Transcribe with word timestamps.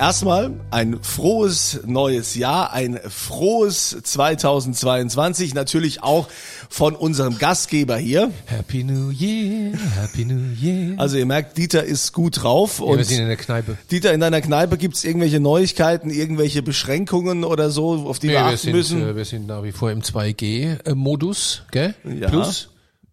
Erstmal 0.00 0.52
ein 0.70 1.02
frohes 1.02 1.80
neues 1.84 2.34
Jahr, 2.34 2.72
ein 2.72 2.98
frohes 3.10 3.94
2022, 4.02 5.52
natürlich 5.52 6.02
auch 6.02 6.26
von 6.70 6.96
unserem 6.96 7.36
Gastgeber 7.36 7.98
hier. 7.98 8.32
Happy 8.46 8.82
New 8.82 9.10
Year, 9.10 9.78
Happy 10.00 10.24
New 10.24 10.54
Year. 10.58 10.98
Also 10.98 11.18
ihr 11.18 11.26
merkt, 11.26 11.58
Dieter 11.58 11.84
ist 11.84 12.14
gut 12.14 12.42
drauf. 12.42 12.78
ja, 12.78 12.86
und 12.86 12.96
wir 12.96 13.04
sind 13.04 13.18
in 13.20 13.26
der 13.26 13.36
Kneipe. 13.36 13.76
Dieter, 13.90 14.14
in 14.14 14.20
deiner 14.20 14.40
Kneipe 14.40 14.78
gibt's 14.78 15.04
irgendwelche 15.04 15.38
Neuigkeiten, 15.38 16.08
irgendwelche 16.08 16.62
Beschränkungen 16.62 17.44
oder 17.44 17.68
so, 17.70 18.06
auf 18.08 18.18
die 18.18 18.28
Nee, 18.28 18.32
wir 18.32 18.38
wir, 18.38 18.44
achten 18.46 18.56
sind, 18.56 18.72
müssen? 18.72 19.02
äh, 19.06 19.14
wir 19.14 19.24
sind 19.26 19.46
nach 19.48 19.62
wie 19.64 19.72
vor 19.72 19.90
im 19.90 20.00
2G-Modus, 20.00 21.64
gell? 21.72 21.94
Ja. 22.04 22.30
Plus, 22.30 22.70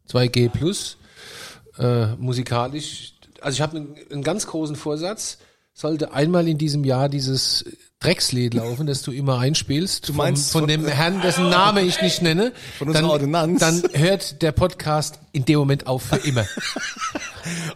2G 0.10 0.48
plus. 0.48 0.96
Äh, 1.78 2.16
musikalisch. 2.16 3.12
Also 3.42 3.56
ich 3.56 3.62
habe 3.62 3.76
einen, 3.76 3.96
einen 4.10 4.24
ganz 4.24 4.48
großen 4.48 4.78
Vorsatz. 4.78 5.40
Sollte 5.80 6.12
einmal 6.12 6.48
in 6.48 6.58
diesem 6.58 6.84
Jahr 6.84 7.08
dieses 7.08 7.64
Dreckslied 8.08 8.54
laufen, 8.54 8.86
das 8.86 9.02
du 9.02 9.12
immer 9.12 9.40
einspielst, 9.40 10.14
meinst 10.14 10.52
von, 10.52 10.62
von 10.62 10.68
dem 10.68 10.88
Herrn, 10.88 11.20
dessen 11.22 11.50
Name 11.50 11.82
ich 11.82 12.00
nicht 12.00 12.22
nenne, 12.22 12.52
Von 12.78 12.90
unserer 12.90 13.02
dann, 13.02 13.12
Ordonnanz? 13.12 13.60
dann 13.60 13.84
hört 13.94 14.42
der 14.44 14.52
Podcast 14.52 15.18
in 15.32 15.46
dem 15.46 15.58
Moment 15.58 15.88
auf 15.88 16.04
für 16.04 16.18
immer. 16.18 16.46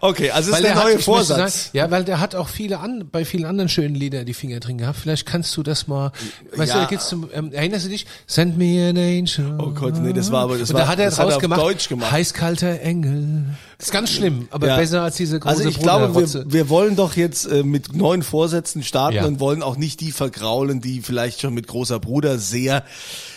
Okay, 0.01 0.31
also 0.31 0.51
das 0.51 0.59
ist 0.59 0.65
der 0.65 0.75
hat- 0.75 0.83
neue 0.83 0.93
möchte 0.95 1.05
Vorsatz. 1.05 1.63
Sagen, 1.67 1.77
ja, 1.77 1.91
weil 1.91 2.03
der 2.03 2.19
hat 2.19 2.35
auch 2.35 2.49
viele 2.49 2.79
an, 2.79 3.07
bei 3.09 3.23
vielen 3.23 3.45
anderen 3.45 3.69
schönen 3.69 3.95
Liedern 3.95 4.25
die 4.25 4.33
Finger 4.33 4.59
drin 4.59 4.77
gehabt. 4.77 4.97
Vielleicht 4.99 5.25
kannst 5.25 5.55
du 5.55 5.63
das 5.63 5.87
mal, 5.87 6.11
weißt 6.53 6.73
Ja. 6.73 6.79
du, 6.79 6.83
da 6.83 6.89
geht's 6.89 7.07
zum, 7.07 7.29
ähm, 7.33 7.53
erinnerst 7.53 7.85
du 7.85 7.89
dich? 7.89 8.05
Send 8.27 8.57
me 8.57 8.89
an 8.89 8.97
angel. 8.97 9.55
Oh 9.59 9.69
Gott, 9.69 9.97
nee, 10.01 10.11
das 10.11 10.29
war 10.29 10.41
aber 10.43 10.57
das 10.57 10.71
Und 10.71 10.73
war 10.73 10.81
da 10.81 10.87
hat 10.89 10.99
er 10.99 11.05
das 11.05 11.17
hat 11.19 11.23
draus 11.25 11.33
er 11.33 11.35
auf 11.37 11.41
gemacht, 11.41 11.61
Deutsch 11.61 11.87
gemacht. 11.87 12.11
Heißkalter 12.11 12.81
Engel. 12.81 13.45
Das 13.77 13.87
ist 13.87 13.93
ganz 13.93 14.09
schlimm, 14.11 14.49
aber 14.51 14.67
Ja. 14.67 14.75
besser 14.75 15.03
als 15.03 15.15
diese 15.15 15.39
große 15.39 15.55
Also 15.55 15.69
ich 15.69 15.79
glaube, 15.79 16.07
Bruderrotze. 16.07 16.43
wir, 16.47 16.53
wir 16.53 16.69
wollen 16.69 16.97
doch 16.97 17.15
jetzt 17.15 17.45
äh, 17.45 17.63
mit 17.63 17.95
neuen 17.95 18.23
Vorsätzen 18.23 18.83
starten 18.83 19.15
Ja. 19.15 19.25
und 19.25 19.39
wollen 19.39 19.63
auch 19.63 19.77
nicht 19.77 20.01
die 20.01 20.10
vergraulen, 20.11 20.81
die 20.81 21.01
vielleicht 21.01 21.41
schon 21.41 21.53
mit 21.53 21.67
großer 21.67 21.99
Bruder 21.99 22.37
sehr, 22.37 22.83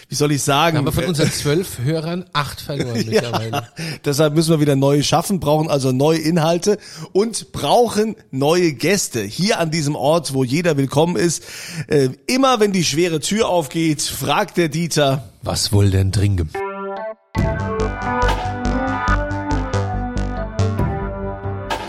wie 0.08 0.14
soll 0.14 0.32
ich 0.32 0.42
sagen, 0.42 0.76
haben 0.76 0.84
wir 0.84 0.92
von 0.92 1.04
äh, 1.04 1.08
unseren 1.08 1.30
zwölf 1.32 1.78
Hörern 1.78 2.26
acht 2.32 2.60
verloren 2.60 2.94
mittlerweile. 3.06 3.50
ja, 3.52 3.68
deshalb 4.04 4.34
müssen 4.34 4.50
wir 4.50 4.60
wieder 4.60 4.76
neue 4.76 5.02
schaffen, 5.02 5.40
brauchen 5.40 5.68
also 5.68 5.92
neue 5.92 6.18
Inhalte 6.18 6.78
und 7.12 7.52
brauchen 7.52 8.16
neue 8.30 8.72
Gäste. 8.72 9.22
Hier 9.22 9.58
an 9.58 9.70
diesem 9.70 9.96
Ort, 9.96 10.34
wo 10.34 10.44
jeder 10.44 10.76
willkommen 10.76 11.16
ist. 11.16 11.44
Äh, 11.88 12.10
immer 12.26 12.60
wenn 12.60 12.72
die 12.72 12.84
schwere 12.84 13.20
Tür 13.20 13.48
aufgeht, 13.48 14.02
fragt 14.02 14.56
der 14.56 14.68
Dieter, 14.68 15.30
Was 15.42 15.72
wohl 15.72 15.90
denn 15.90 16.12
trinken? 16.12 16.50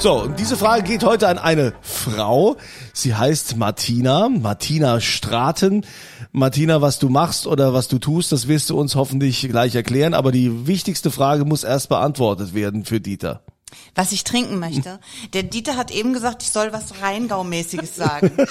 So, 0.05 0.21
und 0.21 0.39
diese 0.39 0.55
Frage 0.55 0.83
geht 0.83 1.03
heute 1.03 1.27
an 1.27 1.39
eine 1.39 1.73
Frau. 1.81 2.57
Sie 2.93 3.15
heißt 3.15 3.57
Martina, 3.57 4.29
Martina 4.29 5.01
Straten. 5.01 5.83
Martina, 6.31 6.79
was 6.79 6.99
du 6.99 7.09
machst 7.09 7.47
oder 7.47 7.73
was 7.73 7.87
du 7.87 7.97
tust, 7.97 8.31
das 8.31 8.47
wirst 8.47 8.69
du 8.69 8.79
uns 8.79 8.93
hoffentlich 8.93 9.41
gleich 9.49 9.73
erklären. 9.73 10.13
Aber 10.13 10.31
die 10.31 10.67
wichtigste 10.67 11.09
Frage 11.09 11.43
muss 11.43 11.63
erst 11.63 11.89
beantwortet 11.89 12.53
werden 12.53 12.85
für 12.85 13.01
Dieter. 13.01 13.41
Was 13.95 14.11
ich 14.11 14.23
trinken 14.23 14.59
möchte. 14.59 14.99
Der 15.33 15.43
Dieter 15.43 15.77
hat 15.77 15.89
eben 15.91 16.13
gesagt, 16.13 16.43
ich 16.43 16.51
soll 16.51 16.73
was 16.73 16.95
Rheingau-mäßiges 17.01 17.95
sagen. 17.95 18.31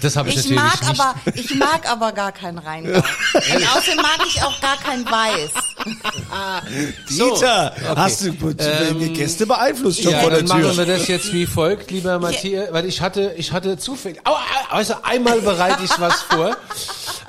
Das 0.00 0.16
habe 0.16 0.28
ich, 0.28 0.34
Ich 0.36 0.50
natürlich 0.50 0.60
mag 0.60 0.80
nicht. 0.88 1.00
aber, 1.00 1.14
ich 1.34 1.54
mag 1.54 1.88
aber 1.88 2.10
gar 2.10 2.32
kein 2.32 2.58
Rheingau. 2.58 2.98
Und 2.98 3.76
außerdem 3.76 3.96
mag 4.02 4.18
ich 4.26 4.42
auch 4.42 4.60
gar 4.60 4.76
kein 4.76 5.04
Weiß. 5.04 5.50
Dieter, 7.08 7.72
hast 7.96 8.22
du 8.22 8.50
äh, 8.58 9.08
Gäste 9.10 9.46
beeinflusst 9.46 10.02
schon 10.02 10.12
ja, 10.12 10.18
vor 10.20 10.30
der 10.30 10.40
dann 10.40 10.48
machen 10.48 10.62
Tür? 10.62 10.76
wir 10.78 10.86
das 10.86 11.06
jetzt 11.06 11.32
wie 11.32 11.46
folgt, 11.46 11.92
lieber 11.92 12.18
Matthias, 12.18 12.72
weil 12.72 12.86
ich 12.86 13.00
hatte, 13.00 13.34
ich 13.36 13.52
hatte 13.52 13.78
zufällig, 13.78 14.20
au, 14.24 14.34
also 14.70 14.94
einmal 15.04 15.40
bereite 15.40 15.84
ich 15.84 16.00
was 16.00 16.22
vor. 16.22 16.56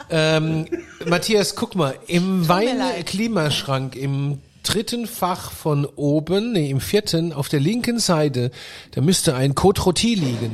Ähm, 0.08 0.68
Matthias, 1.08 1.56
guck 1.56 1.74
mal, 1.74 1.98
im 2.06 2.42
mir 2.42 2.48
leid. 2.48 2.80
Weinklimaschrank 2.80 3.96
im 3.96 4.40
dritten 4.68 5.08
Fach 5.08 5.52
von 5.52 5.86
oben, 5.86 6.52
nee, 6.52 6.70
im 6.70 6.82
vierten, 6.82 7.34
auf 7.34 7.50
der 7.50 7.60
linken 7.60 8.00
Seite, 8.00 8.52
da 8.92 9.02
müsste 9.02 9.36
ein 9.36 9.54
Côte 9.54 9.82
Rôti 9.82 10.16
liegen. 10.16 10.52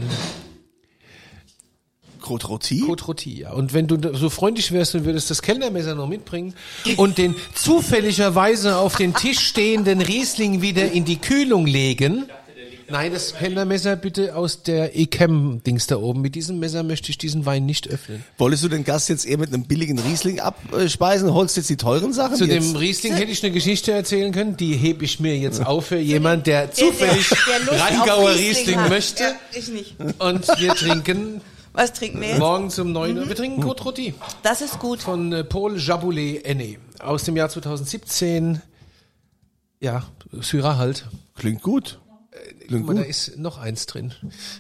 Côte 2.21 2.45
Rôti? 2.47 2.81
Côte 2.85 3.03
Rôti, 3.05 3.39
ja. 3.39 3.51
Und 3.51 3.73
wenn 3.73 3.87
du 3.87 3.97
so 4.15 4.29
freundlich 4.29 4.71
wärst 4.71 4.95
und 4.95 5.05
würdest 5.05 5.29
das 5.31 5.41
Kellnermesser 5.41 5.95
noch 5.95 6.07
mitbringen 6.07 6.53
und 6.97 7.17
den 7.17 7.35
zufälligerweise 7.55 8.77
auf 8.77 8.95
den 8.95 9.13
Tisch 9.13 9.39
stehenden 9.39 10.01
Riesling 10.01 10.61
wieder 10.61 10.91
in 10.91 11.03
die 11.03 11.17
Kühlung 11.17 11.65
legen. 11.65 12.29
Nein, 12.91 13.13
das 13.13 13.33
Kellnermesser 13.35 13.95
bitte 13.95 14.35
aus 14.35 14.63
der 14.63 14.97
Ecam-Dings 14.97 15.87
da 15.87 15.97
oben. 15.97 16.21
Mit 16.21 16.35
diesem 16.35 16.59
Messer 16.59 16.83
möchte 16.83 17.09
ich 17.09 17.17
diesen 17.17 17.45
Wein 17.45 17.65
nicht 17.65 17.87
öffnen. 17.89 18.23
Wolltest 18.37 18.63
du 18.63 18.67
den 18.69 18.83
Gast 18.83 19.07
jetzt 19.09 19.25
eher 19.25 19.37
mit 19.37 19.53
einem 19.53 19.63
billigen 19.63 19.97
Riesling 19.99 20.39
abspeisen? 20.39 21.33
Holst 21.33 21.57
jetzt 21.57 21.69
die 21.69 21.77
teuren 21.77 22.13
Sachen 22.13 22.35
Zu 22.35 22.45
jetzt? 22.45 22.69
dem 22.71 22.75
Riesling 22.75 23.13
hätte 23.13 23.31
ich 23.31 23.43
eine 23.43 23.53
Geschichte 23.53 23.91
erzählen 23.93 24.31
können, 24.31 24.57
die 24.57 24.75
hebe 24.75 25.05
ich 25.05 25.19
mir 25.19 25.37
jetzt 25.37 25.65
auf 25.65 25.87
für 25.87 25.99
jemanden, 25.99 26.43
der 26.45 26.71
zufällig 26.71 27.29
der 27.29 27.79
Rheingauer 27.79 28.35
Riesling 28.35 28.89
möchte. 28.89 29.23
Ja, 29.23 29.31
ich 29.53 29.67
nicht. 29.69 29.95
Und 30.19 30.47
wir 30.59 30.73
trinken 30.75 31.41
Was 31.73 31.93
trinken 31.93 32.19
wir 32.19 32.29
jetzt? 32.29 32.39
morgen 32.39 32.69
zum 32.69 32.91
9 32.91 33.17
Uhr. 33.17 33.27
Wir 33.29 33.35
trinken 33.35 33.63
Côte 33.63 33.83
Rôti. 33.83 34.13
Das 34.43 34.59
ist 34.61 34.79
gut. 34.79 35.01
von 35.01 35.31
äh, 35.31 35.43
Paul 35.45 35.77
Jaboulet 35.79 36.43
Enne 36.45 36.75
aus 36.99 37.23
dem 37.23 37.37
Jahr 37.37 37.47
2017. 37.47 38.61
Ja, 39.79 40.03
Syrah 40.41 40.77
halt. 40.77 41.05
Klingt 41.35 41.61
gut. 41.63 41.99
Guck 42.69 42.85
mal, 42.85 42.95
da 42.95 43.01
ist 43.01 43.37
noch 43.37 43.57
eins 43.57 43.85
drin. 43.85 44.13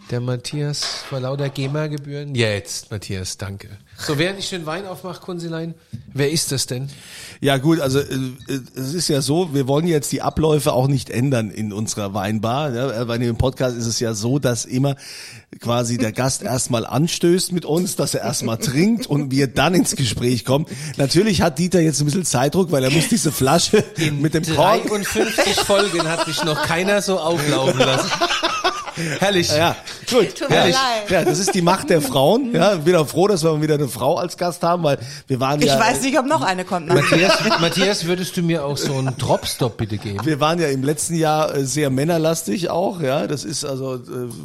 Der 0.09 0.19
Matthias 0.19 0.83
vor 1.09 1.19
lauter 1.19 1.49
GEMA-Gebühren. 1.49 2.35
Jetzt, 2.35 2.91
Matthias, 2.91 3.37
danke. 3.37 3.69
So, 3.97 4.17
während 4.17 4.39
ich 4.39 4.49
den 4.49 4.65
Wein 4.65 4.85
aufmache, 4.85 5.21
Kunzilein, 5.21 5.75
wer 6.13 6.31
ist 6.31 6.51
das 6.51 6.65
denn? 6.65 6.89
Ja 7.39 7.57
gut, 7.57 7.79
also 7.79 7.99
äh, 7.99 8.03
äh, 8.03 8.59
es 8.75 8.93
ist 8.93 9.07
ja 9.07 9.21
so, 9.21 9.53
wir 9.53 9.67
wollen 9.67 9.87
jetzt 9.87 10.11
die 10.11 10.21
Abläufe 10.21 10.73
auch 10.73 10.87
nicht 10.87 11.09
ändern 11.09 11.51
in 11.51 11.73
unserer 11.73 12.13
Weinbar. 12.13 12.73
Ja, 12.73 13.03
bei 13.05 13.17
dem 13.17 13.37
Podcast 13.37 13.77
ist 13.77 13.85
es 13.85 13.99
ja 13.99 14.13
so, 14.13 14.39
dass 14.39 14.65
immer 14.65 14.95
quasi 15.59 15.97
der 15.97 16.11
Gast 16.11 16.41
erstmal 16.43 16.85
anstößt 16.85 17.51
mit 17.51 17.65
uns, 17.65 17.95
dass 17.95 18.13
er 18.13 18.21
erstmal 18.21 18.57
trinkt 18.57 19.07
und 19.07 19.31
wir 19.31 19.47
dann 19.47 19.75
ins 19.75 19.95
Gespräch 19.95 20.45
kommen. 20.45 20.65
Natürlich 20.97 21.41
hat 21.41 21.59
Dieter 21.59 21.79
jetzt 21.79 22.01
ein 22.01 22.05
bisschen 22.05 22.25
Zeitdruck, 22.25 22.71
weil 22.71 22.83
er 22.83 22.91
muss 22.91 23.09
diese 23.09 23.31
Flasche 23.31 23.83
mit 24.19 24.33
dem 24.33 24.43
Kork 24.43 24.87
53 24.87 25.55
Folgen 25.65 26.03
hat 26.03 26.27
mich 26.27 26.43
noch 26.43 26.63
keiner 26.63 27.01
so 27.01 27.19
auflaufen 27.19 27.79
lassen. 27.79 27.90
das. 27.91 28.09
Herrlich. 29.19 29.49
Ja, 29.55 29.75
gut. 30.09 30.35
Tut 30.35 30.49
mir 30.49 30.55
Herrlich. 30.55 30.75
leid. 30.75 31.09
Ja, 31.11 31.23
das 31.25 31.39
ist 31.39 31.53
die 31.55 31.61
Macht 31.61 31.89
der 31.89 32.01
Frauen. 32.01 32.53
Ja, 32.53 32.75
bin 32.75 32.95
auch 32.95 33.07
froh, 33.07 33.27
dass 33.27 33.43
wir 33.43 33.51
mal 33.53 33.61
wieder 33.61 33.75
eine 33.75 33.87
Frau 33.87 34.17
als 34.17 34.37
Gast 34.37 34.63
haben, 34.63 34.83
weil 34.83 34.97
wir 35.27 35.39
waren 35.39 35.59
Ich 35.61 35.67
ja, 35.67 35.79
weiß 35.79 36.01
nicht, 36.01 36.17
ob 36.17 36.25
noch 36.25 36.41
eine 36.41 36.65
kommt. 36.65 36.87
Ne? 36.87 36.95
Matthias, 36.95 37.33
Matthias, 37.59 38.05
würdest 38.05 38.35
du 38.37 38.41
mir 38.41 38.65
auch 38.65 38.77
so 38.77 38.93
einen 38.95 39.15
Dropstop 39.17 39.77
bitte 39.77 39.97
geben? 39.97 40.19
wir 40.25 40.39
waren 40.39 40.59
ja 40.59 40.67
im 40.67 40.83
letzten 40.83 41.15
Jahr 41.15 41.55
äh, 41.55 41.65
sehr 41.65 41.89
männerlastig 41.89 42.69
auch. 42.69 43.01
Ja, 43.01 43.27
das 43.27 43.43
ist 43.43 43.65
also 43.65 43.95
äh, 43.95 43.99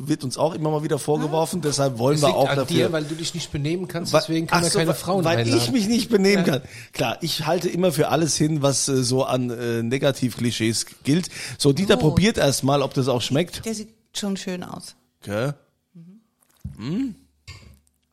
wird 0.07 0.25
uns 0.25 0.39
auch 0.39 0.55
immer 0.55 0.71
mal 0.71 0.83
wieder 0.83 0.99
vorgeworfen. 0.99 1.61
Deshalb 1.61 1.99
wollen 1.99 2.15
Das 2.17 2.23
wir 2.23 2.29
liegt 2.29 2.39
auch 2.39 2.49
an 2.49 2.57
dafür. 2.57 2.77
dir, 2.77 2.93
weil 2.93 3.05
du 3.05 3.15
dich 3.15 3.35
nicht 3.35 3.53
benehmen 3.53 3.89
kannst, 3.89 4.13
deswegen 4.15 4.47
können 4.47 4.63
wir 4.63 4.71
so, 4.71 4.79
keine 4.79 4.95
Frauen 4.95 5.25
Weil 5.25 5.39
einladen. 5.39 5.61
ich 5.63 5.71
mich 5.73 5.89
nicht 5.89 6.09
benehmen 6.11 6.45
kann. 6.45 6.63
Klar, 6.93 7.19
ich 7.21 7.47
halte 7.47 7.69
immer 7.69 7.93
für 7.93 8.09
alles 8.09 8.37
hin, 8.37 8.63
was 8.63 8.89
äh, 8.89 9.03
so 9.03 9.25
an 9.25 9.51
äh, 9.51 9.83
Negativklischees 9.83 10.87
gilt. 11.05 11.29
So, 11.59 11.73
Dieter 11.73 11.97
Oh. 11.97 12.01
probiert 12.01 12.37
erst 12.39 12.63
mal, 12.65 12.83
ob 12.83 12.95
das 12.95 13.09
auch 13.09 13.23
schmeckt. 13.23 13.63
Sieht 14.17 14.21
schon 14.23 14.37
schön 14.39 14.63
aus. 14.65 14.97
Okay. 15.23 15.53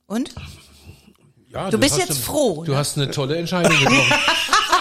Und? 0.08 0.36
Ja, 1.48 1.70
Du 1.70 1.78
bist 1.80 1.98
jetzt 1.98 2.12
eine- 2.12 2.20
froh, 2.20 2.66
Du 2.66 2.74
ne? 2.74 2.78
hast 2.78 2.98
eine 2.98 3.10
tolle 3.10 3.38
Entscheidung 3.38 3.72
getroffen. 3.80 4.14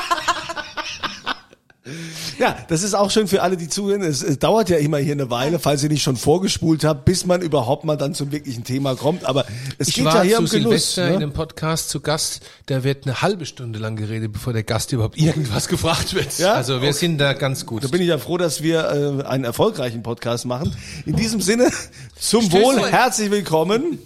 Ja, 2.38 2.56
das 2.68 2.84
ist 2.84 2.94
auch 2.94 3.10
schön 3.10 3.26
für 3.26 3.42
alle, 3.42 3.56
die 3.56 3.68
zuhören. 3.68 4.02
Es, 4.02 4.22
es 4.22 4.38
dauert 4.38 4.68
ja 4.68 4.76
immer 4.76 4.98
hier 4.98 5.14
eine 5.14 5.30
Weile, 5.30 5.58
falls 5.58 5.82
ihr 5.82 5.88
nicht 5.88 6.04
schon 6.04 6.16
vorgespult 6.16 6.84
habt, 6.84 7.04
bis 7.04 7.26
man 7.26 7.42
überhaupt 7.42 7.84
mal 7.84 7.96
dann 7.96 8.14
zum 8.14 8.30
wirklichen 8.30 8.62
Thema 8.62 8.94
kommt. 8.94 9.24
Aber 9.24 9.46
es 9.78 9.88
Ich 9.88 9.94
geht 9.94 10.04
war 10.04 10.18
ja 10.18 10.22
hier 10.22 10.36
zu 10.36 10.42
um 10.42 10.48
Genuss. 10.48 10.94
Silvester 10.94 11.06
in 11.06 11.10
Ne? 11.10 11.16
einem 11.16 11.32
Podcast 11.32 11.88
zu 11.88 11.98
Gast, 12.00 12.40
da 12.66 12.84
wird 12.84 13.04
eine 13.06 13.20
halbe 13.22 13.46
Stunde 13.46 13.80
lang 13.80 13.96
geredet, 13.96 14.32
bevor 14.32 14.52
der 14.52 14.62
Gast 14.62 14.92
überhaupt 14.92 15.18
irgendwas 15.18 15.66
gefragt 15.66 16.14
wird. 16.14 16.38
Ja? 16.38 16.54
Also 16.54 16.82
wir 16.82 16.92
sind 16.92 17.18
da 17.18 17.32
ganz 17.32 17.66
gut. 17.66 17.82
Da 17.82 17.88
bin 17.88 18.00
ich 18.00 18.08
ja 18.08 18.18
froh, 18.18 18.38
dass 18.38 18.62
wir 18.62 19.20
äh, 19.20 19.26
einen 19.26 19.42
erfolgreichen 19.42 20.04
Podcast 20.04 20.44
machen. 20.44 20.72
In 21.04 21.16
diesem 21.16 21.40
Sinne, 21.40 21.68
zum 22.16 22.42
Stöß 22.42 22.62
Wohl, 22.62 22.90
herzlich 22.92 23.30
willkommen. 23.32 23.98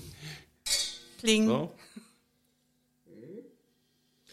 Kling. 1.21 1.69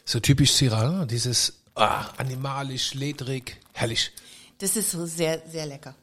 so 0.05 0.19
typisch 0.21 0.53
Syrah, 0.53 1.05
dieses 1.05 1.62
ah, 1.75 2.05
animalisch, 2.17 2.93
ledrig, 2.93 3.59
herrlich. 3.73 4.11
Das 4.59 4.75
ist 4.75 4.91
so 4.91 5.05
sehr, 5.05 5.41
sehr 5.49 5.65
lecker. 5.65 5.95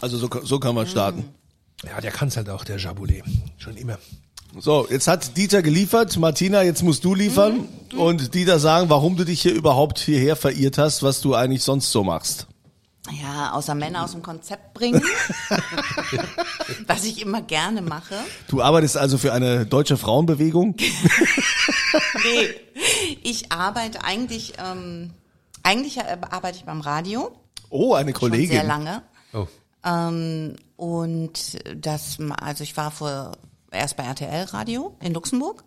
Also 0.00 0.18
so, 0.18 0.28
so 0.42 0.58
kann 0.58 0.74
man 0.74 0.86
starten. 0.86 1.24
Ja, 1.84 2.00
der 2.00 2.10
kann's 2.10 2.36
halt 2.36 2.48
auch, 2.48 2.64
der 2.64 2.78
Jaboulet. 2.78 3.24
Schon 3.58 3.76
immer. 3.76 3.98
So, 4.58 4.86
jetzt 4.90 5.06
hat 5.06 5.36
Dieter 5.36 5.62
geliefert. 5.62 6.16
Martina, 6.18 6.62
jetzt 6.62 6.82
musst 6.82 7.04
du 7.04 7.14
liefern. 7.14 7.68
Und 7.96 8.34
Dieter 8.34 8.58
sagen, 8.58 8.90
warum 8.90 9.16
du 9.16 9.24
dich 9.24 9.42
hier 9.42 9.54
überhaupt 9.54 9.98
hierher 9.98 10.36
verirrt 10.36 10.78
hast, 10.78 11.02
was 11.02 11.20
du 11.20 11.34
eigentlich 11.34 11.62
sonst 11.62 11.90
so 11.92 12.04
machst. 12.04 12.46
Ja, 13.22 13.52
außer 13.52 13.74
Männer 13.74 14.04
aus 14.04 14.12
dem 14.12 14.22
Konzept 14.22 14.74
bringen. 14.74 15.02
was 16.86 17.04
ich 17.04 17.22
immer 17.22 17.40
gerne 17.42 17.80
mache. 17.80 18.14
Du 18.48 18.60
arbeitest 18.60 18.96
also 18.96 19.18
für 19.18 19.32
eine 19.32 19.66
deutsche 19.66 19.96
Frauenbewegung. 19.96 20.76
Nee, 22.22 22.50
ich 23.22 23.52
arbeite 23.52 24.04
eigentlich, 24.04 24.54
ähm, 24.58 25.12
eigentlich 25.62 25.98
äh, 25.98 26.18
arbeite 26.30 26.58
ich 26.58 26.64
beim 26.64 26.80
Radio. 26.80 27.32
Oh, 27.68 27.94
eine 27.94 28.10
Schon 28.10 28.20
Kollegin. 28.20 28.50
sehr 28.50 28.64
lange. 28.64 29.02
Oh. 29.32 29.46
Ähm, 29.84 30.56
und 30.76 31.58
das, 31.76 32.18
also 32.40 32.64
ich 32.64 32.76
war 32.76 32.90
vor, 32.90 33.32
erst 33.70 33.96
bei 33.96 34.04
RTL 34.04 34.44
Radio 34.44 34.96
in 35.00 35.14
Luxemburg. 35.14 35.64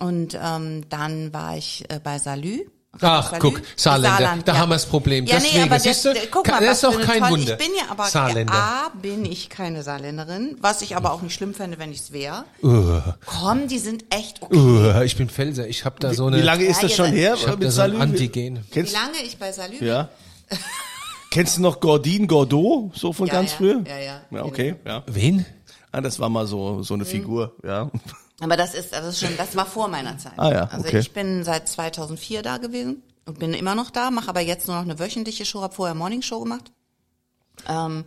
Und 0.00 0.38
ähm, 0.40 0.88
dann 0.88 1.32
war 1.32 1.56
ich 1.56 1.84
äh, 1.90 2.00
bei 2.02 2.18
Salü. 2.18 2.66
Ach, 3.00 3.30
Salü. 3.30 3.40
guck, 3.40 3.62
Saarländer, 3.74 4.18
Saarland, 4.18 4.48
da 4.48 4.52
ja. 4.52 4.58
haben 4.58 4.68
wir 4.68 4.74
das 4.74 4.84
Problem. 4.86 5.24
Ja, 5.24 5.36
Deswegen, 5.36 5.56
nee, 5.56 5.62
aber 5.62 5.80
siehst 5.80 6.04
du, 6.04 6.12
das, 6.12 6.30
guck 6.30 6.44
kann- 6.44 6.56
mal, 6.62 6.66
das 6.66 6.82
ist 6.82 6.84
eine 6.84 7.04
kein 7.04 7.20
tolle, 7.20 7.30
Wunder. 7.32 7.52
Ich 7.52 7.66
bin 7.66 7.74
ja 7.78 7.84
aber, 7.90 8.04
Saarländer. 8.04 8.52
A, 8.52 8.88
bin 9.00 9.24
ich 9.24 9.48
keine 9.48 9.82
Saarländerin, 9.82 10.58
was 10.60 10.82
ich 10.82 10.94
aber 10.94 11.12
auch 11.12 11.22
nicht 11.22 11.32
schlimm 11.34 11.54
fände, 11.54 11.78
wenn 11.78 11.90
ich 11.90 12.00
es 12.00 12.12
wäre. 12.12 12.44
Komm, 13.24 13.66
die 13.68 13.78
sind 13.78 14.04
echt 14.10 14.42
okay. 14.42 14.56
Uh, 14.56 15.00
ich 15.02 15.16
bin 15.16 15.30
Felser, 15.30 15.66
ich 15.66 15.86
habe 15.86 15.96
da 16.00 16.12
so 16.12 16.26
eine... 16.26 16.36
Wie 16.36 16.42
lange 16.42 16.64
ist 16.64 16.82
Ja, 16.82 16.88
das 16.88 16.96
schon 16.96 17.12
her 17.12 17.34
Ich 17.34 17.46
hab 17.46 17.58
mit 17.58 17.68
da 17.68 17.70
so 17.70 17.80
ein 17.80 17.92
Salü? 17.92 18.02
Antigen. 18.02 18.56
Wie 18.58 18.70
Kennst, 18.72 18.92
lange 18.92 19.22
ich 19.24 19.38
bei 19.38 19.52
Salü 19.52 19.78
bin? 19.78 19.88
ja. 19.88 20.08
Kennst 21.30 21.56
du 21.56 21.62
noch 21.62 21.80
Gordine 21.80 22.26
Gordeau, 22.26 22.90
so 22.94 23.14
von 23.14 23.26
Ja, 23.26 23.32
ganz 23.32 23.52
ja. 23.52 23.56
früher? 23.56 23.82
Ja, 23.88 23.98
ja. 23.98 24.20
Ja, 24.30 24.44
okay, 24.44 24.74
ja. 24.84 25.02
Wen? 25.06 25.46
Ah, 25.90 26.02
das 26.02 26.20
war 26.20 26.28
mal 26.28 26.46
so, 26.46 26.82
so 26.82 26.92
eine 26.92 27.06
Figur, 27.06 27.54
ja. 27.64 27.90
Aber 28.42 28.56
das 28.56 28.74
ist, 28.74 28.92
das 28.92 29.06
ist 29.06 29.20
schon, 29.20 29.36
das 29.36 29.54
war 29.54 29.66
vor 29.66 29.86
meiner 29.86 30.18
Zeit. 30.18 30.32
Ah 30.36 30.50
ja, 30.52 30.64
Also 30.64 30.88
okay. 30.88 30.98
ich 30.98 31.12
bin 31.12 31.44
seit 31.44 31.68
2004 31.68 32.42
da 32.42 32.56
gewesen 32.58 33.00
und 33.24 33.38
bin 33.38 33.54
immer 33.54 33.76
noch 33.76 33.90
da, 33.90 34.10
mache 34.10 34.28
aber 34.28 34.40
jetzt 34.40 34.66
nur 34.66 34.76
noch 34.76 34.82
eine 34.82 34.98
wöchentliche 34.98 35.44
Show, 35.44 35.62
habe 35.62 35.72
vorher 35.74 35.94
Morning 35.94 36.22
Show 36.22 36.40
gemacht. 36.40 36.72
Ähm, 37.68 38.04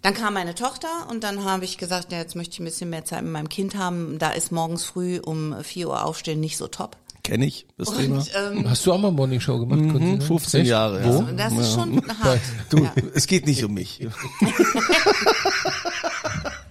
dann 0.00 0.14
kam 0.14 0.32
meine 0.34 0.54
Tochter 0.54 0.88
und 1.10 1.22
dann 1.22 1.44
habe 1.44 1.66
ich 1.66 1.76
gesagt, 1.76 2.12
ja, 2.12 2.18
jetzt 2.18 2.34
möchte 2.34 2.54
ich 2.54 2.60
ein 2.60 2.64
bisschen 2.64 2.88
mehr 2.88 3.04
Zeit 3.04 3.22
mit 3.24 3.32
meinem 3.32 3.50
Kind 3.50 3.76
haben. 3.76 4.18
Da 4.18 4.30
ist 4.30 4.52
morgens 4.52 4.84
früh 4.84 5.20
um 5.20 5.54
4 5.62 5.88
Uhr 5.88 6.02
aufstehen 6.02 6.40
nicht 6.40 6.56
so 6.56 6.66
top. 6.66 6.96
Kenn 7.22 7.42
ich, 7.42 7.66
das 7.76 7.94
Thema. 7.94 8.16
Und 8.16 8.30
ähm, 8.34 8.70
Hast 8.70 8.86
du 8.86 8.92
auch 8.94 8.98
mal 8.98 9.12
Morning 9.12 9.38
Show 9.38 9.58
gemacht? 9.58 9.80
Mhm, 9.80 10.22
15 10.22 10.64
Jahre, 10.64 11.04
ja. 11.06 11.22
das 11.36 11.52
ist 11.52 11.74
schon 11.74 12.02
hart. 12.20 12.40
Du, 12.70 12.78
Ja. 12.78 12.92
es 13.14 13.26
geht 13.26 13.46
nicht 13.46 13.62
um 13.62 13.74
mich. 13.74 14.00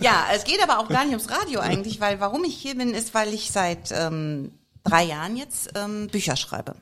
Ja, 0.00 0.26
es 0.34 0.44
geht 0.44 0.62
aber 0.62 0.78
auch 0.78 0.88
gar 0.88 1.04
nicht 1.04 1.14
ums 1.14 1.30
Radio 1.30 1.60
eigentlich, 1.60 2.00
weil 2.00 2.20
warum 2.20 2.44
ich 2.44 2.56
hier 2.56 2.74
bin, 2.74 2.94
ist, 2.94 3.14
weil 3.14 3.32
ich 3.32 3.50
seit 3.50 3.90
ähm, 3.92 4.52
drei 4.84 5.04
Jahren 5.04 5.36
jetzt 5.36 5.70
ähm, 5.74 6.08
Bücher 6.08 6.36
schreibe. 6.36 6.74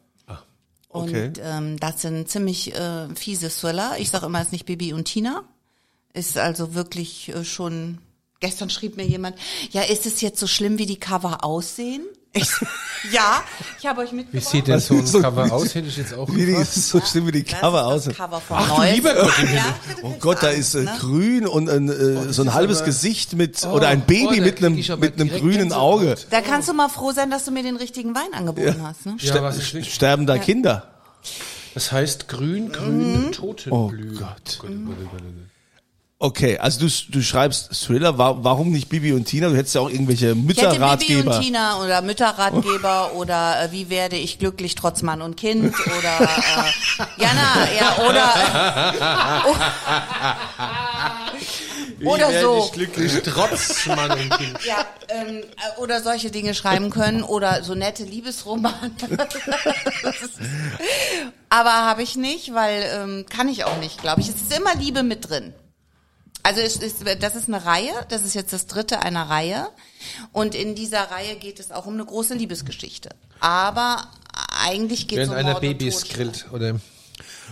okay. 0.88 1.26
Und 1.26 1.40
ähm, 1.42 1.78
das 1.78 2.02
sind 2.02 2.28
ziemlich 2.28 2.74
äh, 2.74 3.08
fiese 3.14 3.50
Thriller. 3.50 3.96
Ich 3.98 4.10
sage 4.10 4.26
immer, 4.26 4.40
es 4.40 4.46
ist 4.46 4.52
nicht 4.52 4.66
Bibi 4.66 4.92
und 4.92 5.04
Tina. 5.04 5.44
Ist 6.12 6.38
also 6.38 6.74
wirklich 6.74 7.28
äh, 7.28 7.44
schon. 7.44 7.98
Gestern 8.40 8.70
schrieb 8.70 8.96
mir 8.96 9.06
jemand, 9.06 9.36
ja, 9.70 9.82
ist 9.82 10.06
es 10.06 10.22
jetzt 10.22 10.40
so 10.40 10.46
schlimm, 10.46 10.78
wie 10.78 10.86
die 10.86 10.98
Cover 10.98 11.44
aussehen? 11.44 12.06
Ich, 12.32 12.48
ja, 13.12 13.42
ich 13.78 13.86
habe 13.86 14.02
euch 14.02 14.12
Wie 14.12 14.16
mitgebracht. 14.16 14.48
sieht 14.50 14.68
denn 14.68 14.78
so 14.78 14.94
ein 14.94 15.04
So- 15.06 15.20
Cover 15.20 15.52
aus, 15.52 15.74
hätte 15.74 15.88
ich 15.88 15.96
jetzt 15.96 16.14
auch 16.14 16.28
Wie 16.32 16.46
die, 16.46 16.62
so 16.64 17.00
stimmt 17.00 17.26
wie 17.26 17.32
die 17.32 17.42
Cover 17.42 17.86
aus. 17.86 18.04
Cover 18.08 18.40
von 18.40 18.56
Ach 18.60 18.68
du 18.70 18.76
Neues. 18.76 18.94
lieber 18.94 19.14
Gott. 19.14 19.32
Ja, 19.52 19.74
Oh 20.02 20.14
Gott, 20.20 20.42
da 20.42 20.48
ist 20.50 20.74
äh, 20.76 20.82
ne? 20.84 20.96
grün 21.00 21.46
und 21.46 21.68
ein, 21.68 21.88
äh, 21.88 22.32
so 22.32 22.42
ein 22.42 22.54
halbes 22.54 22.78
aber- 22.78 22.86
Gesicht 22.86 23.32
mit 23.32 23.60
Oh, 23.64 23.70
oder 23.70 23.88
ein 23.88 24.02
oh, 24.02 24.06
Baby 24.06 24.36
da 24.38 24.44
mit 24.44 24.58
einem 24.58 24.74
mit 25.00 25.14
einem 25.20 25.28
grünen. 25.28 25.72
Auge. 25.72 26.14
Da 26.30 26.40
kannst 26.40 26.68
du 26.68 26.72
mal 26.72 26.88
froh 26.88 27.10
sein, 27.12 27.30
dass 27.30 27.44
du 27.46 27.50
mir 27.50 27.64
den 27.64 27.76
richtigen 27.76 28.14
Wein 28.14 28.32
angeboten 28.32 28.80
hast. 28.82 29.06
Ne? 29.06 29.16
Ja, 29.18 29.42
was 29.42 29.56
ist 29.56 29.74
richtig? 29.74 29.92
Sterben 29.94 30.26
da 30.26 30.38
Kinder? 30.38 30.86
Das 31.74 31.90
heißt 31.92 32.28
grün, 32.28 32.70
grün, 32.70 33.26
Mhm. 33.26 33.32
Totenblüten. 33.32 34.16
Oh 34.16 34.20
Gott. 34.20 34.58
Gott, 34.60 34.70
Okay, 36.22 36.58
also 36.58 36.80
du, 36.86 36.92
du 37.08 37.22
schreibst 37.22 37.70
Thriller, 37.82 38.18
wa- 38.18 38.36
warum 38.42 38.72
nicht 38.72 38.90
Bibi 38.90 39.14
und 39.14 39.24
Tina? 39.24 39.48
Du 39.48 39.56
hättest 39.56 39.74
ja 39.74 39.80
auch 39.80 39.88
irgendwelche 39.88 40.26
Ich 40.26 40.32
hätte 40.32 40.36
Bibi 40.36 40.46
Mütterratgeber. 40.78 41.36
und 41.36 41.40
Tina 41.42 41.80
oder 41.82 42.02
Mütterratgeber 42.02 43.12
oder 43.14 43.62
äh, 43.64 43.72
wie 43.72 43.88
werde 43.88 44.16
ich 44.16 44.38
glücklich 44.38 44.74
trotz 44.74 45.00
Mann 45.00 45.22
und 45.22 45.38
Kind 45.38 45.74
oder 45.98 46.20
äh, 46.20 47.22
ja 47.22 47.30
na 47.34 47.72
ja 47.72 47.96
oder 48.06 48.34
oder 52.04 52.40
so 52.40 52.70
glücklich 52.74 53.12
trotz 53.24 53.86
Mann 53.86 54.10
und 54.10 54.30
Kind. 54.36 54.58
ja 54.66 54.84
ähm, 55.08 55.38
äh, 55.38 55.80
oder 55.80 56.02
solche 56.02 56.30
Dinge 56.30 56.52
schreiben 56.54 56.90
können 56.90 57.22
oder 57.22 57.62
so 57.64 57.74
nette 57.74 58.04
Liebesromane. 58.04 58.90
Aber 61.48 61.70
habe 61.72 62.02
ich 62.02 62.14
nicht, 62.16 62.54
weil 62.54 62.84
ähm, 62.94 63.24
kann 63.28 63.48
ich 63.48 63.64
auch 63.64 63.78
nicht, 63.78 64.00
glaube 64.02 64.20
ich. 64.20 64.28
Es 64.28 64.36
ist 64.36 64.54
immer 64.56 64.74
Liebe 64.76 65.02
mit 65.02 65.28
drin. 65.30 65.52
Also 66.42 66.60
es 66.60 66.76
ist, 66.76 67.04
das 67.20 67.34
ist 67.36 67.48
eine 67.48 67.64
Reihe, 67.64 67.92
das 68.08 68.24
ist 68.24 68.34
jetzt 68.34 68.52
das 68.52 68.66
dritte 68.66 69.02
einer 69.02 69.28
Reihe. 69.28 69.66
Und 70.32 70.54
in 70.54 70.74
dieser 70.74 71.10
Reihe 71.10 71.36
geht 71.36 71.60
es 71.60 71.70
auch 71.70 71.86
um 71.86 71.94
eine 71.94 72.04
große 72.04 72.34
Liebesgeschichte. 72.34 73.10
Aber 73.40 74.04
eigentlich 74.64 75.08
geht 75.08 75.18
es 75.18 75.28
um 75.28 75.34
einer 75.34 75.50
Mord 75.52 75.60
Babys 75.60 76.04
grillt, 76.08 76.46
oder? 76.52 76.76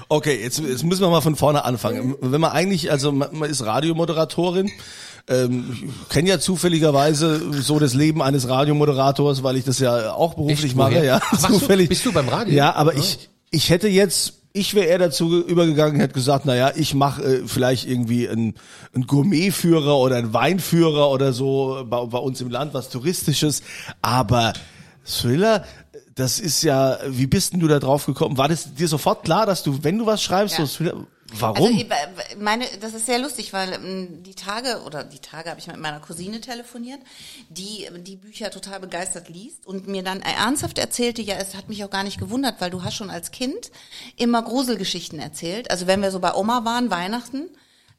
Okay, 0.08 0.40
jetzt, 0.42 0.58
jetzt 0.60 0.84
müssen 0.84 1.02
wir 1.02 1.10
mal 1.10 1.20
von 1.20 1.36
vorne 1.36 1.64
anfangen. 1.64 2.14
Wenn 2.20 2.40
man 2.40 2.52
eigentlich, 2.52 2.90
also 2.90 3.12
man, 3.12 3.28
man 3.36 3.50
ist 3.50 3.64
Radiomoderatorin, 3.64 4.70
ähm, 5.28 5.76
ich 6.02 6.08
kenne 6.08 6.28
ja 6.30 6.40
zufälligerweise 6.40 7.52
so 7.60 7.78
das 7.78 7.94
Leben 7.94 8.22
eines 8.22 8.48
Radiomoderators, 8.48 9.42
weil 9.42 9.56
ich 9.56 9.64
das 9.64 9.78
ja 9.80 10.12
auch 10.12 10.34
beruflich 10.34 10.66
Echt? 10.70 10.76
mache. 10.76 11.04
Ja, 11.04 11.20
Ach, 11.22 11.40
machst 11.50 11.68
du- 11.68 11.86
bist 11.86 12.06
du 12.06 12.12
beim 12.12 12.28
Radio? 12.28 12.54
Ja, 12.54 12.74
aber 12.74 12.94
ich, 12.94 13.28
ich 13.50 13.68
hätte 13.70 13.88
jetzt, 13.88 14.34
ich 14.52 14.74
wäre 14.74 14.86
eher 14.86 14.98
dazu 14.98 15.42
übergegangen, 15.42 16.00
hätte 16.00 16.14
gesagt, 16.14 16.44
na 16.46 16.54
ja, 16.56 16.72
ich 16.74 16.94
mache 16.94 17.22
äh, 17.22 17.42
vielleicht 17.46 17.86
irgendwie 17.88 18.28
einen, 18.28 18.54
einen 18.94 19.06
Gourmetführer 19.06 19.96
oder 19.98 20.16
einen 20.16 20.32
Weinführer 20.32 21.10
oder 21.10 21.32
so 21.32 21.84
bei, 21.88 22.04
bei 22.06 22.18
uns 22.18 22.40
im 22.40 22.50
Land, 22.50 22.74
was 22.74 22.88
Touristisches. 22.88 23.62
Aber 24.02 24.52
Thriller, 25.04 25.64
das 26.14 26.40
ist 26.40 26.62
ja, 26.62 26.98
wie 27.06 27.26
bist 27.26 27.52
denn 27.52 27.60
du 27.60 27.68
da 27.68 27.78
drauf 27.78 28.06
gekommen? 28.06 28.36
War 28.38 28.48
das 28.48 28.74
dir 28.74 28.88
sofort 28.88 29.24
klar, 29.24 29.46
dass 29.46 29.62
du, 29.62 29.84
wenn 29.84 29.98
du 29.98 30.06
was 30.06 30.22
schreibst, 30.22 30.58
Ja. 30.58 30.66
so 30.66 30.76
Thriller, 30.76 31.06
warum? 31.34 31.66
Also 31.66 31.78
ich 31.78 32.38
meine, 32.38 32.64
das 32.80 32.94
ist 32.94 33.06
sehr 33.06 33.18
lustig, 33.18 33.52
weil 33.52 33.72
ähm, 33.72 34.22
die 34.22 34.34
Tage 34.34 34.82
oder 34.84 35.04
die 35.04 35.18
Tage 35.18 35.50
habe 35.50 35.60
ich 35.60 35.66
mit 35.66 35.78
meiner 35.78 36.00
Cousine 36.00 36.40
telefoniert, 36.40 37.00
die 37.48 37.88
die 38.00 38.16
Bücher 38.16 38.50
total 38.50 38.80
begeistert 38.80 39.28
liest 39.28 39.66
und 39.66 39.88
mir 39.88 40.02
dann 40.02 40.20
ernsthaft 40.20 40.78
erzählte, 40.78 41.22
ja, 41.22 41.36
es 41.36 41.54
hat 41.54 41.68
mich 41.68 41.84
auch 41.84 41.90
gar 41.90 42.04
nicht 42.04 42.18
gewundert, 42.18 42.60
weil 42.60 42.70
du 42.70 42.82
hast 42.82 42.94
schon 42.94 43.10
als 43.10 43.30
Kind 43.30 43.70
immer 44.16 44.42
Gruselgeschichten 44.42 45.18
erzählt. 45.18 45.70
Also 45.70 45.86
wenn 45.86 46.02
wir 46.02 46.10
so 46.10 46.20
bei 46.20 46.34
Oma 46.34 46.64
waren, 46.64 46.90
Weihnachten, 46.90 47.48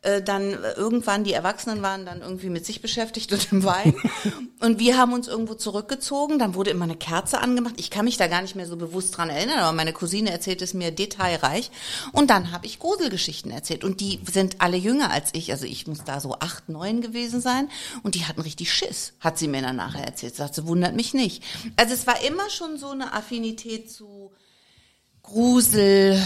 äh, 0.01 0.22
dann 0.22 0.53
äh, 0.53 0.72
irgendwann 0.74 1.25
die 1.25 1.34
Erwachsenen 1.34 1.82
waren 1.82 2.06
dann 2.06 2.22
irgendwie 2.22 2.50
mit 2.50 2.65
sich 2.65 2.82
beschäftigt 2.82 3.34
und 3.34 3.51
im 3.51 3.63
Wein. 3.65 3.94
und 4.60 4.79
wir 4.79 4.98
haben 4.98 5.12
uns 5.12 5.27
irgendwo 5.27 5.56
zurückgezogen. 5.56 6.39
Dann 6.39 6.56
wurde 6.56 6.72
immer 6.72 6.86
eine 6.86 6.96
Kerze 6.96 7.39
angemacht. 7.39 7.75
Ich 7.77 7.89
kann 7.91 8.06
mich 8.06 8.15
da 8.15 8.27
gar 8.27 8.41
nicht 8.41 8.56
mehr 8.56 8.65
so 8.65 8.77
bewusst 8.77 9.18
dran 9.18 9.29
erinnern, 9.29 9.60
aber 9.60 9.74
meine 9.74 9.91
Cousine 9.91 10.32
erzählt 10.32 10.62
es 10.62 10.74
mir 10.74 10.91
detailreich. 10.91 11.70
Und 12.13 12.29
dann 12.29 12.51
habe 12.51 12.65
ich 12.65 12.79
Gruselgeschichten 12.79 13.51
erzählt. 13.51 13.84
Und 13.84 14.00
die 14.00 14.22
sind 14.32 14.62
alle 14.62 14.77
jünger 14.77 15.12
als 15.12 15.32
ich. 15.34 15.51
Also 15.51 15.65
ich 15.65 15.86
muss 15.86 16.06
da 16.06 16.22
so 16.22 16.36
acht, 16.39 16.70
neun 16.70 17.01
gewesen 17.01 17.41
sein. 17.41 17.70
Und 18.01 18.15
die 18.15 18.25
hatten 18.25 18.41
richtig 18.41 18.74
Schiss, 18.74 19.13
hat 19.20 19.38
sie 19.38 19.50
mir 19.50 19.62
dann 19.62 19.75
nachher 19.75 20.06
erzählt. 20.06 20.36
Sagt 20.36 20.56
sie, 20.56 20.65
wundert 20.65 20.96
mich 20.96 21.13
nicht. 21.13 21.44
Also 21.75 21.94
es 21.94 22.08
war 22.08 22.24
immer 22.24 22.50
schon 22.50 22.77
so 22.77 22.89
eine 22.91 23.13
Affinität 23.13 23.91
zu 23.91 24.32
Grusel, 25.24 26.20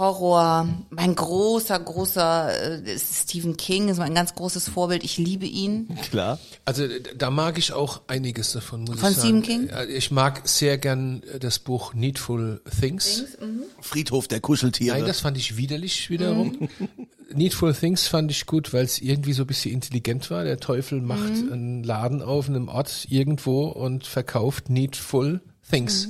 Horror. 0.00 0.66
Mein 0.90 1.14
großer, 1.14 1.78
großer 1.78 2.82
äh, 2.84 2.92
ist 2.94 3.14
Stephen 3.28 3.56
King, 3.56 3.88
ist 3.90 3.98
mein 3.98 4.14
ganz 4.14 4.34
großes 4.34 4.68
Vorbild. 4.68 5.04
Ich 5.04 5.18
liebe 5.18 5.44
ihn. 5.46 5.88
Klar. 6.10 6.38
Also 6.64 6.88
d- 6.88 7.00
da 7.16 7.30
mag 7.30 7.58
ich 7.58 7.72
auch 7.74 8.00
einiges 8.08 8.52
davon, 8.52 8.84
muss 8.84 8.98
Von 8.98 9.10
ich 9.10 9.16
sagen. 9.18 9.28
Stephen 9.28 9.42
King? 9.42 9.68
Ja, 9.68 9.84
Ich 9.84 10.10
mag 10.10 10.48
sehr 10.48 10.78
gern 10.78 11.22
äh, 11.32 11.38
das 11.38 11.58
Buch 11.58 11.92
Needful 11.94 12.62
Things. 12.80 13.24
Friedhof 13.80 14.26
der 14.26 14.40
Kuscheltiere. 14.40 14.96
Nein, 14.96 15.06
das 15.06 15.20
fand 15.20 15.36
ich 15.36 15.56
widerlich 15.58 16.10
wiederum. 16.10 16.68
Needful 17.32 17.72
Things 17.74 18.08
fand 18.08 18.30
ich 18.32 18.46
gut, 18.46 18.72
weil 18.72 18.84
es 18.84 19.00
irgendwie 19.00 19.34
so 19.34 19.44
ein 19.44 19.46
bisschen 19.46 19.72
intelligent 19.72 20.30
war. 20.30 20.42
Der 20.44 20.58
Teufel 20.58 21.00
macht 21.00 21.20
einen 21.52 21.84
Laden 21.84 22.22
auf 22.22 22.48
in 22.48 22.56
einem 22.56 22.68
Ort 22.68 23.06
irgendwo 23.08 23.66
und 23.68 24.06
verkauft 24.06 24.68
Needful 24.70 25.40
Things. 25.70 26.08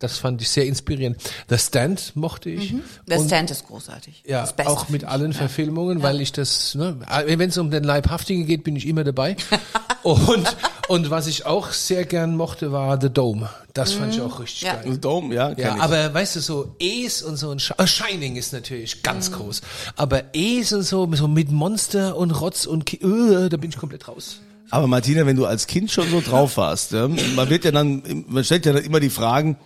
Das 0.00 0.16
fand 0.18 0.40
ich 0.42 0.48
sehr 0.48 0.64
inspirierend. 0.66 1.18
The 1.48 1.58
Stand 1.58 2.16
mochte 2.16 2.50
ich. 2.50 2.74
Der 3.06 3.20
Und- 3.20 3.26
Stand 3.28 3.50
ist 3.50 3.66
großartig. 3.66 4.24
Ja, 4.26 4.40
das 4.40 4.54
Beste, 4.56 4.72
auch 4.72 4.88
mit 4.88 5.02
finde 5.02 5.06
ich. 5.06 5.10
allen 5.12 5.32
Verfilmungen, 5.34 6.02
weil 6.02 6.20
ich 6.22 6.32
das, 6.32 6.74
ne, 6.74 6.96
wenn 7.26 7.50
es 7.50 7.58
um 7.58 7.70
den 7.70 7.84
Leibhaftigen 7.84 8.46
geht, 8.46 8.64
bin 8.64 8.74
ich 8.76 8.88
immer 8.88 9.04
dabei. 9.04 9.36
und, 10.02 10.56
und 10.88 11.10
was 11.10 11.26
ich 11.26 11.44
auch 11.46 11.70
sehr 11.72 12.04
gern 12.06 12.34
mochte, 12.36 12.72
war 12.72 12.98
The 13.00 13.10
Dome. 13.10 13.50
Das 13.74 13.92
fand 13.92 14.14
ich 14.14 14.20
auch 14.22 14.40
richtig 14.40 14.62
Ja. 14.62 14.76
geil. 14.76 14.96
Dome, 14.98 15.34
ja, 15.34 15.50
Ja, 15.56 15.76
ich. 15.76 15.82
aber 15.82 16.12
weißt 16.14 16.36
du, 16.36 16.40
so 16.40 16.74
Ace 16.82 17.22
und 17.22 17.36
so 17.36 17.50
ein 17.50 17.60
Sh 17.60 17.72
äh, 17.78 17.86
Shining 17.86 18.36
ist 18.36 18.52
natürlich 18.54 19.02
ganz 19.02 19.30
groß. 19.30 19.60
Aber 19.96 20.22
Ace 20.34 20.72
und 20.72 20.82
so, 20.82 21.08
so 21.14 21.28
mit 21.28 21.50
Monster 21.52 22.16
und 22.16 22.30
Rotz 22.32 22.64
und 22.66 22.86
Ki 22.86 22.96
äh, 22.96 23.48
da 23.50 23.56
bin 23.58 23.68
ich 23.70 23.76
komplett 23.76 24.08
raus. 24.08 24.40
Aber 24.70 24.86
Martina, 24.86 25.26
wenn 25.26 25.36
du 25.36 25.46
als 25.46 25.66
Kind 25.66 25.90
schon 25.90 26.08
so 26.10 26.20
drauf 26.20 26.56
warst, 26.56 26.92
ja, 26.92 27.06
man 27.08 27.50
wird 27.50 27.64
ja 27.64 27.70
dann, 27.72 28.24
man 28.28 28.44
stellt 28.44 28.64
ja 28.66 28.72
dann 28.72 28.84
immer 28.84 29.00
die 29.00 29.10
Fragen, 29.10 29.56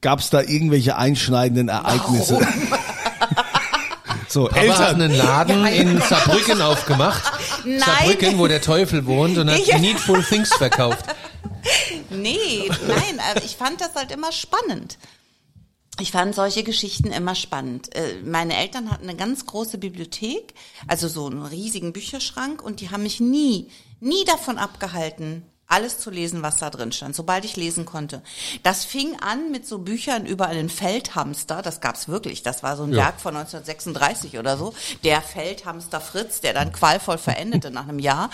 gab 0.00 0.20
es 0.20 0.30
da 0.30 0.40
irgendwelche 0.42 0.96
einschneidenden 0.96 1.68
Ereignisse? 1.68 2.38
so, 4.28 4.44
Papa 4.44 4.56
hat 4.56 4.64
Eltern. 4.64 5.02
einen 5.02 5.14
Laden 5.16 5.66
in 5.66 6.00
Saarbrücken 6.00 6.62
aufgemacht. 6.62 7.22
Nein. 7.64 7.80
Saarbrücken, 7.80 8.38
wo 8.38 8.46
der 8.46 8.60
Teufel 8.60 9.06
wohnt 9.06 9.36
und 9.38 9.50
hat 9.50 9.58
Ich- 9.58 9.76
Needful 9.78 10.22
Things 10.24 10.52
verkauft. 10.54 11.04
Nee, 12.10 12.70
nein, 12.88 13.20
aber 13.30 13.44
ich 13.44 13.56
fand 13.56 13.80
das 13.80 13.94
halt 13.94 14.10
immer 14.12 14.32
spannend. 14.32 14.98
Ich 16.00 16.12
fand 16.12 16.34
solche 16.34 16.62
Geschichten 16.62 17.08
immer 17.12 17.34
spannend. 17.34 17.94
Äh, 17.94 18.14
Meine 18.24 18.56
Eltern 18.56 18.90
hatten 18.90 19.08
eine 19.08 19.16
ganz 19.18 19.44
große 19.44 19.76
Bibliothek, 19.76 20.54
also 20.88 21.08
so 21.08 21.26
einen 21.26 21.44
riesigen 21.44 21.92
Bücherschrank 21.92 22.62
und 22.62 22.80
die 22.80 22.90
haben 22.90 23.02
mich 23.02 23.20
nie, 23.20 23.68
nie 24.00 24.24
davon 24.24 24.56
abgehalten, 24.56 25.42
alles 25.70 25.98
zu 25.98 26.10
lesen, 26.10 26.42
was 26.42 26.58
da 26.58 26.68
drin 26.68 26.92
stand, 26.92 27.14
sobald 27.16 27.44
ich 27.44 27.56
lesen 27.56 27.84
konnte. 27.86 28.22
Das 28.62 28.84
fing 28.84 29.16
an 29.20 29.50
mit 29.50 29.66
so 29.66 29.78
Büchern 29.78 30.26
über 30.26 30.46
einen 30.48 30.68
Feldhamster, 30.68 31.62
das 31.62 31.80
gab's 31.80 32.08
wirklich, 32.08 32.42
das 32.42 32.62
war 32.62 32.76
so 32.76 32.82
ein 32.82 32.90
Ja. 32.92 33.04
Werk 33.04 33.20
von 33.20 33.34
1936 33.36 34.38
oder 34.38 34.56
so, 34.58 34.74
der 35.04 35.22
Feldhamster 35.22 36.00
Fritz, 36.00 36.40
der 36.40 36.52
dann 36.54 36.72
qualvoll 36.72 37.18
verendete 37.18 37.70
nach 37.70 37.88
einem 37.88 37.98
Jahr. 37.98 38.30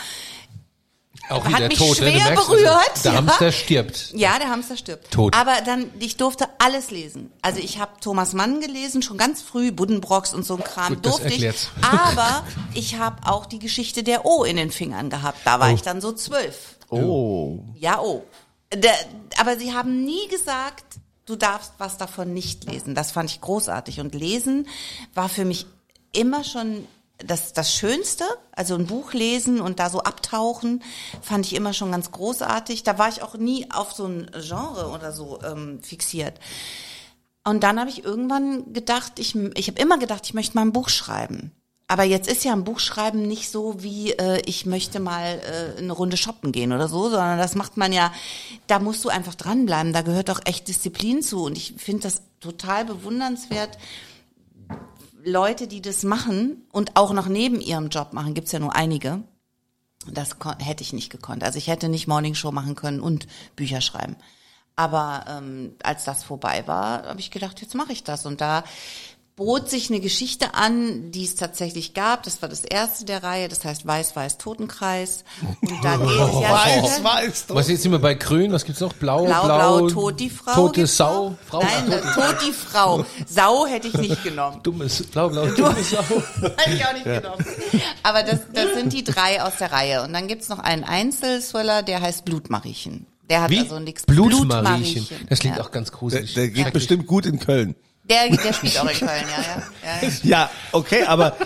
Auch 1.28 1.44
Hat 1.44 1.66
mich? 1.68 1.78
Du 1.78 1.92
schwer 1.94 2.12
merkst, 2.12 2.46
berührt, 2.46 2.68
Also, 2.68 3.02
der 3.02 3.12
ja. 3.12 3.18
Hamster 3.18 3.50
stirbt. 3.52 4.12
Ja, 4.14 4.38
der 4.38 4.48
Hamster 4.48 4.76
stirbt. 4.76 5.10
Tot. 5.10 5.34
Aber 5.34 5.54
dann, 5.64 5.90
ich 5.98 6.16
durfte 6.18 6.46
alles 6.58 6.90
lesen. 6.92 7.32
Also 7.42 7.58
ich 7.58 7.80
habe 7.80 7.92
Thomas 8.00 8.32
Mann 8.32 8.60
gelesen, 8.60 9.02
schon 9.02 9.16
ganz 9.16 9.42
früh, 9.42 9.72
Buddenbrocks 9.72 10.32
und 10.32 10.44
so 10.46 10.56
ein 10.56 10.62
Kram 10.62 10.94
Gut, 10.94 11.06
durfte 11.06 11.32
ich. 11.32 11.48
Aber 11.82 12.44
ich 12.74 12.98
habe 12.98 13.26
auch 13.28 13.46
die 13.46 13.58
Geschichte 13.58 14.04
der 14.04 14.24
O 14.24 14.44
in 14.44 14.56
den 14.56 14.70
Fingern 14.70 15.10
gehabt. 15.10 15.38
Da 15.44 15.58
war 15.58 15.70
Oh. 15.70 15.74
ich 15.74 15.82
dann 15.82 16.00
so 16.00 16.12
zwölf. 16.12 16.75
Oh. 16.90 17.60
Ja, 17.74 18.00
O. 18.00 18.24
Der, 18.72 18.94
aber 19.38 19.58
sie 19.58 19.74
haben 19.74 20.04
nie 20.04 20.28
gesagt, 20.28 20.84
du 21.24 21.36
darfst 21.36 21.74
was 21.78 21.98
davon 21.98 22.32
nicht 22.32 22.64
lesen. 22.64 22.94
Das 22.94 23.10
fand 23.10 23.30
ich 23.30 23.40
großartig. 23.40 24.00
Und 24.00 24.14
lesen 24.14 24.68
war 25.14 25.28
für 25.28 25.44
mich 25.44 25.66
immer 26.12 26.44
schon 26.44 26.86
das, 27.18 27.52
das 27.52 27.74
Schönste. 27.74 28.24
Also 28.52 28.74
ein 28.74 28.86
Buch 28.86 29.12
lesen 29.12 29.60
und 29.60 29.78
da 29.78 29.90
so 29.90 30.00
abtauchen, 30.00 30.82
fand 31.22 31.46
ich 31.46 31.54
immer 31.54 31.72
schon 31.72 31.90
ganz 31.92 32.10
großartig. 32.10 32.82
Da 32.82 32.98
war 32.98 33.08
ich 33.08 33.22
auch 33.22 33.34
nie 33.34 33.70
auf 33.70 33.92
so 33.92 34.06
ein 34.06 34.30
Genre 34.32 34.90
oder 34.90 35.12
so 35.12 35.40
ähm, 35.42 35.82
fixiert. 35.82 36.38
Und 37.44 37.62
dann 37.62 37.78
habe 37.78 37.90
ich 37.90 38.04
irgendwann 38.04 38.72
gedacht, 38.72 39.18
ich, 39.18 39.36
ich 39.36 39.68
habe 39.68 39.80
immer 39.80 39.98
gedacht, 39.98 40.22
ich 40.24 40.34
möchte 40.34 40.56
mal 40.56 40.62
ein 40.62 40.72
Buch 40.72 40.88
schreiben. 40.88 41.52
Aber 41.88 42.02
jetzt 42.02 42.28
ist 42.28 42.44
ja 42.44 42.52
ein 42.52 42.64
Buchschreiben 42.64 43.22
nicht 43.22 43.48
so 43.48 43.82
wie 43.82 44.12
äh, 44.12 44.42
ich 44.44 44.66
möchte 44.66 44.98
mal 44.98 45.40
äh, 45.40 45.78
eine 45.78 45.92
Runde 45.92 46.16
shoppen 46.16 46.50
gehen 46.50 46.72
oder 46.72 46.88
so, 46.88 47.04
sondern 47.10 47.38
das 47.38 47.54
macht 47.54 47.76
man 47.76 47.92
ja, 47.92 48.12
da 48.66 48.80
musst 48.80 49.04
du 49.04 49.08
einfach 49.08 49.36
dranbleiben, 49.36 49.92
da 49.92 50.02
gehört 50.02 50.30
auch 50.30 50.40
echt 50.44 50.66
Disziplin 50.66 51.22
zu 51.22 51.44
und 51.44 51.56
ich 51.56 51.74
finde 51.78 52.02
das 52.02 52.22
total 52.40 52.84
bewundernswert, 52.84 53.78
Leute, 55.24 55.66
die 55.66 55.80
das 55.82 56.02
machen 56.02 56.66
und 56.72 56.96
auch 56.96 57.12
noch 57.12 57.26
neben 57.26 57.60
ihrem 57.60 57.88
Job 57.88 58.12
machen, 58.12 58.34
gibt's 58.34 58.52
ja 58.52 58.58
nur 58.58 58.74
einige. 58.74 59.22
Das 60.08 60.36
hätte 60.58 60.84
ich 60.84 60.92
nicht 60.92 61.10
gekonnt. 61.10 61.42
Also 61.42 61.58
ich 61.58 61.66
hätte 61.66 61.88
nicht 61.88 62.06
Morningshow 62.06 62.52
machen 62.52 62.76
können 62.76 63.00
und 63.00 63.26
Bücher 63.56 63.80
schreiben. 63.80 64.16
Aber 64.76 65.24
ähm, 65.28 65.74
als 65.82 66.04
das 66.04 66.22
vorbei 66.22 66.64
war, 66.66 67.04
habe 67.04 67.18
ich 67.18 67.32
gedacht, 67.32 67.60
jetzt 67.60 67.74
mache 67.74 67.92
ich 67.92 68.04
das. 68.04 68.24
Und 68.24 68.40
da 68.40 68.62
bot 69.36 69.68
sich 69.68 69.90
eine 69.90 70.00
Geschichte 70.00 70.54
an, 70.54 71.10
die 71.12 71.24
es 71.24 71.34
tatsächlich 71.34 71.92
gab. 71.92 72.22
Das 72.22 72.40
war 72.40 72.48
das 72.48 72.64
erste 72.64 73.04
der 73.04 73.22
Reihe. 73.22 73.48
Das 73.48 73.62
heißt 73.66 73.86
Weiß, 73.86 74.16
Weiß, 74.16 74.38
Totenkreis. 74.38 75.24
Und 75.60 75.84
da 75.84 75.96
geht 75.98 76.08
es 76.08 76.40
ja 76.40 76.52
Weiß, 76.52 77.04
weiß. 77.04 77.44
Was 77.48 77.68
jetzt 77.68 77.82
sind 77.82 77.92
wir 77.92 77.98
bei 77.98 78.14
Grün? 78.14 78.50
Was 78.52 78.64
gibt's 78.64 78.80
noch? 78.80 78.94
Blau, 78.94 79.26
Blau, 79.26 79.44
Blau, 79.44 79.78
blau, 79.78 79.88
tot 79.90 80.18
die 80.20 80.30
Frau. 80.30 80.54
Tote 80.54 80.86
Sau. 80.86 81.34
Frau, 81.46 81.60
Nein, 81.62 81.90
tot, 81.90 82.14
tot 82.14 82.36
die 82.48 82.52
Frau. 82.52 83.04
Sau 83.26 83.66
hätte 83.66 83.88
ich 83.88 83.94
nicht 83.94 84.24
genommen. 84.24 84.60
dummes, 84.62 85.02
blau, 85.02 85.28
blau, 85.28 85.46
dumme 85.48 85.82
Sau. 85.82 85.98
Hätte 86.56 86.74
ich 86.74 86.84
auch 86.86 86.92
nicht 86.94 87.04
genommen. 87.04 87.44
Aber 88.02 88.22
das, 88.22 88.40
das 88.54 88.72
sind 88.74 88.92
die 88.94 89.04
drei 89.04 89.42
aus 89.42 89.56
der 89.58 89.70
Reihe. 89.70 90.02
Und 90.02 90.14
dann 90.14 90.28
gibt's 90.28 90.48
noch 90.48 90.60
einen 90.60 90.82
Einzelthriller, 90.84 91.82
der 91.82 92.00
heißt 92.00 92.24
Blutmariechen. 92.24 93.06
Der 93.28 93.42
hat 93.42 93.50
Wie? 93.50 93.58
also 93.58 93.80
nichts 93.80 94.04
Blutmariechen. 94.06 95.06
Das 95.28 95.40
klingt 95.40 95.56
ja. 95.56 95.62
auch 95.64 95.72
ganz 95.72 95.90
Der, 95.90 95.98
gruselig. 95.98 96.34
der 96.34 96.46
geht 96.46 96.54
Schrecklich. 96.56 96.72
bestimmt 96.72 97.06
gut 97.06 97.26
in 97.26 97.38
Köln. 97.38 97.74
Der, 98.08 98.28
der 98.30 98.52
spielt 98.52 98.78
auch 98.78 98.88
in 98.88 98.98
Köln, 98.98 99.24
ja, 99.28 99.42
ja. 99.42 100.00
ja, 100.02 100.10
ja. 100.22 100.50
Okay, 100.72 101.04
aber 101.04 101.36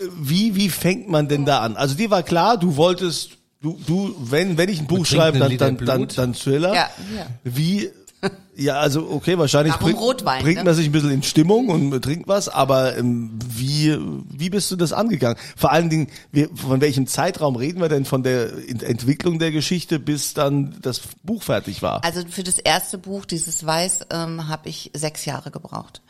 wie, 0.00 0.56
wie 0.56 0.68
fängt 0.68 1.08
man 1.08 1.28
denn 1.28 1.44
da 1.44 1.60
an? 1.60 1.76
Also 1.76 1.94
dir 1.94 2.10
war 2.10 2.22
klar, 2.22 2.56
du 2.56 2.76
wolltest, 2.76 3.30
du, 3.60 3.78
du, 3.86 4.14
wenn, 4.18 4.56
wenn 4.56 4.68
ich 4.68 4.80
ein 4.80 4.86
Buch 4.86 5.06
schreibe, 5.06 5.38
dann, 5.38 5.56
dann, 5.56 5.76
dann, 5.78 6.08
dann 6.08 6.34
Thriller. 6.34 6.74
Ja, 6.74 6.90
ja. 7.16 7.26
Wie, 7.44 7.90
ja, 8.56 8.78
also 8.78 9.10
okay, 9.10 9.38
wahrscheinlich 9.38 9.72
Warum 9.74 9.86
bringt, 9.86 10.00
Rotwein, 10.00 10.42
bringt 10.42 10.58
ne? 10.58 10.64
man 10.64 10.74
sich 10.74 10.86
ein 10.86 10.92
bisschen 10.92 11.10
in 11.10 11.22
Stimmung 11.22 11.68
und 11.68 12.02
trinkt 12.02 12.28
was, 12.28 12.48
aber 12.48 12.96
ähm, 12.96 13.38
wie, 13.48 13.96
wie 14.30 14.50
bist 14.50 14.70
du 14.70 14.76
das 14.76 14.92
angegangen? 14.92 15.38
Vor 15.56 15.72
allen 15.72 15.88
Dingen, 15.88 16.08
wir, 16.32 16.50
von 16.54 16.80
welchem 16.80 17.06
Zeitraum 17.06 17.56
reden 17.56 17.80
wir 17.80 17.88
denn 17.88 18.04
von 18.04 18.22
der 18.22 18.52
Ent- 18.68 18.82
Entwicklung 18.82 19.38
der 19.38 19.50
Geschichte, 19.52 19.98
bis 19.98 20.34
dann 20.34 20.76
das 20.82 21.00
Buch 21.22 21.42
fertig 21.42 21.82
war? 21.82 22.04
Also 22.04 22.22
für 22.28 22.42
das 22.42 22.58
erste 22.58 22.98
Buch, 22.98 23.24
dieses 23.24 23.64
Weiß, 23.64 24.00
ähm, 24.10 24.48
habe 24.48 24.68
ich 24.68 24.90
sechs 24.94 25.24
Jahre 25.24 25.50
gebraucht. 25.50 26.02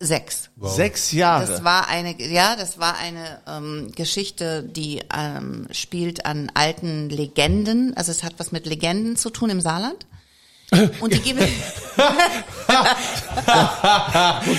Sechs. 0.00 0.50
Sechs 0.62 1.10
Jahre. 1.10 1.46
Das 1.46 1.64
war 1.64 1.88
eine, 1.88 2.14
ja, 2.22 2.54
das 2.54 2.78
war 2.78 2.96
eine 2.98 3.40
ähm, 3.48 3.90
Geschichte, 3.96 4.62
die 4.62 5.00
ähm, 5.16 5.66
spielt 5.72 6.24
an 6.24 6.52
alten 6.54 7.08
Legenden. 7.08 7.96
Also 7.96 8.12
es 8.12 8.22
hat 8.22 8.34
was 8.38 8.52
mit 8.52 8.66
Legenden 8.66 9.16
zu 9.16 9.30
tun 9.30 9.50
im 9.50 9.60
Saarland. 9.60 10.06
Und 11.00 11.14
die 11.14 11.20
geben. 11.20 11.38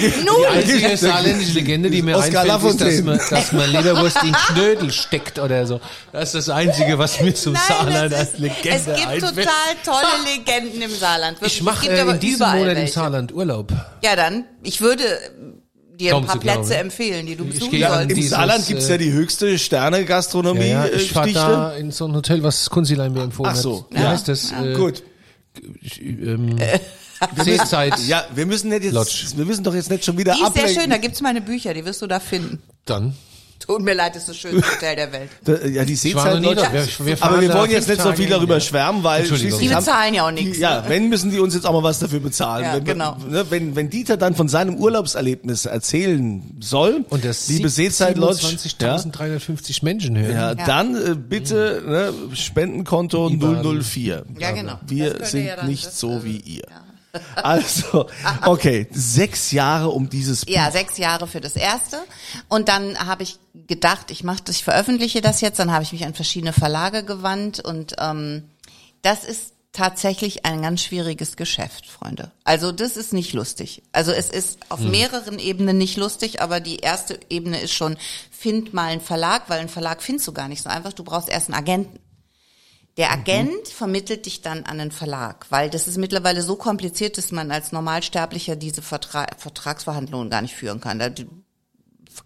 Die 0.02 0.26
Nun, 0.26 0.46
einzige 0.52 0.98
saarländische 0.98 1.54
Legende, 1.54 1.90
die 1.90 2.02
mir 2.02 2.18
Oskar 2.18 2.44
einfällt, 2.44 2.82
ist, 2.82 2.82
dass 2.82 3.02
man, 3.04 3.20
dass 3.30 3.52
man 3.52 3.72
Leberwurst 3.72 4.24
in 4.24 4.34
Knödel 4.34 4.92
steckt 4.92 5.38
oder 5.40 5.66
so. 5.68 5.80
Das 6.12 6.34
ist 6.34 6.48
das 6.48 6.50
Einzige, 6.50 6.98
was 6.98 7.22
mir 7.22 7.34
zum 7.36 7.54
nein, 7.54 7.62
Saarland 7.68 8.14
als 8.14 8.38
Legende 8.40 8.78
es 8.78 8.86
gibt 8.86 9.08
einfällt. 9.08 9.36
total 9.36 9.76
tolle 9.86 10.24
Legenden 10.26 10.82
im 10.82 10.92
Saarland. 10.92 11.38
Wirklich. 11.40 11.58
Ich 11.58 11.64
mache 11.64 11.88
äh, 11.88 12.02
in 12.02 12.20
diesem 12.20 12.48
Monat 12.48 12.72
im 12.72 12.76
welche. 12.78 12.94
Saarland 12.94 13.34
Urlaub. 13.34 13.72
Ja, 14.04 14.16
dann, 14.16 14.46
ich 14.64 14.82
würde 14.82 15.04
dir 16.00 16.12
Kaum 16.12 16.24
ein 16.24 16.28
paar. 16.28 16.40
Plätze 16.40 16.78
empfehlen, 16.78 17.28
die 17.28 17.36
du 17.36 17.46
besuchen 17.46 17.72
gehe 17.72 17.88
an 17.88 17.94
solltest. 17.94 18.10
Im 18.12 18.16
dieses, 18.16 18.32
Saarland 18.32 18.68
gibt's 18.68 18.88
ja 18.88 18.96
äh, 18.96 18.98
die 18.98 19.12
höchste 19.12 19.60
Sterne-Gastronomie. 19.60 20.62
Ja, 20.62 20.86
ja, 20.86 20.92
äh, 20.92 20.96
ich 20.96 21.12
fahre 21.12 21.30
Stichte. 21.30 21.48
da 21.48 21.74
in 21.74 21.92
so 21.92 22.08
ein 22.08 22.16
Hotel, 22.16 22.42
was 22.44 22.70
Kunzilein 22.70 23.14
mir 23.14 23.22
empfohlen 23.22 23.52
Ach 23.54 23.58
so, 23.58 23.86
hat. 23.92 23.98
Wie 23.98 24.02
ja. 24.02 24.10
heißt 24.10 24.28
das? 24.28 24.52
Äh, 24.52 24.74
Gut. 24.74 25.04
Ähm, 26.02 26.58
Seezeit. 27.44 28.00
Ja, 28.08 28.26
wir 28.34 28.46
müssen 28.46 28.70
nicht 28.70 28.84
jetzt, 28.84 28.94
Lodge. 28.94 29.26
wir 29.36 29.46
müssen 29.46 29.64
doch 29.64 29.76
jetzt 29.76 29.90
nicht 29.90 30.06
schon 30.06 30.18
wieder 30.18 30.34
Die 30.34 30.42
ist 30.42 30.54
sehr 30.54 30.64
ablenken. 30.64 30.82
schön, 30.82 30.90
da 30.90 30.98
gibt's 30.98 31.22
meine 31.22 31.42
Bücher, 31.42 31.74
die 31.74 31.84
wirst 31.86 32.02
du 32.02 32.08
da 32.08 32.20
finden. 32.20 32.62
Dann. 32.86 33.14
Tut 33.60 33.82
mir 33.82 33.94
leid, 33.94 34.16
das 34.16 34.24
ist 34.24 34.30
das 34.30 34.38
schönste 34.38 34.72
Hotel 34.72 34.96
der 34.96 35.12
Welt. 35.12 35.30
Da, 35.44 35.54
ja, 35.68 35.84
die. 35.86 36.02
Wir- 36.02 36.14
wir 36.14 37.18
fahren 37.18 37.34
Aber 37.34 37.42
wir 37.42 37.54
wollen 37.54 37.70
jetzt 37.72 37.88
nicht 37.90 38.02
so 38.02 38.14
viel 38.14 38.28
darüber 38.30 38.56
ja. 38.56 38.60
schwärmen, 38.62 39.04
weil 39.04 39.26
schließlich 39.26 39.58
Die 39.58 39.68
bezahlen 39.68 40.14
ja 40.14 40.26
auch 40.28 40.32
nichts, 40.32 40.56
Die, 40.56 40.62
ja, 40.62 40.82
ne? 40.82 40.86
wenn 40.90 41.10
müssen 41.10 41.30
die 41.30 41.40
uns 41.40 41.54
jetzt 41.54 41.66
auch 41.66 41.74
mal 41.74 41.84
was 41.84 42.00
dafür 42.00 42.20
bezahlen. 42.20 42.64
Ja, 42.64 42.76
wenn, 42.76 42.84
genau. 42.86 43.18
ne, 43.30 43.46
wenn, 43.50 43.76
wenn 43.76 43.90
Dieter 43.90 44.18
dann 44.18 44.34
von 44.36 44.48
seinem 44.48 44.76
Urlaubserlebnis 44.76 45.66
erzählen 45.66 46.42
soll, 46.60 47.06
Und 47.10 47.26
das 47.26 47.48
liebe 47.50 47.70
Seezeit 47.70 48.18
Lodge, 48.18 48.42
ja, 48.80 48.96
27.350 48.96 49.84
Menschen 49.86 50.18
hören. 50.18 50.32
ja, 50.34 50.56
dann 50.56 50.96
äh, 50.96 51.16
bitte 51.16 51.84
ne, 51.86 52.14
Spendenkonto 52.36 53.30
IBAN. 53.30 53.82
004. 53.82 54.26
Ja, 54.40 54.52
genau. 54.52 54.80
Wir 54.88 55.26
sind 55.26 55.46
ja 55.46 55.64
nicht 55.66 55.86
das, 55.88 56.00
so 56.00 56.18
äh, 56.18 56.24
wie 56.24 56.38
ihr. 56.38 56.64
Also, 57.36 58.08
okay, 58.46 58.88
sechs 58.92 59.52
Jahre 59.52 59.90
um 59.90 60.10
dieses 60.10 60.46
Buch. 60.46 60.54
Ja, 60.54 60.70
sechs 60.72 60.98
Jahre 60.98 61.28
für 61.28 61.42
das 61.42 61.56
erste. 61.56 61.98
Und 62.48 62.70
dann 62.70 63.00
habe 63.00 63.24
ich 63.24 63.40
gedacht, 63.68 64.12
ich 64.12 64.24
mache 64.24 64.44
das, 64.44 64.58
ich 64.58 64.64
veröffentliche 64.64 65.22
das 65.22 65.42
jetzt. 65.42 65.60
Dann 65.60 65.72
habe 65.72 65.84
ich 65.84 65.92
mich 65.92 66.06
an 66.06 66.14
verschiedene 66.14 66.54
Verlage 66.54 67.04
gewandt 67.04 67.60
und 67.60 67.96
ähm, 68.00 68.44
das 69.02 69.24
ist 69.24 69.54
tatsächlich 69.72 70.46
ein 70.46 70.62
ganz 70.62 70.82
schwieriges 70.82 71.36
Geschäft, 71.36 71.86
Freunde. 71.86 72.32
Also 72.44 72.72
das 72.72 72.98
ist 72.98 73.14
nicht 73.14 73.34
lustig. 73.34 73.84
Also 73.92 74.12
es 74.12 74.30
ist 74.30 74.60
auf 74.70 74.80
mehreren 74.80 75.40
Ebenen 75.40 75.78
nicht 75.78 75.96
lustig, 75.96 76.42
aber 76.42 76.60
die 76.60 76.78
erste 76.78 77.20
Ebene 77.30 77.62
ist 77.62 77.74
schon, 77.74 77.98
find 78.32 78.74
mal 78.74 78.88
einen 78.88 79.02
Verlag, 79.02 79.44
weil 79.48 79.60
einen 79.60 79.70
Verlag 79.70 80.02
findest 80.02 80.28
du 80.28 80.34
gar 80.34 80.48
nicht 80.48 80.64
so 80.64 80.70
einfach. 80.70 80.94
Du 80.94 81.04
brauchst 81.04 81.30
erst 81.30 81.50
einen 81.50 81.60
Agenten. 81.60 82.00
Der 83.00 83.12
Agent 83.14 83.70
vermittelt 83.70 84.26
dich 84.26 84.42
dann 84.42 84.66
an 84.66 84.82
einen 84.82 84.92
Verlag, 84.92 85.46
weil 85.50 85.70
das 85.70 85.88
ist 85.88 85.98
mittlerweile 85.98 86.42
so 86.42 86.58
kompliziert, 86.58 87.18
dass 87.18 87.32
man 87.32 87.50
als 87.50 87.72
Normalsterblicher 87.72 88.58
diese 88.58 88.82
Vertra 88.82 89.26
Vertragsverhandlungen 89.38 90.30
gar 90.30 90.42
nicht 90.42 90.54
führen 90.54 90.82
kann. 90.82 91.00
Da, 91.00 91.08
du 91.08 91.24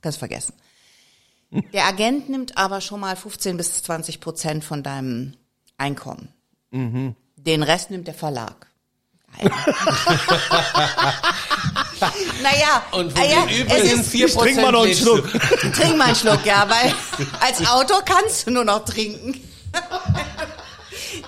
kannst 0.01 0.17
vergessen. 0.17 0.55
Der 1.73 1.85
Agent 1.85 2.27
nimmt 2.29 2.57
aber 2.57 2.81
schon 2.81 3.01
mal 3.01 3.15
15 3.15 3.55
bis 3.55 3.83
20 3.83 4.19
Prozent 4.19 4.63
von 4.63 4.81
deinem 4.81 5.35
Einkommen. 5.77 6.29
Den 6.71 7.61
Rest 7.61 7.91
nimmt 7.91 8.07
der 8.07 8.15
Verlag. 8.15 8.65
naja, 12.41 12.83
Und 12.93 13.11
von 13.11 13.29
ja, 13.29 13.45
den 13.45 13.49
es 13.49 13.59
übrigen 13.59 13.99
ist, 13.99 14.11
4% 14.11 14.39
Trink 14.39 14.55
mal 14.59 14.71
noch 14.71 14.85
einen 14.85 14.95
Schluck. 14.95 15.31
trink 15.31 15.97
mal 15.97 16.05
einen 16.05 16.15
Schluck, 16.15 16.43
ja, 16.45 16.67
weil 16.67 16.91
als 17.41 17.63
Autor 17.67 18.01
kannst 18.03 18.47
du 18.47 18.51
nur 18.51 18.65
noch 18.65 18.83
trinken. 18.85 19.39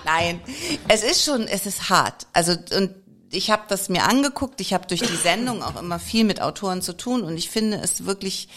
Nein, 0.04 0.40
es 0.88 1.02
ist 1.02 1.24
schon, 1.24 1.46
es 1.46 1.66
ist 1.66 1.90
hart. 1.90 2.26
Also 2.32 2.52
und 2.76 2.90
ich 3.32 3.50
habe 3.50 3.64
das 3.68 3.88
mir 3.88 4.04
angeguckt. 4.04 4.60
Ich 4.60 4.72
habe 4.72 4.86
durch 4.86 5.02
die 5.02 5.16
Sendung 5.16 5.62
auch 5.62 5.80
immer 5.80 5.98
viel 5.98 6.24
mit 6.24 6.40
Autoren 6.40 6.82
zu 6.82 6.96
tun 6.96 7.22
und 7.22 7.36
ich 7.36 7.50
finde 7.50 7.78
es 7.78 8.06
wirklich, 8.06 8.48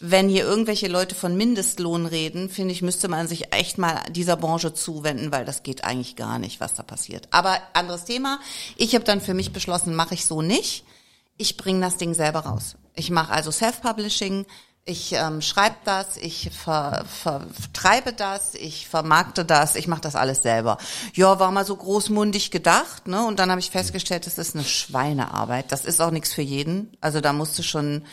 wenn 0.00 0.28
hier 0.28 0.44
irgendwelche 0.44 0.88
Leute 0.88 1.14
von 1.14 1.36
Mindestlohn 1.36 2.06
reden, 2.06 2.50
finde 2.50 2.72
ich, 2.72 2.82
müsste 2.82 3.08
man 3.08 3.28
sich 3.28 3.54
echt 3.54 3.78
mal 3.78 4.02
dieser 4.10 4.36
Branche 4.36 4.74
zuwenden, 4.74 5.32
weil 5.32 5.44
das 5.44 5.62
geht 5.62 5.84
eigentlich 5.84 6.16
gar 6.16 6.38
nicht, 6.38 6.60
was 6.60 6.74
da 6.74 6.82
passiert. 6.82 7.28
Aber 7.30 7.58
anderes 7.72 8.04
Thema. 8.04 8.40
Ich 8.76 8.94
habe 8.94 9.04
dann 9.04 9.20
für 9.20 9.34
mich 9.34 9.52
beschlossen, 9.52 9.94
mache 9.94 10.14
ich 10.14 10.26
so 10.26 10.42
nicht. 10.42 10.84
Ich 11.38 11.56
bringe 11.56 11.80
das 11.80 11.96
Ding 11.96 12.14
selber 12.14 12.40
raus. 12.40 12.76
Ich 12.94 13.10
mache 13.10 13.32
also 13.32 13.50
Self-Publishing. 13.50 14.46
Ich 14.88 15.12
ähm, 15.14 15.42
schreibe 15.42 15.74
das, 15.84 16.16
ich 16.16 16.50
ver, 16.52 17.04
ver, 17.08 17.44
vertreibe 17.60 18.12
das, 18.12 18.54
ich 18.54 18.86
vermarkte 18.86 19.44
das, 19.44 19.74
ich 19.74 19.88
mache 19.88 20.02
das 20.02 20.14
alles 20.14 20.42
selber. 20.42 20.78
Ja, 21.12 21.40
war 21.40 21.50
mal 21.50 21.66
so 21.66 21.74
großmundig 21.74 22.52
gedacht, 22.52 23.08
ne? 23.08 23.26
Und 23.26 23.40
dann 23.40 23.50
habe 23.50 23.58
ich 23.58 23.70
festgestellt, 23.72 24.26
das 24.26 24.38
ist 24.38 24.54
eine 24.54 24.62
Schweinearbeit. 24.62 25.72
Das 25.72 25.84
ist 25.84 26.00
auch 26.00 26.12
nichts 26.12 26.32
für 26.32 26.42
jeden. 26.42 26.96
Also 27.00 27.20
da 27.20 27.32
musst 27.32 27.58
du 27.58 27.64
schon 27.64 28.04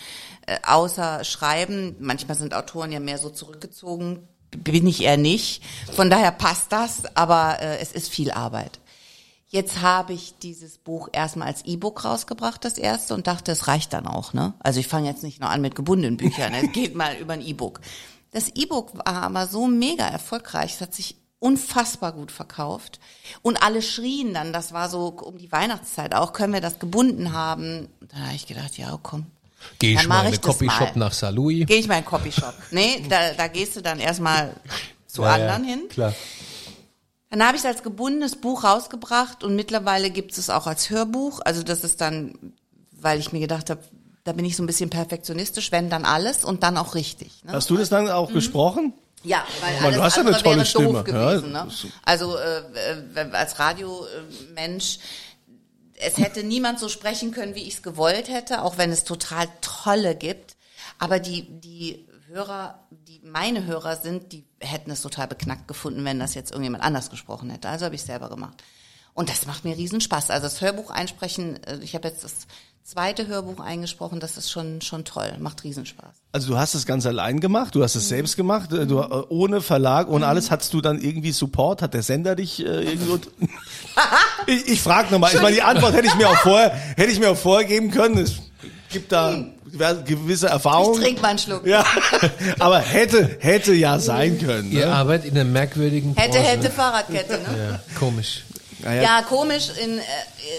äh, 0.47 0.57
außer 0.65 1.23
schreiben. 1.23 1.95
Manchmal 1.99 2.37
sind 2.37 2.55
Autoren 2.55 2.91
ja 2.91 2.99
mehr 2.99 3.19
so 3.19 3.29
zurückgezogen. 3.29 4.27
Bin 4.49 4.87
ich 4.87 5.03
eher 5.03 5.17
nicht. 5.17 5.61
Von 5.95 6.09
daher 6.09 6.31
passt 6.31 6.71
das, 6.71 7.03
aber 7.15 7.59
äh, 7.61 7.77
es 7.81 7.91
ist 7.91 8.09
viel 8.09 8.31
Arbeit. 8.31 8.79
Jetzt 9.53 9.81
habe 9.81 10.13
ich 10.13 10.33
dieses 10.41 10.79
Buch 10.79 11.09
erstmal 11.11 11.47
als 11.47 11.63
E-Book 11.63 12.05
rausgebracht, 12.05 12.65
das 12.65 12.79
erste, 12.79 13.13
und 13.13 13.27
dachte, 13.27 13.51
es 13.51 13.67
reicht 13.67 13.93
dann 13.93 14.07
auch. 14.07 14.33
Ne? 14.33 14.55
Also 14.57 14.79
ich 14.79 14.87
fange 14.87 15.07
jetzt 15.07 15.21
nicht 15.21 15.39
nur 15.39 15.51
an 15.51 15.61
mit 15.61 15.75
gebundenen 15.75 16.17
Büchern, 16.17 16.55
es 16.55 16.71
geht 16.73 16.95
mal 16.95 17.15
über 17.17 17.33
ein 17.33 17.41
E-Book. 17.45 17.79
Das 18.31 18.49
E-Book 18.55 18.97
war 18.97 19.21
aber 19.21 19.45
so 19.45 19.67
mega 19.67 20.07
erfolgreich, 20.07 20.73
es 20.73 20.81
hat 20.81 20.95
sich 20.95 21.17
unfassbar 21.37 22.13
gut 22.13 22.31
verkauft. 22.31 22.99
Und 23.43 23.61
alle 23.61 23.83
schrien 23.83 24.33
dann, 24.33 24.53
das 24.53 24.73
war 24.73 24.89
so 24.89 25.09
um 25.09 25.37
die 25.37 25.51
Weihnachtszeit 25.51 26.15
auch, 26.15 26.33
können 26.33 26.53
wir 26.53 26.61
das 26.61 26.79
gebunden 26.79 27.31
haben? 27.31 27.89
Dann 28.09 28.25
habe 28.25 28.35
ich 28.35 28.47
gedacht, 28.47 28.75
ja, 28.79 28.97
komm. 29.03 29.27
Geh 29.77 29.93
ich 29.93 30.07
mal 30.07 30.25
in 30.25 30.31
den 30.31 30.41
Copyshop 30.41 30.95
nach 30.95 31.13
Salui. 31.13 31.65
Gehe 31.65 31.77
ich 31.77 31.87
mal 31.87 31.99
in 31.99 32.01
den 32.01 32.09
Copyshop. 32.09 32.55
Nee, 32.71 33.05
da, 33.09 33.33
da 33.33 33.47
gehst 33.49 33.75
du 33.75 33.81
dann 33.81 33.99
erstmal 33.99 34.55
zu 35.05 35.21
Ja, 35.21 35.35
anderen 35.35 35.63
ja, 35.63 35.69
hin. 35.69 35.89
Klar. 35.89 36.13
Dann 37.33 37.47
habe 37.47 37.57
ich 37.57 37.63
es 37.63 37.65
als 37.65 37.81
gebundenes 37.81 38.35
Buch 38.35 38.63
rausgebracht 38.63 39.43
und 39.43 39.55
mittlerweile 39.55 40.11
gibt 40.11 40.37
es 40.37 40.51
auch 40.51 40.67
als 40.67 40.91
Hörbuch. 40.91 41.39
Also 41.43 41.63
das 41.63 41.83
ist 41.83 41.99
dann, 41.99 42.53
weil 42.91 43.19
ich 43.19 43.33
mir 43.33 43.39
gedacht 43.39 43.71
habe, 43.71 43.81
da 44.23 44.33
bin 44.33 44.45
ich 44.45 44.55
so 44.55 44.61
ein 44.61 44.67
bisschen 44.67 44.91
perfektionistisch, 44.91 45.71
wenn 45.71 45.89
dann 45.89 46.05
alles 46.05 46.45
und 46.45 46.61
dann 46.61 46.77
auch 46.77 46.93
richtig. 46.93 47.43
Ne? 47.43 47.53
Hast 47.53 47.71
du 47.71 47.75
das 47.75 47.89
dann 47.89 48.07
auch 48.07 48.31
gesprochen? 48.31 48.93
Ja, 49.23 49.43
weil 49.61 49.73
Man, 49.77 49.83
alles 49.85 49.95
du 49.95 50.03
hast 50.03 50.15
ja 50.17 50.21
eine 50.21 50.29
andere 50.29 50.43
tolle 50.43 50.55
wäre 50.57 50.65
Stimme, 50.67 50.93
doof 50.93 51.03
gewesen. 51.05 51.53
ja. 51.53 51.65
Ne? 51.65 51.71
Also 52.05 52.37
äh, 52.37 52.59
äh, 53.15 53.31
als 53.31 53.57
Radiomensch, 53.57 54.99
es 55.95 56.17
hätte 56.17 56.43
niemand 56.43 56.77
so 56.77 56.87
sprechen 56.87 57.31
können, 57.31 57.55
wie 57.55 57.63
ich 57.63 57.73
es 57.73 57.81
gewollt 57.81 58.29
hätte, 58.29 58.61
auch 58.61 58.77
wenn 58.77 58.91
es 58.91 59.05
total 59.05 59.47
tolle 59.61 60.13
gibt. 60.15 60.55
Aber 60.99 61.17
die 61.17 61.47
die 61.49 62.05
Hörer, 62.33 62.79
die 62.89 63.21
meine 63.23 63.65
Hörer 63.65 63.95
sind, 63.95 64.31
die 64.31 64.43
hätten 64.59 64.89
es 64.91 65.01
total 65.01 65.27
beknackt 65.27 65.67
gefunden, 65.67 66.03
wenn 66.03 66.19
das 66.19 66.33
jetzt 66.33 66.51
irgendjemand 66.51 66.83
anders 66.83 67.09
gesprochen 67.09 67.49
hätte. 67.49 67.69
Also 67.69 67.85
habe 67.85 67.95
ich 67.95 68.01
es 68.01 68.07
selber 68.07 68.29
gemacht. 68.29 68.63
Und 69.13 69.29
das 69.29 69.45
macht 69.45 69.63
mir 69.63 69.77
riesen 69.77 70.01
Spaß. 70.01 70.31
Also 70.31 70.45
das 70.45 70.59
Hörbuch 70.59 70.89
einsprechen, 70.89 71.61
äh, 71.63 71.77
ich 71.81 71.93
habe 71.93 72.07
jetzt 72.07 72.23
das 72.23 72.33
zweite 72.83 73.27
Hörbuch 73.27 73.59
eingesprochen, 73.59 74.19
das 74.19 74.35
ist 74.37 74.51
schon 74.51 74.81
schon 74.81 75.05
toll, 75.05 75.31
macht 75.39 75.63
riesen 75.63 75.85
Spaß. 75.85 76.15
Also 76.31 76.49
du 76.49 76.57
hast 76.57 76.73
es 76.73 76.85
ganz 76.85 77.05
allein 77.05 77.39
gemacht, 77.39 77.75
du 77.75 77.83
hast 77.83 77.95
es 77.95 78.09
selbst 78.09 78.35
gemacht, 78.35 78.73
äh, 78.73 78.87
du, 78.87 78.99
äh, 78.99 79.23
ohne 79.29 79.61
Verlag, 79.61 80.09
ohne 80.09 80.25
alles. 80.25 80.49
Hattest 80.49 80.73
du 80.73 80.81
dann 80.81 80.99
irgendwie 80.99 81.31
Support? 81.31 81.83
Hat 81.83 81.93
der 81.93 82.01
Sender 82.01 82.35
dich 82.35 82.65
äh, 82.65 82.83
irgendwo? 82.83 83.19
ich 84.47 84.67
ich 84.67 84.81
frage 84.81 85.11
nochmal. 85.11 85.33
Ich 85.33 85.41
meine, 85.41 85.55
die 85.55 85.61
Antwort 85.61 85.93
hätte 85.93 86.07
ich 86.07 86.15
mir 86.15 86.29
auch 86.29 86.37
vorher, 86.37 86.71
hätte 86.71 87.11
ich 87.11 87.19
mir 87.19 87.29
auch 87.29 87.37
vorher 87.37 87.67
geben 87.67 87.91
können. 87.91 88.17
Es 88.17 88.41
gibt 88.89 89.11
da 89.11 89.45
gewisse 90.05 90.45
Ich 90.47 90.51
Erfahrungen. 90.51 91.01
trinke 91.01 91.21
mal 91.21 91.29
einen 91.29 91.39
Schluck. 91.39 91.65
Ja, 91.65 91.83
aber 92.59 92.79
hätte, 92.79 93.37
hätte 93.39 93.73
ja 93.73 93.99
sein 93.99 94.39
können. 94.39 94.71
Ihr 94.71 94.85
Ne? 94.87 94.93
arbeitet 94.93 95.31
in 95.31 95.37
einer 95.37 95.49
merkwürdigen 95.49 96.15
Hätte, 96.15 96.37
Branche. 96.37 96.47
hätte 96.49 96.69
Fahrradkette, 96.71 97.33
ne? 97.39 97.69
Ja, 97.71 97.79
komisch. 97.99 98.43
Ja, 98.83 99.21
komisch 99.21 99.69
in, 99.81 99.97
äh, 99.97 100.01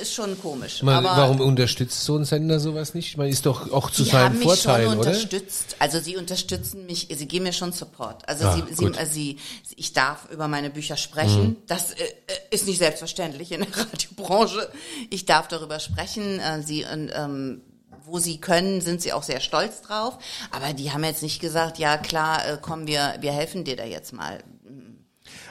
ist 0.01 0.15
schon 0.15 0.41
komisch. 0.41 0.83
Man, 0.83 1.05
aber 1.05 1.15
warum 1.21 1.41
unterstützt 1.43 2.05
so 2.05 2.17
ein 2.17 2.25
Sender 2.25 2.59
sowas 2.59 2.95
nicht? 2.95 3.09
Ich 3.09 3.17
meine, 3.19 3.29
ist 3.29 3.45
doch 3.45 3.71
auch 3.71 3.91
zu 3.91 4.03
die 4.03 4.09
seinem 4.09 4.25
haben 4.25 4.39
mich 4.39 4.47
Vorteil, 4.47 4.85
schon 4.87 4.99
oder? 4.99 5.09
unterstützt. 5.11 5.77
Also 5.79 6.01
sie 6.01 6.17
unterstützen 6.17 6.87
mich, 6.87 7.09
sie 7.15 7.29
geben 7.29 7.45
mir 7.45 7.53
schon 7.53 7.73
Support. 7.73 8.27
Also 8.27 8.47
Ah, 8.47 8.55
sie, 8.71 8.75
sie, 8.75 8.87
äh, 8.87 9.05
sie, 9.07 9.39
ich 9.77 9.93
darf 9.93 10.21
über 10.33 10.49
meine 10.49 10.71
Bücher 10.71 10.97
sprechen. 10.97 11.57
Das 11.67 11.91
äh, 11.91 12.03
äh, 12.05 12.09
ist 12.51 12.67
nicht 12.67 12.79
selbstverständlich 12.79 13.53
in 13.53 13.61
der 13.61 13.69
Radiobranche. 13.77 14.71
Ich 15.11 15.27
darf 15.27 15.49
darüber 15.49 15.79
sprechen. 15.79 16.41
Äh, 16.41 16.63
sie 16.63 16.87
und, 16.91 17.11
ähm, 17.15 17.61
wo 18.05 18.19
sie 18.19 18.41
können, 18.41 18.81
sind 18.81 19.03
sie 19.03 19.13
auch 19.13 19.23
sehr 19.23 19.41
stolz 19.41 19.83
drauf. 19.83 20.19
Aber 20.51 20.73
die 20.73 20.93
haben 20.93 21.05
jetzt 21.05 21.23
nicht 21.23 21.41
gesagt, 21.41 21.79
ja 21.79 21.97
klar, 21.97 22.47
äh, 22.47 22.59
komm, 22.61 22.87
wir, 22.87 23.17
wir 23.21 23.33
helfen 23.33 23.65
dir 23.65 23.77
da 23.77 23.85
jetzt 23.85 24.13
mal. 24.13 24.43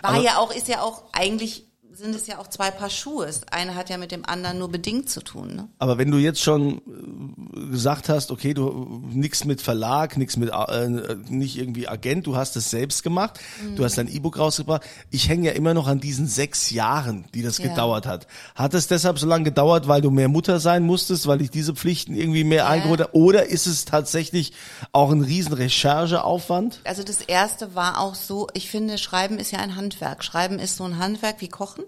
War 0.01 0.19
ja 0.19 0.37
auch, 0.37 0.53
ist 0.53 0.67
ja 0.67 0.81
auch 0.81 1.03
eigentlich 1.13 1.72
sind 1.95 2.15
es 2.15 2.27
ja 2.27 2.39
auch 2.39 2.47
zwei 2.47 2.71
Paar 2.71 2.89
Schuhe. 2.89 3.25
Das 3.25 3.41
eine 3.51 3.75
hat 3.75 3.89
ja 3.89 3.97
mit 3.97 4.12
dem 4.12 4.25
anderen 4.25 4.60
nur 4.60 4.69
bedingt 4.69 5.10
zu 5.10 5.21
tun. 5.21 5.56
Ne? 5.56 5.67
Aber 5.79 5.97
wenn 5.97 6.12
du 6.12 6.17
jetzt 6.17 6.41
schon 6.41 6.77
äh, 6.77 7.71
gesagt 7.71 8.10
hast, 8.10 8.32
okay, 8.32 8.53
du 8.53 9.01
nix 9.12 9.45
mit 9.45 9.62
Verlag, 9.62 10.17
nix 10.17 10.38
mit 10.38 10.49
äh, 10.49 10.88
nicht 11.29 11.58
irgendwie 11.58 11.88
Agent, 11.88 12.27
du 12.27 12.36
hast 12.36 12.56
es 12.56 12.69
selbst 12.69 13.03
gemacht, 13.03 13.39
du 13.75 13.84
hast 13.84 13.97
dein 13.97 14.08
E-Book 14.08 14.38
rausgebracht. 14.38 14.84
Ich 15.12 15.29
hänge 15.29 15.47
ja 15.47 15.51
immer 15.53 15.73
noch 15.73 15.88
an 15.88 15.99
diesen 15.99 16.27
sechs 16.27 16.71
Jahren, 16.71 17.25
die 17.34 17.41
das 17.41 17.58
Ja. 17.60 17.69
gedauert 17.69 18.06
hat. 18.06 18.27
Hat 18.56 18.73
es 18.73 18.88
deshalb 18.88 19.19
so 19.19 19.27
lange 19.27 19.43
gedauert, 19.45 19.88
weil 19.88 20.01
du 20.01 20.10
mehr 20.12 20.27
Mutter 20.29 20.60
sein 20.60 20.84
musstest, 20.84 21.27
weil 21.27 21.38
dich 21.38 21.51
diese 21.51 21.75
Pflichten 21.75 22.15
irgendwie 22.15 22.43
mehr 22.43 22.67
eingeholt 22.67 23.01
haben? 23.01 23.12
Oder 23.13 23.47
ist 23.47 23.67
es 23.67 23.86
tatsächlich 23.86 24.53
auch 24.91 25.12
ein 25.12 25.21
riesen 25.21 25.53
Rechercheaufwand? 25.53 26.82
Also 26.84 27.03
das 27.03 27.21
erste 27.21 27.75
war 27.75 27.99
auch 27.99 28.15
so, 28.15 28.47
ich 28.53 28.69
finde, 28.69 28.97
Schreiben 28.97 29.39
ist 29.39 29.51
ja 29.51 29.60
ein 29.60 29.75
Handwerk. 29.75 30.23
Schreiben 30.23 30.60
ist 30.60 30.77
so 30.77 30.84
ein 30.84 30.97
Handwerk 30.97 31.41
wie 31.41 31.47
Kochen. 31.49 31.84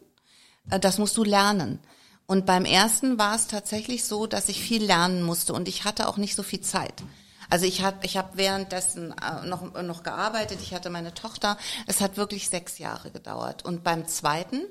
Äh, 0.70 0.80
Das 0.80 0.98
musst 0.98 1.18
du 1.18 1.24
lernen. 1.24 1.80
Und 2.28 2.46
beim 2.46 2.66
ersten 2.66 3.20
war 3.20 3.36
es 3.36 3.48
tatsächlich 3.48 4.04
so, 4.06 4.26
dass 4.26 4.50
ich 4.50 4.60
viel 4.60 4.84
lernen 4.84 5.22
musste 5.22 5.54
und 5.54 5.68
ich 5.68 5.86
hatte 5.86 6.08
auch 6.08 6.18
nicht 6.18 6.36
so 6.36 6.42
viel 6.42 6.62
Zeit. 6.62 7.04
Also 7.50 7.66
ich 7.66 7.84
habe 7.84 7.98
ich 8.04 8.18
hab 8.18 8.38
währenddessen 8.38 9.12
äh, 9.12 9.46
noch, 9.46 9.80
noch 9.84 10.02
gearbeitet, 10.02 10.60
ich 10.62 10.74
hatte 10.74 10.90
meine 10.90 11.14
Tochter. 11.14 11.58
Es 11.86 12.02
hat 12.02 12.18
wirklich 12.18 12.50
sechs 12.50 12.80
Jahre 12.80 13.12
gedauert. 13.12 13.64
Und 13.64 13.84
beim 13.84 14.08
zweiten 14.08 14.62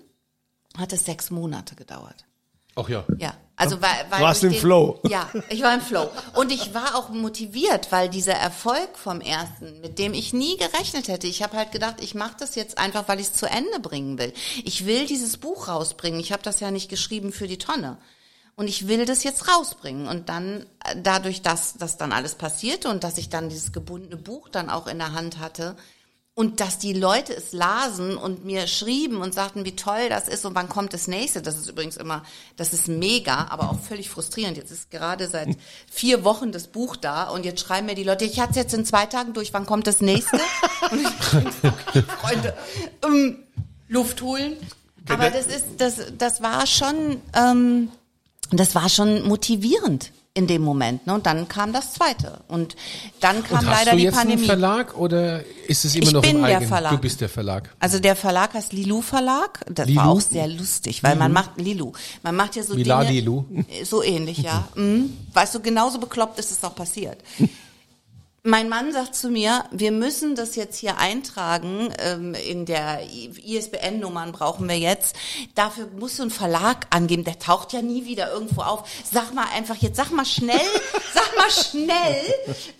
hat 0.76 0.92
es 0.92 1.04
sechs 1.04 1.30
Monate 1.30 1.76
gedauert. 1.76 2.24
Ach 2.76 2.88
ja. 2.88 3.04
Ja, 3.18 3.34
also 3.56 3.80
weil, 3.80 4.06
weil 4.10 4.20
warst 4.20 4.42
im 4.42 4.52
Flow. 4.52 5.00
Ja, 5.08 5.30
ich 5.48 5.62
war 5.62 5.74
im 5.74 5.80
Flow 5.80 6.10
und 6.34 6.50
ich 6.50 6.74
war 6.74 6.96
auch 6.96 7.08
motiviert, 7.10 7.92
weil 7.92 8.08
dieser 8.08 8.34
Erfolg 8.34 8.98
vom 8.98 9.20
ersten, 9.20 9.80
mit 9.80 9.98
dem 9.98 10.12
ich 10.12 10.32
nie 10.32 10.56
gerechnet 10.56 11.08
hätte, 11.08 11.28
ich 11.28 11.42
habe 11.42 11.56
halt 11.56 11.70
gedacht, 11.70 11.96
ich 12.00 12.14
mache 12.14 12.34
das 12.38 12.56
jetzt 12.56 12.78
einfach, 12.78 13.06
weil 13.06 13.20
ich 13.20 13.28
es 13.28 13.34
zu 13.34 13.46
Ende 13.46 13.78
bringen 13.80 14.18
will. 14.18 14.32
Ich 14.64 14.86
will 14.86 15.06
dieses 15.06 15.36
Buch 15.36 15.68
rausbringen. 15.68 16.18
Ich 16.18 16.32
habe 16.32 16.42
das 16.42 16.60
ja 16.60 16.70
nicht 16.70 16.88
geschrieben 16.88 17.32
für 17.32 17.46
die 17.46 17.58
Tonne. 17.58 17.98
Und 18.56 18.68
ich 18.68 18.86
will 18.86 19.04
das 19.04 19.24
jetzt 19.24 19.48
rausbringen. 19.48 20.06
Und 20.06 20.28
dann, 20.28 20.66
äh, 20.84 20.96
dadurch, 21.00 21.42
dass 21.42 21.74
das 21.74 21.96
dann 21.96 22.12
alles 22.12 22.36
passierte 22.36 22.88
und 22.88 23.02
dass 23.02 23.18
ich 23.18 23.28
dann 23.28 23.48
dieses 23.48 23.72
gebundene 23.72 24.16
Buch 24.16 24.48
dann 24.48 24.70
auch 24.70 24.86
in 24.86 24.98
der 24.98 25.12
Hand 25.12 25.38
hatte, 25.38 25.76
und 26.36 26.58
dass 26.58 26.78
die 26.78 26.92
Leute 26.92 27.32
es 27.32 27.52
lasen 27.52 28.16
und 28.16 28.44
mir 28.44 28.66
schrieben 28.66 29.18
und 29.18 29.32
sagten, 29.32 29.64
wie 29.64 29.76
toll 29.76 30.08
das 30.08 30.28
ist 30.28 30.44
und 30.44 30.56
wann 30.56 30.68
kommt 30.68 30.92
das 30.92 31.06
nächste. 31.06 31.40
Das 31.42 31.56
ist 31.56 31.68
übrigens 31.68 31.96
immer, 31.96 32.24
das 32.56 32.72
ist 32.72 32.88
mega, 32.88 33.46
aber 33.50 33.70
auch 33.70 33.78
völlig 33.78 34.10
frustrierend. 34.10 34.56
Jetzt 34.56 34.72
ist 34.72 34.90
gerade 34.90 35.28
seit 35.28 35.56
vier 35.90 36.24
Wochen 36.24 36.50
das 36.50 36.66
Buch 36.66 36.96
da 36.96 37.28
und 37.28 37.44
jetzt 37.44 37.60
schreiben 37.60 37.86
mir 37.86 37.94
die 37.94 38.02
Leute, 38.02 38.24
ich 38.24 38.40
hatte 38.40 38.50
es 38.50 38.56
jetzt 38.56 38.74
in 38.74 38.84
zwei 38.84 39.06
Tagen 39.06 39.32
durch, 39.32 39.52
wann 39.52 39.64
kommt 39.64 39.86
das 39.86 40.00
nächste? 40.00 40.36
Und 40.90 41.00
ich 41.00 42.04
Freunde, 42.04 42.54
ähm, 43.04 43.38
Luft 43.88 44.20
holen. 44.22 44.56
Aber 45.08 45.30
das 45.30 45.46
ist, 45.46 45.64
das, 45.78 46.12
das 46.18 46.42
war 46.42 46.66
schon, 46.66 47.20
ähm, 47.34 47.90
das 48.50 48.74
war 48.74 48.88
schon 48.88 49.26
motivierend 49.26 50.10
in 50.36 50.48
dem 50.48 50.62
Moment. 50.62 51.06
Ne? 51.06 51.14
Und 51.14 51.26
dann 51.26 51.46
kam 51.46 51.72
das 51.72 51.94
zweite. 51.94 52.40
Und 52.48 52.74
dann 53.20 53.44
kam 53.44 53.60
Und 53.60 53.66
hast 53.70 53.78
leider 53.78 53.90
du 53.92 53.96
die 53.98 54.02
jetzt 54.02 54.18
einen 54.18 54.30
Pandemie. 54.30 54.46
Verlag 54.46 54.96
oder 54.98 55.44
ist 55.68 55.84
es 55.84 55.94
immer 55.94 56.06
Ich 56.08 56.12
noch 56.12 56.22
bin 56.22 56.36
im 56.36 56.42
der 56.42 56.56
eigenen? 56.56 56.68
Verlag. 56.68 56.90
Du 56.90 56.98
bist 56.98 57.20
der 57.20 57.28
Verlag. 57.28 57.70
Also 57.78 58.00
der 58.00 58.16
Verlag 58.16 58.52
heißt 58.52 58.72
Lilu 58.72 59.00
Verlag. 59.00 59.64
Das 59.70 59.86
Lilu? 59.86 60.00
war 60.00 60.08
auch 60.08 60.20
sehr 60.20 60.48
lustig, 60.48 61.04
weil 61.04 61.14
man 61.14 61.32
macht 61.32 61.52
Lilu. 61.56 61.92
Man 62.24 62.34
macht 62.34 62.56
ja 62.56 62.64
so 62.64 62.74
Mila 62.74 63.04
Dinge. 63.04 63.12
Lilu. 63.20 63.44
So 63.84 64.02
ähnlich, 64.02 64.38
ja. 64.38 64.68
Mhm. 64.74 65.16
Weißt 65.32 65.54
du, 65.54 65.60
genauso 65.60 65.98
bekloppt 65.98 66.38
ist 66.40 66.50
es 66.50 66.64
auch 66.64 66.74
passiert. 66.74 67.18
Mein 68.46 68.68
Mann 68.68 68.92
sagt 68.92 69.14
zu 69.14 69.30
mir, 69.30 69.64
wir 69.70 69.90
müssen 69.90 70.34
das 70.34 70.54
jetzt 70.54 70.76
hier 70.76 70.98
eintragen, 70.98 71.90
ähm, 71.96 72.34
in 72.34 72.66
der 72.66 73.00
ISBN-Nummern 73.10 74.32
brauchen 74.32 74.68
wir 74.68 74.78
jetzt. 74.78 75.16
Dafür 75.54 75.86
musst 75.98 76.18
du 76.18 76.24
einen 76.24 76.30
Verlag 76.30 76.86
angeben, 76.90 77.24
der 77.24 77.38
taucht 77.38 77.72
ja 77.72 77.80
nie 77.80 78.04
wieder 78.04 78.30
irgendwo 78.30 78.60
auf. 78.60 78.86
Sag 79.10 79.32
mal 79.32 79.46
einfach 79.54 79.76
jetzt, 79.76 79.96
sag 79.96 80.10
mal 80.10 80.26
schnell, 80.26 80.60
sag 81.14 81.34
mal 81.38 81.50
schnell 81.50 82.22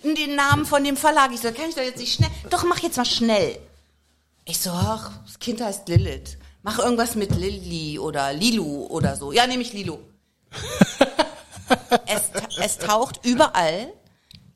den 0.03 0.35
Namen 0.35 0.67
von 0.67 0.83
dem 0.83 0.97
Verlag. 0.97 1.31
Ich 1.33 1.39
so, 1.39 1.51
kann 1.51 1.69
ich 1.69 1.73
doch 1.73 1.81
jetzt 1.81 1.97
nicht 1.97 2.13
schnell, 2.13 2.29
doch 2.51 2.63
mach 2.63 2.77
jetzt 2.83 2.97
mal 2.97 3.05
schnell. 3.05 3.57
Ich 4.45 4.59
so, 4.59 4.69
ach, 4.69 5.13
das 5.25 5.39
Kind 5.39 5.61
heißt 5.61 5.89
Lilith. 5.89 6.37
Mach 6.61 6.77
irgendwas 6.77 7.15
mit 7.15 7.35
Lilly 7.35 7.97
oder 7.97 8.33
Lilu 8.33 8.85
oder 8.85 9.15
so. 9.15 9.31
Ja, 9.31 9.47
nehme 9.47 9.63
ich 9.63 9.73
Lilu. 9.73 9.97
es, 12.05 12.21
es 12.61 12.77
taucht 12.77 13.25
überall 13.25 13.91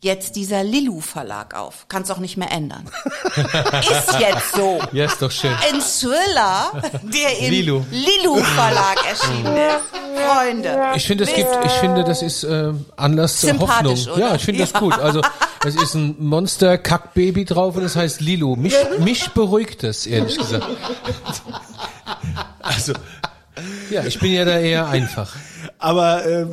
jetzt 0.01 0.35
dieser 0.35 0.63
Lilu 0.63 1.01
Verlag 1.01 1.53
auf. 1.55 1.85
Kannst 1.89 2.11
auch 2.11 2.19
nicht 2.19 2.37
mehr 2.37 2.51
ändern. 2.51 2.89
ist 3.35 4.19
jetzt 4.19 4.53
so. 4.55 4.79
Ja, 4.91 5.05
ist 5.05 5.21
doch 5.21 5.31
schön. 5.31 5.51
Ein 5.51 5.81
Thriller, 5.81 6.71
der 7.03 7.39
im 7.39 7.51
Lilu. 7.51 7.83
Lilu 7.91 8.37
Verlag 8.37 8.97
erschienen 9.09 9.57
ist. 9.57 10.25
Freunde. 10.25 10.77
Ich 10.95 11.05
finde, 11.07 11.23
es 11.25 11.33
gibt, 11.33 11.49
ich 11.65 11.71
finde, 11.73 12.03
das 12.03 12.21
ist 12.21 12.43
äh, 12.43 12.73
Anlass 12.97 13.39
zur 13.41 13.59
Hoffnung. 13.59 13.97
oder? 14.13 14.19
Ja, 14.19 14.35
ich 14.35 14.43
finde 14.43 14.61
das 14.61 14.73
gut. 14.79 14.93
Also, 14.97 15.21
es 15.65 15.75
ist 15.75 15.93
ein 15.95 16.15
Monster-Kackbaby 16.19 17.45
drauf 17.45 17.75
und 17.75 17.83
es 17.83 17.95
heißt 17.95 18.21
Lilo. 18.21 18.55
Mich, 18.55 18.75
mich 18.99 19.29
beruhigt 19.31 19.83
das, 19.83 20.05
ehrlich 20.05 20.37
gesagt. 20.37 20.65
Also, 22.61 22.93
Ja, 23.89 24.03
ich 24.05 24.19
bin 24.19 24.31
ja 24.33 24.45
da 24.45 24.59
eher 24.59 24.87
einfach. 24.87 25.35
aber 25.77 26.25
äh, 26.25 26.45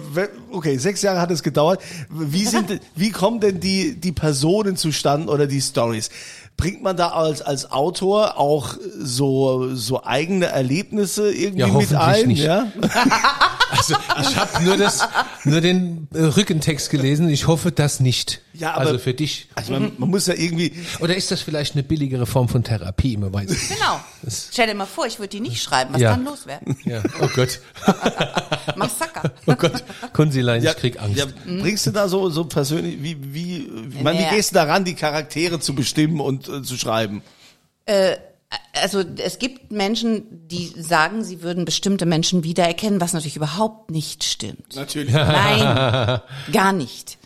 okay, 0.51 0.79
sechs 0.79 1.03
Jahre 1.03 1.21
hat 1.21 1.31
es 1.31 1.42
gedauert. 1.42 1.81
Wie 2.11 2.45
sind, 2.45 2.81
wie 2.95 3.11
kommen 3.11 3.40
denn 3.40 3.61
die 3.61 3.95
die 4.01 4.12
Personen 4.12 4.77
zustande 4.77 5.33
oder 5.33 5.47
die 5.47 5.61
Stories? 5.61 6.11
Bringt 6.57 6.83
man 6.83 6.97
da 6.97 7.09
als 7.09 7.42
als 7.42 7.71
Autor 7.71 8.38
auch 8.38 8.77
so 8.99 9.75
so 9.75 10.03
eigene 10.05 10.47
Erlebnisse 10.47 11.31
irgendwie 11.33 11.61
Ja, 11.61 11.66
mit 11.66 11.75
hoffentlich 11.75 11.99
ein? 12.01 12.29
nicht. 12.29 12.42
Ja. 12.45 12.66
Also, 13.69 13.97
ich 14.23 14.37
habe 14.37 14.62
nur 14.64 14.77
das, 14.77 15.07
nur 15.45 15.61
den 15.61 16.07
äh, 16.14 16.21
Rückentext 16.23 16.88
gelesen. 16.88 17.29
Ich 17.29 17.49
hoffe, 17.49 17.73
das 17.73 17.99
nicht. 17.99 18.40
Ja, 18.59 18.73
aber- 18.75 18.87
also 18.87 18.99
für 18.99 19.14
dich. 19.14 19.49
Also 19.55 19.73
man, 19.73 19.92
man 19.99 20.09
muss 20.11 20.27
ja 20.27 20.35
irgendwie. 20.35 20.73
Oder 21.01 21.16
ist 21.16 21.31
das 21.31 21.40
vielleicht 21.42 21.75
eine 21.75 21.83
billigere 21.83 22.27
Form 22.27 22.49
von 22.49 22.62
Therapie? 22.64 23.16
Man 23.16 23.33
weiß 23.33 23.49
nicht. 23.51 23.69
Genau. 23.69 24.01
Stell 24.29 24.66
dir 24.66 24.75
mal 24.75 24.87
vor, 24.87 25.07
ich 25.07 25.19
würde 25.19 25.29
die 25.31 25.40
nicht 25.40 25.62
schreiben. 25.62 25.95
Was 25.95 26.01
Ja. 26.01 26.11
kann 26.12 26.25
los 26.25 26.47
werden? 26.47 26.77
Ja, 26.85 27.03
oh 27.21 27.29
Gott. 27.35 27.61
Massaker. 28.77 29.33
Oh 29.47 29.55
Gott. 29.55 29.85
Konsilein, 30.12 30.62
Ja, 30.62 30.73
ich 30.73 30.77
krieg 30.79 31.01
Angst. 31.01 31.16
Ja, 31.19 31.27
bringst 31.45 31.87
du 31.87 31.90
da 31.90 32.09
so 32.09 32.31
so 32.31 32.45
persönlich 32.45 33.03
wie 33.03 33.16
wie 33.35 33.71
wie, 33.88 34.03
man, 34.03 34.19
wie 34.19 34.25
gehst 34.35 34.51
du 34.51 34.55
daran, 34.55 34.85
die 34.85 34.95
Charaktere 34.95 35.61
zu 35.61 35.75
bestimmen 35.75 36.21
und 36.21 36.49
äh, 36.49 36.62
zu 36.62 36.77
schreiben? 36.77 37.23
Also 38.73 39.03
es 39.19 39.38
gibt 39.38 39.71
Menschen, 39.73 40.49
die 40.49 40.73
sagen, 40.79 41.25
sie 41.25 41.42
würden 41.42 41.64
bestimmte 41.64 42.07
Menschen 42.07 42.45
wiedererkennen, 42.45 43.01
was 43.01 43.12
natürlich 43.12 43.37
überhaupt 43.37 43.90
nicht 43.90 44.25
stimmt. 44.25 44.75
Natürlich. 44.75 45.12
Nein, 45.12 46.21
gar 46.53 46.73
nicht. 46.73 47.19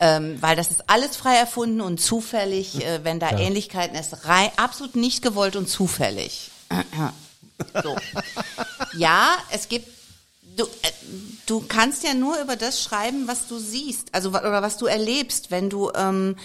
Ähm, 0.00 0.40
weil 0.40 0.54
das 0.54 0.70
ist 0.70 0.88
alles 0.88 1.16
frei 1.16 1.34
erfunden 1.34 1.80
und 1.80 2.00
zufällig, 2.00 2.84
äh, 2.84 3.00
wenn 3.02 3.18
da 3.18 3.36
Ähnlichkeiten 3.36 3.96
ist, 3.96 4.26
rei 4.26 4.52
absolut 4.56 4.94
nicht 4.94 5.22
gewollt 5.22 5.56
und 5.56 5.68
zufällig. 5.68 6.52
so. 7.82 7.96
Ja, 8.96 9.36
es 9.50 9.68
gibt, 9.68 9.88
du, 10.56 10.64
äh, 10.64 10.92
du 11.46 11.64
kannst 11.66 12.04
ja 12.04 12.14
nur 12.14 12.40
über 12.40 12.54
das 12.54 12.80
schreiben, 12.80 13.26
was 13.26 13.48
du 13.48 13.58
siehst, 13.58 14.14
also 14.14 14.28
oder 14.28 14.62
was 14.62 14.76
du 14.76 14.86
erlebst, 14.86 15.50
wenn 15.50 15.68
du, 15.68 15.90
ähm, 15.96 16.36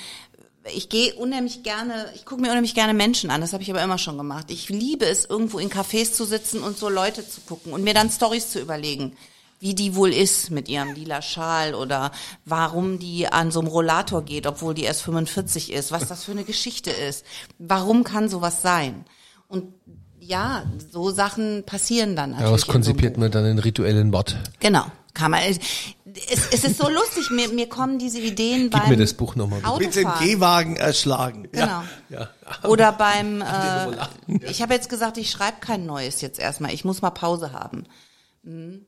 ich 0.73 0.89
gehe 0.89 1.13
unheimlich 1.13 1.61
gerne, 1.61 2.11
ich 2.15 2.25
gucke 2.25 2.41
mir 2.41 2.47
unheimlich 2.47 2.73
gerne 2.73 2.95
Menschen 2.95 3.29
an, 3.29 3.41
das 3.41 3.53
habe 3.53 3.61
ich 3.61 3.69
aber 3.69 3.83
immer 3.83 3.99
schon 3.99 4.17
gemacht. 4.17 4.49
Ich 4.49 4.69
liebe 4.69 5.05
es, 5.05 5.25
irgendwo 5.25 5.59
in 5.59 5.69
Cafés 5.69 6.13
zu 6.13 6.25
sitzen 6.25 6.63
und 6.63 6.79
so 6.79 6.89
Leute 6.89 7.27
zu 7.29 7.41
gucken 7.41 7.71
und 7.71 7.83
mir 7.83 7.93
dann 7.93 8.09
Stories 8.09 8.49
zu 8.49 8.59
überlegen 8.59 9.15
wie 9.63 9.73
die 9.73 9.95
wohl 9.95 10.11
ist 10.11 10.51
mit 10.51 10.67
ihrem 10.67 10.93
lila 10.93 11.21
Schal 11.21 11.73
oder 11.73 12.11
warum 12.43 12.99
die 12.99 13.27
an 13.27 13.49
so 13.49 13.61
einem 13.61 13.69
Rollator 13.69 14.21
geht, 14.21 14.45
obwohl 14.45 14.73
die 14.73 14.83
erst 14.83 15.03
45 15.03 15.71
ist, 15.71 15.93
was 15.93 16.05
das 16.09 16.25
für 16.25 16.33
eine 16.33 16.43
Geschichte 16.43 16.91
ist. 16.91 17.25
Warum 17.59 18.03
kann 18.03 18.27
sowas 18.27 18.61
sein? 18.61 19.05
Und 19.47 19.73
ja, 20.19 20.65
so 20.91 21.11
Sachen 21.11 21.63
passieren 21.65 22.17
dann 22.17 22.31
natürlich. 22.31 22.45
Daraus 22.45 22.61
so 22.63 22.71
konzipiert 22.73 23.13
Buch. 23.13 23.21
man 23.21 23.31
dann 23.31 23.45
einen 23.45 23.59
rituellen 23.59 24.09
Mord. 24.09 24.35
Genau, 24.59 24.83
kann 25.13 25.31
man. 25.31 25.39
Es, 25.43 25.59
es 26.51 26.65
ist 26.65 26.77
so 26.77 26.89
lustig, 26.89 27.29
mir, 27.31 27.47
mir 27.47 27.69
kommen 27.69 27.99
diese 27.99 28.19
Ideen 28.19 28.63
Gib 28.63 28.71
beim 28.71 28.89
mir 28.89 28.97
das 28.97 29.13
Buch 29.13 29.37
nochmal. 29.37 29.61
Mit 29.79 29.95
dem. 29.95 30.09
Gehwagen 30.19 30.75
erschlagen. 30.75 31.47
Genau. 31.53 31.83
Ja. 32.09 32.29
Oder 32.67 32.91
beim, 32.91 33.41
äh, 34.27 34.45
ich 34.49 34.61
habe 34.61 34.73
jetzt 34.73 34.89
gesagt, 34.89 35.17
ich 35.17 35.31
schreibe 35.31 35.61
kein 35.61 35.85
Neues 35.85 36.19
jetzt 36.19 36.37
erstmal. 36.37 36.73
Ich 36.73 36.83
muss 36.83 37.01
mal 37.01 37.11
Pause 37.11 37.53
haben. 37.53 37.85
Hm. 38.43 38.85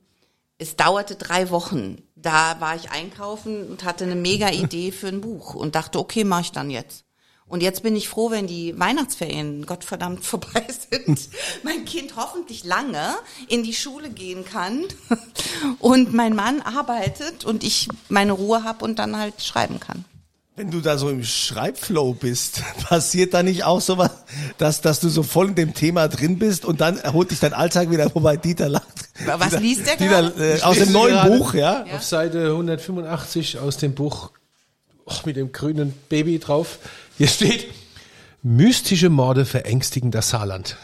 Es 0.58 0.76
dauerte 0.76 1.16
drei 1.16 1.50
Wochen. 1.50 2.02
Da 2.14 2.60
war 2.60 2.76
ich 2.76 2.90
einkaufen 2.90 3.68
und 3.68 3.84
hatte 3.84 4.04
eine 4.04 4.16
mega 4.16 4.50
Idee 4.50 4.90
für 4.90 5.08
ein 5.08 5.20
Buch 5.20 5.54
und 5.54 5.74
dachte, 5.74 5.98
okay, 5.98 6.24
mache 6.24 6.42
ich 6.42 6.52
dann 6.52 6.70
jetzt. 6.70 7.04
Und 7.48 7.62
jetzt 7.62 7.82
bin 7.82 7.94
ich 7.94 8.08
froh, 8.08 8.30
wenn 8.30 8.46
die 8.46 8.76
Weihnachtsferien 8.78 9.66
Gottverdammt 9.66 10.24
vorbei 10.24 10.66
sind. 10.90 11.28
mein 11.62 11.84
Kind 11.84 12.16
hoffentlich 12.16 12.64
lange 12.64 13.16
in 13.48 13.62
die 13.62 13.74
Schule 13.74 14.10
gehen 14.10 14.44
kann 14.44 14.84
und 15.78 16.14
mein 16.14 16.34
Mann 16.34 16.62
arbeitet 16.62 17.44
und 17.44 17.62
ich 17.62 17.88
meine 18.08 18.32
Ruhe 18.32 18.64
habe 18.64 18.84
und 18.84 18.98
dann 18.98 19.18
halt 19.18 19.42
schreiben 19.42 19.78
kann. 19.78 20.04
Wenn 20.58 20.70
du 20.70 20.80
da 20.80 20.96
so 20.96 21.10
im 21.10 21.22
Schreibflow 21.22 22.14
bist, 22.14 22.62
passiert 22.88 23.34
da 23.34 23.42
nicht 23.42 23.64
auch 23.64 23.82
sowas, 23.82 24.10
dass, 24.56 24.80
dass 24.80 25.00
du 25.00 25.10
so 25.10 25.22
voll 25.22 25.48
in 25.48 25.54
dem 25.54 25.74
Thema 25.74 26.08
drin 26.08 26.38
bist 26.38 26.64
und 26.64 26.80
dann 26.80 26.96
erholt 26.96 27.30
dich 27.30 27.40
dein 27.40 27.52
Alltag 27.52 27.90
wieder, 27.90 28.10
wobei 28.14 28.38
Dieter 28.38 28.70
lacht. 28.70 28.86
Was 29.26 29.50
Dieter, 29.50 29.60
liest 29.60 29.86
der 29.86 29.96
Dieter, 29.96 30.22
gerade? 30.30 30.54
äh, 30.56 30.62
aus 30.62 30.78
dem 30.78 30.92
neuen. 30.92 31.38
Buch, 31.38 31.52
ja? 31.52 31.84
Auf 31.94 32.02
Seite 32.02 32.52
185 32.52 33.58
aus 33.58 33.76
dem 33.76 33.94
Buch 33.94 34.30
oh, 35.04 35.12
mit 35.26 35.36
dem 35.36 35.52
grünen 35.52 35.92
Baby 36.08 36.38
drauf. 36.38 36.78
Hier 37.18 37.28
steht, 37.28 37.66
mystische 38.42 39.10
Morde 39.10 39.44
verängstigen 39.44 40.10
das 40.10 40.30
Saarland. 40.30 40.76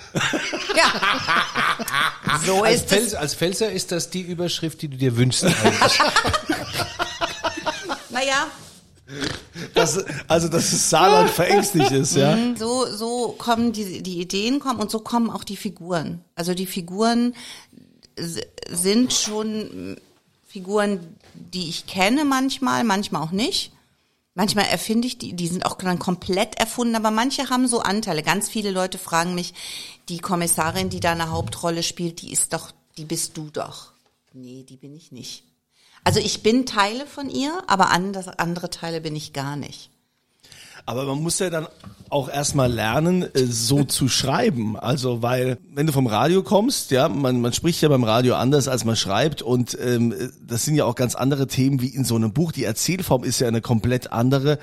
Ja. 0.76 0.92
So 2.46 2.62
Als, 2.62 2.76
ist 2.76 2.84
es. 2.84 2.88
Pfälzer, 2.90 3.20
als 3.20 3.34
Pfälzer 3.34 3.70
ist 3.70 3.92
das 3.92 4.08
die 4.08 4.22
Überschrift, 4.22 4.80
die 4.80 4.88
du 4.88 4.96
dir 4.96 5.16
wünschst 5.16 5.44
eigentlich. 5.44 6.00
Naja, 8.10 8.46
Das, 9.74 10.04
also, 10.28 10.48
dass 10.48 10.70
das 10.70 10.90
Saarland 10.90 11.30
verängstigt 11.30 11.90
ist, 11.90 12.16
ja? 12.16 12.36
so, 12.56 12.86
so 12.86 13.34
kommen 13.38 13.72
die, 13.72 14.02
die 14.02 14.20
Ideen 14.20 14.60
kommen 14.60 14.80
und 14.80 14.90
so 14.90 15.00
kommen 15.00 15.30
auch 15.30 15.44
die 15.44 15.56
Figuren. 15.56 16.24
Also 16.34 16.54
die 16.54 16.66
Figuren 16.66 17.34
sind 18.70 19.12
schon 19.12 19.96
Figuren, 20.46 21.16
die 21.34 21.68
ich 21.68 21.86
kenne 21.86 22.24
manchmal, 22.24 22.84
manchmal 22.84 23.22
auch 23.22 23.30
nicht. 23.30 23.72
Manchmal 24.34 24.64
erfinde 24.66 25.06
ich 25.06 25.18
die, 25.18 25.34
die 25.34 25.48
sind 25.48 25.66
auch 25.66 25.76
dann 25.76 25.98
komplett 25.98 26.58
erfunden, 26.58 26.94
aber 26.94 27.10
manche 27.10 27.50
haben 27.50 27.68
so 27.68 27.80
Anteile. 27.80 28.22
Ganz 28.22 28.48
viele 28.48 28.70
Leute 28.70 28.96
fragen 28.96 29.34
mich, 29.34 29.52
die 30.08 30.18
Kommissarin, 30.18 30.88
die 30.88 31.00
da 31.00 31.12
eine 31.12 31.30
Hauptrolle 31.30 31.82
spielt, 31.82 32.22
die 32.22 32.32
ist 32.32 32.52
doch, 32.54 32.72
die 32.96 33.04
bist 33.04 33.36
du 33.36 33.50
doch. 33.50 33.92
Nee, 34.32 34.64
die 34.66 34.76
bin 34.76 34.94
ich 34.94 35.12
nicht. 35.12 35.44
Also 36.04 36.18
ich 36.18 36.42
bin 36.42 36.66
Teile 36.66 37.06
von 37.06 37.30
ihr, 37.30 37.62
aber 37.66 37.90
andere 37.90 38.70
Teile 38.70 39.00
bin 39.00 39.14
ich 39.14 39.32
gar 39.32 39.56
nicht. 39.56 39.90
Aber 40.84 41.04
man 41.04 41.22
muss 41.22 41.38
ja 41.38 41.50
dann 41.50 41.66
auch 42.12 42.28
erstmal 42.28 42.70
lernen, 42.70 43.22
äh, 43.22 43.46
so 43.46 43.84
zu 43.84 44.08
schreiben. 44.08 44.78
Also, 44.78 45.22
weil, 45.22 45.58
wenn 45.72 45.86
du 45.86 45.92
vom 45.92 46.06
Radio 46.06 46.42
kommst, 46.42 46.90
ja, 46.90 47.08
man, 47.08 47.40
man 47.40 47.52
spricht 47.52 47.80
ja 47.80 47.88
beim 47.88 48.04
Radio 48.04 48.34
anders, 48.34 48.68
als 48.68 48.84
man 48.84 48.96
schreibt. 48.96 49.40
Und 49.40 49.76
ähm, 49.80 50.14
das 50.46 50.64
sind 50.64 50.74
ja 50.74 50.84
auch 50.84 50.94
ganz 50.94 51.14
andere 51.14 51.46
Themen 51.46 51.80
wie 51.80 51.88
in 51.88 52.04
so 52.04 52.14
einem 52.14 52.32
Buch. 52.32 52.52
Die 52.52 52.64
Erzählform 52.64 53.24
ist 53.24 53.40
ja 53.40 53.48
eine 53.48 53.62
komplett 53.62 54.12
andere. 54.12 54.58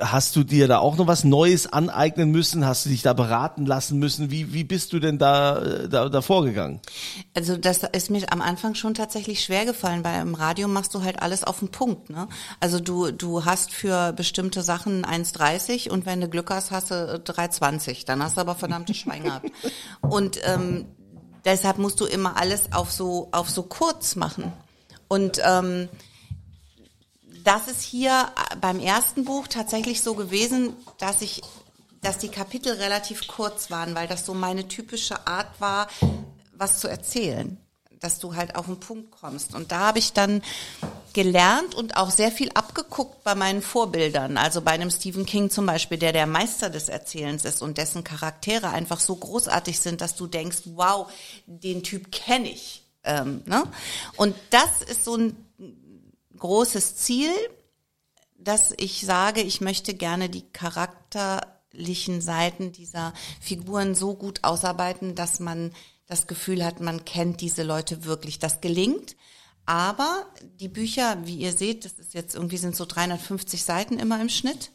Hast 0.00 0.36
du 0.36 0.42
dir 0.42 0.68
da 0.68 0.78
auch 0.78 0.96
noch 0.96 1.06
was 1.06 1.22
Neues 1.22 1.72
aneignen 1.72 2.30
müssen? 2.30 2.66
Hast 2.66 2.86
du 2.86 2.90
dich 2.90 3.02
da 3.02 3.12
beraten 3.12 3.66
lassen 3.66 3.98
müssen? 3.98 4.30
Wie, 4.30 4.54
wie 4.54 4.64
bist 4.64 4.92
du 4.92 4.98
denn 4.98 5.18
da, 5.18 5.62
äh, 5.62 5.88
da, 5.88 6.08
da 6.08 6.22
vorgegangen? 6.22 6.80
Also 7.34 7.56
das 7.56 7.82
ist 7.92 8.10
mir 8.10 8.24
am 8.32 8.40
Anfang 8.40 8.74
schon 8.74 8.94
tatsächlich 8.94 9.44
schwer 9.44 9.66
gefallen, 9.66 10.02
weil 10.02 10.22
im 10.22 10.34
Radio 10.34 10.66
machst 10.66 10.94
du 10.94 11.02
halt 11.02 11.20
alles 11.20 11.44
auf 11.44 11.58
den 11.58 11.68
Punkt. 11.68 12.08
Ne? 12.08 12.26
Also 12.58 12.80
du, 12.80 13.10
du 13.10 13.44
hast 13.44 13.70
für 13.70 14.14
bestimmte 14.14 14.62
Sachen 14.62 15.04
1,30 15.04 15.55
und 15.90 16.06
wenn 16.06 16.20
du 16.20 16.28
Glück 16.28 16.50
hast, 16.50 16.70
hast 16.70 16.90
du 16.90 16.94
3,20. 16.94 18.06
Dann 18.06 18.22
hast 18.22 18.36
du 18.36 18.40
aber 18.40 18.54
verdammte 18.54 18.94
Schwein 18.94 19.24
gehabt. 19.24 19.50
Und 20.00 20.38
ähm, 20.44 20.86
deshalb 21.44 21.78
musst 21.78 22.00
du 22.00 22.06
immer 22.06 22.36
alles 22.36 22.72
auf 22.72 22.92
so, 22.92 23.28
auf 23.32 23.50
so 23.50 23.62
kurz 23.62 24.16
machen. 24.16 24.52
Und 25.08 25.40
ähm, 25.44 25.88
das 27.44 27.68
ist 27.68 27.82
hier 27.82 28.28
beim 28.60 28.80
ersten 28.80 29.24
Buch 29.24 29.46
tatsächlich 29.46 30.02
so 30.02 30.14
gewesen, 30.14 30.74
dass 30.98 31.22
ich, 31.22 31.42
dass 32.02 32.18
die 32.18 32.28
Kapitel 32.28 32.72
relativ 32.72 33.28
kurz 33.28 33.70
waren, 33.70 33.94
weil 33.94 34.08
das 34.08 34.26
so 34.26 34.34
meine 34.34 34.66
typische 34.66 35.26
Art 35.26 35.60
war, 35.60 35.86
was 36.52 36.80
zu 36.80 36.88
erzählen, 36.88 37.56
dass 38.00 38.18
du 38.18 38.34
halt 38.34 38.56
auf 38.56 38.66
den 38.66 38.80
Punkt 38.80 39.12
kommst. 39.12 39.54
Und 39.54 39.70
da 39.70 39.80
habe 39.80 40.00
ich 40.00 40.12
dann 40.12 40.42
gelernt 41.16 41.74
und 41.74 41.96
auch 41.96 42.10
sehr 42.10 42.30
viel 42.30 42.50
abgeguckt 42.52 43.24
bei 43.24 43.34
meinen 43.34 43.62
Vorbildern. 43.62 44.36
Also 44.36 44.60
bei 44.60 44.70
einem 44.70 44.90
Stephen 44.90 45.26
King 45.26 45.50
zum 45.50 45.66
Beispiel, 45.66 45.98
der 45.98 46.12
der 46.12 46.26
Meister 46.26 46.70
des 46.70 46.88
Erzählens 46.88 47.44
ist 47.44 47.62
und 47.62 47.78
dessen 47.78 48.04
Charaktere 48.04 48.68
einfach 48.68 49.00
so 49.00 49.16
großartig 49.16 49.80
sind, 49.80 50.00
dass 50.00 50.14
du 50.14 50.28
denkst, 50.28 50.62
wow, 50.66 51.10
den 51.46 51.82
Typ 51.82 52.12
kenne 52.12 52.48
ich. 52.48 52.84
Ähm, 53.02 53.42
ne? 53.46 53.64
Und 54.16 54.36
das 54.50 54.82
ist 54.88 55.04
so 55.04 55.16
ein 55.16 55.36
großes 56.38 56.96
Ziel, 56.96 57.30
dass 58.38 58.72
ich 58.76 59.00
sage, 59.00 59.40
ich 59.40 59.60
möchte 59.60 59.94
gerne 59.94 60.28
die 60.28 60.48
Charakter 60.52 61.56
körperlichen 61.76 62.20
Seiten 62.20 62.72
dieser 62.72 63.12
Figuren 63.40 63.94
so 63.94 64.14
gut 64.14 64.44
ausarbeiten, 64.44 65.14
dass 65.14 65.40
man 65.40 65.72
das 66.06 66.26
Gefühl 66.26 66.64
hat, 66.64 66.80
man 66.80 67.04
kennt 67.04 67.40
diese 67.40 67.62
Leute 67.62 68.04
wirklich. 68.04 68.38
Das 68.38 68.60
gelingt. 68.60 69.16
Aber 69.66 70.26
die 70.60 70.68
Bücher, 70.68 71.18
wie 71.24 71.36
ihr 71.36 71.52
seht, 71.52 71.84
das 71.84 71.92
ist 71.94 72.14
jetzt 72.14 72.34
irgendwie 72.34 72.56
sind 72.56 72.76
so 72.76 72.84
350 72.86 73.62
Seiten 73.64 73.98
immer 73.98 74.20
im 74.20 74.28
Schnitt. 74.28 74.70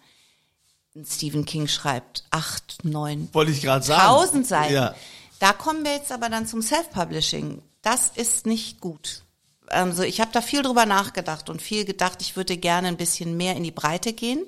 Stephen 1.05 1.45
King 1.45 1.67
schreibt 1.67 2.25
acht, 2.31 2.83
neun, 2.83 3.29
Wollte 3.31 3.53
ich 3.53 3.61
gerade 3.61 3.85
sagen. 3.85 4.01
tausend 4.01 4.45
Seiten. 4.45 4.73
Ja. 4.73 4.95
Da 5.39 5.53
kommen 5.53 5.85
wir 5.85 5.93
jetzt 5.93 6.11
aber 6.11 6.27
dann 6.29 6.45
zum 6.45 6.61
Self-Publishing. 6.61 7.61
Das 7.81 8.11
ist 8.13 8.45
nicht 8.45 8.81
gut. 8.81 9.23
Also 9.67 10.03
ich 10.03 10.19
habe 10.19 10.31
da 10.33 10.41
viel 10.41 10.61
drüber 10.63 10.85
nachgedacht 10.85 11.49
und 11.49 11.61
viel 11.61 11.85
gedacht, 11.85 12.21
ich 12.21 12.35
würde 12.35 12.57
gerne 12.57 12.89
ein 12.89 12.97
bisschen 12.97 13.37
mehr 13.37 13.55
in 13.55 13.63
die 13.63 13.71
Breite 13.71 14.11
gehen. 14.11 14.45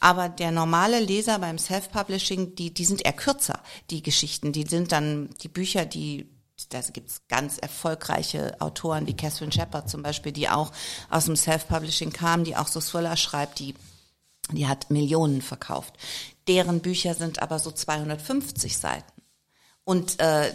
Aber 0.00 0.30
der 0.30 0.50
normale 0.50 0.98
Leser 0.98 1.38
beim 1.38 1.58
Self-Publishing, 1.58 2.54
die, 2.54 2.72
die 2.72 2.86
sind 2.86 3.04
eher 3.04 3.12
kürzer, 3.12 3.62
die 3.90 4.02
Geschichten. 4.02 4.52
Die 4.52 4.64
sind 4.66 4.90
dann 4.90 5.28
die 5.42 5.48
Bücher, 5.48 5.84
die 5.84 6.26
da 6.68 6.80
gibt's 6.80 7.22
ganz 7.28 7.58
erfolgreiche 7.58 8.60
Autoren 8.60 9.06
wie 9.06 9.16
Catherine 9.16 9.52
Shepard 9.52 9.88
zum 9.88 10.02
Beispiel, 10.02 10.32
die 10.32 10.48
auch 10.48 10.72
aus 11.10 11.26
dem 11.26 11.36
Self-Publishing 11.36 12.12
kamen, 12.12 12.44
die 12.44 12.56
auch 12.56 12.68
so 12.68 12.80
Thriller 12.80 13.16
schreibt, 13.16 13.58
die 13.58 13.74
die 14.50 14.66
hat 14.66 14.90
Millionen 14.90 15.40
verkauft. 15.40 15.94
Deren 16.48 16.80
Bücher 16.80 17.14
sind 17.14 17.40
aber 17.40 17.58
so 17.58 17.70
250 17.70 18.76
Seiten. 18.76 19.22
Und 19.84 20.20
äh, 20.20 20.52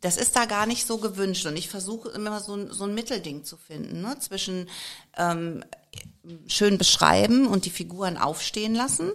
das 0.00 0.16
ist 0.16 0.36
da 0.36 0.44
gar 0.44 0.66
nicht 0.66 0.86
so 0.86 0.98
gewünscht. 0.98 1.46
Und 1.46 1.56
ich 1.56 1.68
versuche 1.68 2.10
immer 2.10 2.40
so 2.40 2.54
ein, 2.54 2.70
so 2.70 2.84
ein 2.84 2.94
Mittelding 2.94 3.44
zu 3.44 3.56
finden, 3.56 4.02
ne? 4.02 4.18
zwischen 4.18 4.68
ähm, 5.16 5.64
schön 6.46 6.78
beschreiben 6.78 7.46
und 7.46 7.64
die 7.64 7.70
Figuren 7.70 8.16
aufstehen 8.16 8.74
lassen 8.74 9.10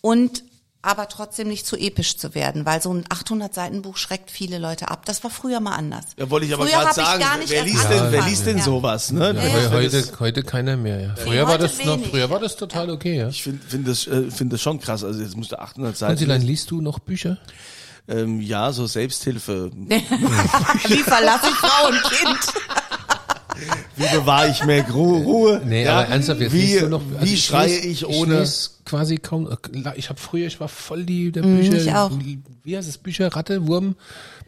und 0.00 0.44
aber 0.86 1.08
trotzdem 1.08 1.48
nicht 1.48 1.66
zu 1.66 1.76
episch 1.76 2.16
zu 2.16 2.34
werden, 2.34 2.64
weil 2.64 2.80
so 2.80 2.92
ein 2.94 3.04
800 3.08 3.52
Seiten 3.52 3.82
Buch 3.82 3.96
schreckt 3.96 4.30
viele 4.30 4.58
Leute 4.58 4.88
ab. 4.88 5.04
Das 5.04 5.22
war 5.24 5.30
früher 5.30 5.60
mal 5.60 5.74
anders. 5.74 6.04
Ja, 6.16 6.30
wollte 6.30 6.46
ich 6.46 6.54
aber 6.54 6.66
Früher 6.66 6.78
gerade 6.80 6.94
sagen, 6.94 7.20
gar 7.20 7.36
nicht 7.38 7.50
wer 7.50 7.64
liest, 7.64 7.90
denn, 7.90 8.12
wer 8.12 8.22
liest 8.22 8.46
denn 8.46 8.58
Ja. 8.58 8.64
sowas? 8.64 9.10
Ne? 9.12 9.34
Ja, 9.34 9.70
Heute, 9.70 10.04
heute 10.20 10.42
keiner 10.42 10.76
mehr, 10.76 11.00
ja. 11.00 11.14
Früher 11.16 11.42
war 11.46 11.54
heute 11.54 11.62
das 11.64 11.84
noch, 11.84 11.96
wenig. 11.96 12.08
früher 12.10 12.30
war 12.30 12.38
das 12.40 12.56
total 12.56 12.90
okay, 12.90 13.18
ja. 13.18 13.28
Ich 13.28 13.42
finde 13.42 13.66
find 13.66 13.86
das, 13.88 14.06
äh, 14.06 14.30
find 14.30 14.52
das 14.52 14.62
schon 14.62 14.80
krass. 14.80 15.02
Also 15.04 15.20
jetzt 15.20 15.36
musste 15.36 15.58
800 15.58 15.98
Konzilein, 15.98 16.40
Seiten. 16.40 16.46
liest 16.46 16.70
du 16.70 16.80
noch 16.80 16.98
Bücher? 17.00 17.38
Ähm, 18.08 18.40
ja, 18.40 18.70
so 18.72 18.86
Selbsthilfe. 18.86 19.70
Wie 19.74 21.02
verlasse 21.02 21.46
ich 21.48 21.54
Frau 21.56 21.88
und 21.88 22.02
Kind? 22.04 22.38
Wie 23.96 24.16
bewahre 24.16 24.50
ich 24.50 24.64
mehr 24.64 24.82
Gru 24.82 25.16
Ruhe? 25.18 25.62
Nee, 25.64 25.84
ja? 25.84 26.00
aber 26.00 26.08
ernsthaft, 26.08 26.40
jetzt 26.40 26.52
wie, 26.52 26.78
du 26.78 26.88
noch, 26.88 27.02
also 27.18 27.24
wie 27.32 27.36
schreie 27.36 27.68
lese- 27.68 27.86
ich 27.88 28.06
ohne... 28.06 28.34
Ich 28.34 28.40
lese 28.40 28.70
quasi 28.84 29.16
kaum, 29.16 29.48
ich 29.96 30.08
habe 30.08 30.20
früher, 30.20 30.46
ich 30.46 30.60
war 30.60 30.68
voll 30.68 31.04
die, 31.04 31.32
der 31.32 31.42
Bücher, 31.42 31.74
ich 31.74 31.92
auch. 31.92 32.12
wie 32.62 32.76
heißt 32.76 32.88
es, 32.88 32.98
Bücher, 32.98 33.34
Ratte, 33.34 33.66
Wurm, 33.66 33.96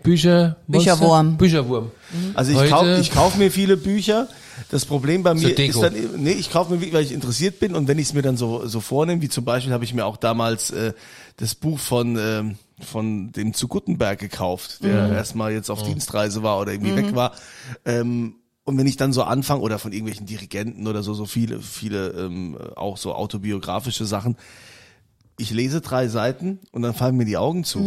Bücher, 0.05 0.57
Monster? 0.69 0.97
Bücherwurm. 0.97 1.37
Bücherwurm. 1.37 1.91
Also 2.35 2.53
ich 2.53 2.71
kaufe 2.71 2.99
ich 3.01 3.11
kauf 3.11 3.37
mir 3.37 3.51
viele 3.51 3.77
Bücher. 3.77 4.29
Das 4.71 4.85
Problem 4.87 5.23
bei 5.25 5.35
mir 5.35 5.57
ist 5.59 5.81
dann, 5.83 5.95
eben- 5.97 6.23
nee, 6.23 6.33
ich 6.33 6.51
kaufe 6.51 6.71
mir, 6.73 6.79
wirklich, 6.81 6.93
weil 6.95 7.05
ich 7.05 7.13
interessiert 7.13 7.59
bin 7.61 7.75
und 7.75 7.89
wenn 7.89 7.99
ich 7.99 8.09
es 8.09 8.15
mir 8.15 8.23
dann 8.23 8.37
so, 8.37 8.67
so 8.67 8.81
vornehme, 8.81 9.23
wie 9.23 9.29
zum 9.29 9.45
Beispiel 9.45 9.73
habe 9.73 9.85
ich 9.85 9.93
mir 9.95 10.05
auch 10.07 10.17
damals 10.17 10.71
äh, 10.71 10.93
das 11.37 11.55
Buch 11.55 11.79
von, 11.81 12.17
ähm, 12.17 12.57
von 12.81 13.33
dem 13.33 13.55
zu 13.55 13.67
Guttenberg 13.67 14.19
gekauft, 14.21 14.85
der 14.85 15.11
erstmal 15.11 15.53
jetzt 15.53 15.69
auf 15.71 15.83
Dienstreise 15.83 16.43
war 16.45 16.61
oder 16.61 16.73
irgendwie 16.73 16.95
weg 16.97 17.15
war. 17.15 17.33
Ähm, 17.85 18.35
und 18.69 18.77
wenn 18.77 18.87
ich 18.87 18.99
dann 18.99 19.15
so 19.15 19.23
anfange, 19.23 19.63
oder 19.63 19.79
von 19.79 19.93
irgendwelchen 19.93 20.27
Dirigenten 20.27 20.87
oder 20.87 21.03
so, 21.03 21.15
so 21.15 21.25
viele, 21.25 21.59
viele 21.59 22.11
ähm, 22.11 22.59
auch 22.77 22.99
so 22.99 23.15
autobiografische 23.15 24.05
Sachen, 24.05 24.37
ich 25.39 25.53
lese 25.53 25.81
drei 25.81 26.07
Seiten 26.09 26.59
und 26.71 26.83
dann 26.83 26.93
fallen 26.93 27.17
mir 27.17 27.25
die 27.25 27.39
Augen 27.39 27.65
zu. 27.65 27.79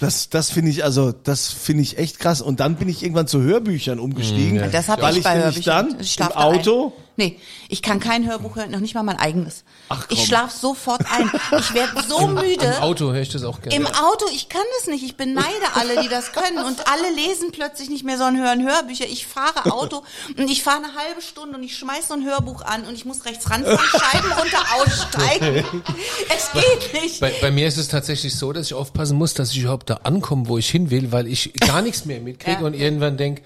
Das, 0.00 0.30
das 0.30 0.48
finde 0.48 0.70
ich, 0.70 0.82
also, 0.82 1.12
das 1.12 1.50
finde 1.50 1.82
ich 1.82 1.98
echt 1.98 2.20
krass. 2.20 2.40
Und 2.40 2.60
dann 2.60 2.76
bin 2.76 2.88
ich 2.88 3.02
irgendwann 3.02 3.26
zu 3.26 3.42
Hörbüchern 3.42 3.98
umgestiegen. 3.98 4.70
Das 4.72 4.88
habe 4.88 5.02
weil 5.02 5.16
ich 5.18 5.24
bei 5.24 5.36
nämlich 5.36 5.66
Hörbüchern. 5.66 5.88
dann 5.90 6.00
Ich 6.00 6.18
im 6.18 6.28
da 6.28 6.36
ein. 6.36 6.92
Nee, 7.16 7.38
ich 7.68 7.82
kann 7.82 8.00
kein 8.00 8.26
Hörbuch 8.26 8.56
hören, 8.56 8.70
noch 8.70 8.80
nicht 8.80 8.94
mal 8.94 9.02
mein 9.02 9.18
eigenes. 9.18 9.64
Ach, 9.88 10.06
komm. 10.08 10.16
ich 10.16 10.26
schlaf 10.26 10.50
sofort 10.50 11.02
ein. 11.10 11.30
Ich 11.58 11.74
werde 11.74 12.02
so 12.08 12.26
müde. 12.26 12.64
Im 12.64 12.82
Auto 12.82 13.12
höre 13.12 13.20
ich 13.20 13.28
das 13.28 13.44
auch 13.44 13.60
gerne. 13.60 13.76
Im 13.76 13.86
Auto, 13.86 14.24
ich 14.32 14.48
kann 14.48 14.62
das 14.78 14.86
nicht. 14.88 15.04
Ich 15.04 15.16
beneide 15.16 15.46
alle, 15.74 16.00
die 16.02 16.08
das 16.08 16.32
können. 16.32 16.58
Und 16.64 16.88
alle 16.90 17.10
lesen 17.14 17.52
plötzlich 17.52 17.90
nicht 17.90 18.04
mehr, 18.04 18.16
sondern 18.16 18.42
hören 18.44 18.66
Hörbücher. 18.66 19.04
Ich 19.04 19.26
fahre 19.26 19.70
Auto 19.72 20.02
und 20.38 20.50
ich 20.50 20.62
fahre 20.62 20.78
eine 20.84 20.94
halbe 20.94 21.20
Stunde 21.20 21.56
und 21.58 21.62
ich 21.62 21.76
schmeiß 21.76 22.08
so 22.08 22.14
ein 22.14 22.24
Hörbuch 22.24 22.62
an 22.62 22.84
und 22.84 22.94
ich 22.94 23.04
muss 23.04 23.24
rechts 23.26 23.50
ranfahren, 23.50 23.78
Scheiben 23.78 24.32
runter 24.32 24.64
aussteigen. 24.76 25.82
Es 26.34 26.50
geht 26.52 27.02
nicht. 27.02 27.20
Bei, 27.20 27.32
bei 27.40 27.50
mir 27.50 27.66
ist 27.68 27.76
es 27.76 27.88
tatsächlich 27.88 28.34
so, 28.36 28.52
dass 28.52 28.66
ich 28.66 28.74
aufpassen 28.74 29.18
muss, 29.18 29.34
dass 29.34 29.50
ich 29.52 29.58
überhaupt 29.58 29.90
da 29.90 30.00
ankomme, 30.04 30.48
wo 30.48 30.56
ich 30.58 30.68
hin 30.70 30.90
will, 30.90 31.12
weil 31.12 31.26
ich 31.26 31.52
gar 31.54 31.82
nichts 31.82 32.04
mehr 32.04 32.20
mitkriege 32.20 32.60
Ja. 32.60 32.66
und 32.66 32.74
irgendwann 32.74 33.16
denk, 33.16 33.42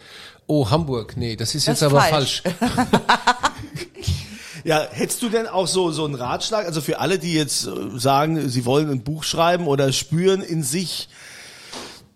oh, 0.47 0.71
Hamburg, 0.71 1.17
nee, 1.17 1.37
das 1.37 1.55
ist 1.55 1.67
Das 1.69 1.81
jetzt 1.81 1.83
ist 1.83 1.93
aber 1.95 2.01
falsch. 2.03 2.43
falsch. 2.43 2.57
Ja, 4.65 4.85
hättest 4.91 5.23
du 5.23 5.29
denn 5.29 5.47
auch 5.47 5.69
so, 5.69 5.93
so 5.93 6.05
einen 6.05 6.17
Ratschlag, 6.17 6.67
also 6.67 6.81
für 6.81 6.99
alle, 6.99 7.21
die 7.21 7.35
jetzt 7.35 7.69
äh, 7.69 7.71
sagen, 7.99 8.49
sie 8.49 8.65
wollen 8.65 8.91
ein 8.91 9.05
Buch 9.05 9.23
schreiben 9.23 9.69
oder 9.69 9.93
spüren 9.93 10.43
in 10.43 10.65
sich 10.65 11.09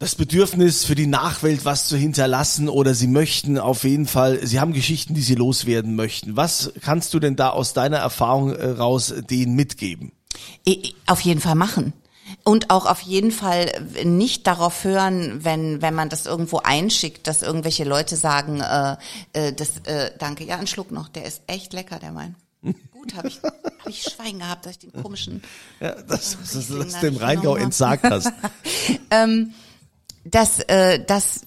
das 0.01 0.17
Bedürfnis 0.17 0.85
für 0.85 0.97
die 0.97 1.07
Nachwelt 1.07 1.65
was 1.65 1.87
zu 1.87 1.97
hinterlassen 1.97 2.69
oder 2.69 2.93
sie 2.95 3.07
möchten 3.07 3.57
auf 3.57 3.85
jeden 3.85 4.09
Fall, 4.09 4.45
sie 4.45 4.59
haben 4.59 4.73
Geschichten, 4.73 5.15
die 5.15 5.21
sie 5.21 5.37
loswerden 5.37 5.95
möchten. 5.95 6.37
Was 6.37 6.73
kannst 6.81 7.15
du 7.15 7.21
denn 7.21 7.37
da 7.37 7.51
aus 7.51 7.73
deiner 7.73 7.99
Erfahrung 7.99 8.53
äh, 8.53 8.71
raus 8.71 9.15
denen 9.31 9.55
mitgeben? 9.55 10.11
Auf 11.07 11.21
jeden 11.21 11.41
Fall 11.41 11.55
machen. 11.55 11.93
Und 12.43 12.71
auch 12.71 12.87
auf 12.87 13.01
jeden 13.03 13.33
Fall 13.33 13.71
nicht 14.05 14.47
darauf 14.47 14.85
hören, 14.85 15.45
wenn, 15.45 15.83
wenn 15.83 15.95
man 15.95 16.09
das 16.09 16.27
irgendwo 16.27 16.59
einschickt, 16.59 17.27
dass 17.27 17.43
irgendwelche 17.43 17.85
Leute 17.85 18.17
sagen, 18.17 18.61
äh, 18.61 18.97
äh, 19.33 19.53
das, 19.53 19.79
äh, 19.85 20.11
danke, 20.19 20.45
ja, 20.45 20.57
ein 20.57 20.67
Schluck 20.67 20.91
noch, 20.91 21.09
der 21.09 21.25
ist 21.27 21.43
echt 21.47 21.73
lecker, 21.73 21.99
der 21.99 22.15
Wein. 22.15 22.35
Gut, 22.91 23.15
habe 23.15 23.29
ich, 23.29 23.41
hab 23.43 23.87
ich 23.87 24.03
Schwein 24.03 24.39
gehabt, 24.39 24.67
dass 24.67 24.73
ich 24.73 24.79
den 24.79 24.93
komischen, 25.03 25.43
Ja, 25.81 25.95
das, 26.03 26.37
das, 26.39 26.53
das, 26.53 26.69
das 26.69 26.93
da 26.93 27.01
dem 27.01 27.17
Rheingau 27.17 27.57
entsagt 27.57 28.05
hast. 28.05 28.33
das, 30.25 30.61
äh, 30.61 31.05
das 31.05 31.43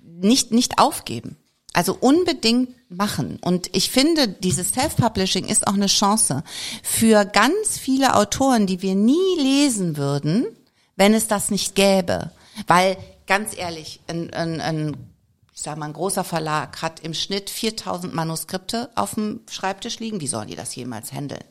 nicht, 0.00 0.52
nicht 0.52 0.78
aufgeben. 0.78 1.36
Also 1.72 1.96
unbedingt 1.98 2.70
machen. 2.90 3.38
Und 3.40 3.74
ich 3.74 3.90
finde, 3.90 4.28
dieses 4.28 4.70
Self-Publishing 4.70 5.46
ist 5.46 5.66
auch 5.66 5.74
eine 5.74 5.86
Chance 5.86 6.44
für 6.82 7.24
ganz 7.24 7.78
viele 7.78 8.14
Autoren, 8.14 8.66
die 8.66 8.82
wir 8.82 8.94
nie 8.94 9.36
lesen 9.38 9.96
würden, 9.96 10.46
wenn 10.96 11.14
es 11.14 11.28
das 11.28 11.50
nicht 11.50 11.74
gäbe. 11.74 12.30
Weil, 12.66 12.98
ganz 13.26 13.56
ehrlich, 13.56 14.00
ein, 14.06 14.32
ein, 14.34 14.60
ein 14.60 14.96
ich 15.54 15.62
sag 15.62 15.78
mal, 15.78 15.86
ein 15.86 15.92
großer 15.92 16.24
Verlag 16.24 16.82
hat 16.82 17.00
im 17.00 17.14
Schnitt 17.14 17.48
4000 17.48 18.12
Manuskripte 18.14 18.90
auf 18.94 19.14
dem 19.14 19.40
Schreibtisch 19.50 19.98
liegen. 20.00 20.20
Wie 20.20 20.26
sollen 20.26 20.48
die 20.48 20.56
das 20.56 20.74
jemals 20.74 21.12
handeln? 21.12 21.44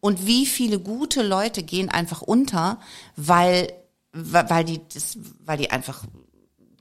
Und 0.00 0.26
wie 0.26 0.46
viele 0.46 0.78
gute 0.78 1.22
Leute 1.22 1.62
gehen 1.62 1.88
einfach 1.88 2.22
unter, 2.22 2.78
weil, 3.16 3.72
weil 4.12 4.64
die, 4.64 4.80
das, 4.92 5.18
weil 5.44 5.58
die 5.58 5.70
einfach 5.70 6.04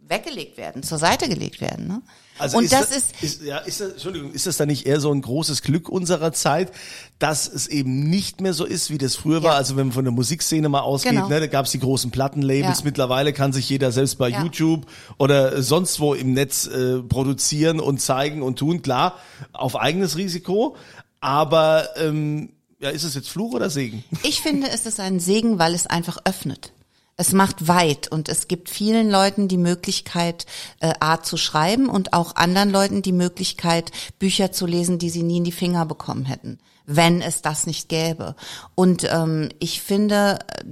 weggelegt 0.08 0.58
werden, 0.58 0.84
zur 0.84 0.98
Seite 0.98 1.28
gelegt 1.28 1.62
werden. 1.62 1.88
Ne? 1.88 2.02
Also 2.38 2.58
und 2.58 2.66
ist 2.66 2.74
das, 2.74 2.90
das, 2.90 2.98
ist, 2.98 3.24
ist, 3.24 3.42
ja, 3.44 3.60
ist 3.60 3.80
das, 3.80 3.92
Entschuldigung, 3.94 4.32
ist 4.34 4.46
das 4.46 4.58
dann 4.58 4.68
nicht 4.68 4.86
eher 4.86 5.00
so 5.00 5.12
ein 5.12 5.22
großes 5.22 5.62
Glück 5.62 5.88
unserer 5.88 6.34
Zeit, 6.34 6.72
dass 7.18 7.48
es 7.48 7.68
eben 7.68 8.10
nicht 8.10 8.42
mehr 8.42 8.54
so 8.54 8.66
ist, 8.66 8.90
wie 8.90 8.98
das 8.98 9.16
früher 9.16 9.42
war? 9.42 9.54
Ja. 9.54 9.58
Also 9.58 9.78
wenn 9.78 9.88
man 9.88 9.94
von 9.94 10.04
der 10.04 10.12
Musikszene 10.12 10.68
mal 10.68 10.82
ausgeht, 10.82 11.14
Genau. 11.14 11.30
ne, 11.30 11.40
da 11.40 11.48
gab 11.48 11.66
es 11.66 11.72
die 11.72 11.80
großen 11.80 12.12
Plattenlabels. 12.12 12.80
Ja. 12.80 12.86
Mittlerweile 12.86 13.32
kann 13.32 13.54
sich 13.54 13.70
jeder 13.70 13.92
selbst 13.92 14.18
bei 14.18 14.30
Ja. 14.30 14.44
YouTube 14.44 14.86
oder 15.18 15.62
sonst 15.64 16.00
wo 16.00 16.14
im 16.14 16.34
Netz 16.34 16.68
äh, 16.68 17.00
produzieren 17.00 17.80
und 17.80 18.02
zeigen 18.02 18.42
und 18.42 18.60
tun. 18.60 18.82
Klar, 18.82 19.16
auf 19.54 19.78
eigenes 19.78 20.18
Risiko, 20.18 20.76
aber 21.22 21.88
ähm, 21.98 22.50
ja, 22.80 22.90
ist 22.90 23.04
es 23.04 23.16
jetzt 23.16 23.30
Fluch 23.30 23.54
oder 23.54 23.70
Segen? 23.70 24.04
Ich 24.24 24.42
finde, 24.42 24.68
es 24.70 24.86
ist 24.86 25.00
ein 25.00 25.20
Segen, 25.22 25.58
weil 25.58 25.74
es 25.74 25.88
einfach 25.88 26.18
öffnet. 26.26 26.74
Es 27.18 27.32
macht 27.32 27.68
weit 27.70 28.12
und 28.12 28.28
es 28.28 28.50
gibt 28.50 28.70
vielen 28.70 29.10
Leuten 29.10 29.48
die 29.48 29.58
Möglichkeit, 29.58 30.46
äh, 30.82 30.94
Art 31.00 31.26
zu 31.26 31.38
schreiben 31.38 31.88
und 31.88 32.12
auch 32.12 32.36
anderen 32.36 32.70
Leuten 32.70 33.02
die 33.02 33.14
Möglichkeit, 33.14 33.92
Bücher 34.20 34.52
zu 34.52 34.66
lesen, 34.66 35.00
die 35.00 35.10
sie 35.10 35.24
nie 35.24 35.38
in 35.38 35.46
die 35.46 35.54
Finger 35.54 35.86
bekommen 35.86 36.26
hätten, 36.26 36.60
wenn 36.86 37.22
es 37.22 37.42
das 37.42 37.68
nicht 37.68 37.88
gäbe. 37.88 38.36
Und 38.76 39.08
ähm, 39.10 39.50
ich 39.60 39.82
finde 39.82 40.40
äh, 40.58 40.66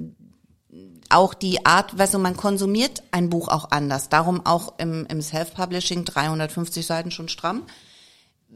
auch 1.09 1.33
die 1.33 1.65
Art, 1.65 1.93
du, 1.97 2.19
man 2.19 2.35
konsumiert 2.35 3.03
ein 3.11 3.29
Buch 3.29 3.47
auch 3.47 3.71
anders. 3.71 4.09
Darum 4.09 4.45
auch 4.45 4.73
im, 4.79 5.05
im 5.05 5.21
Self-Publishing 5.21 6.03
350 6.03 6.85
Seiten 6.85 7.11
schon 7.11 7.29
stramm 7.29 7.63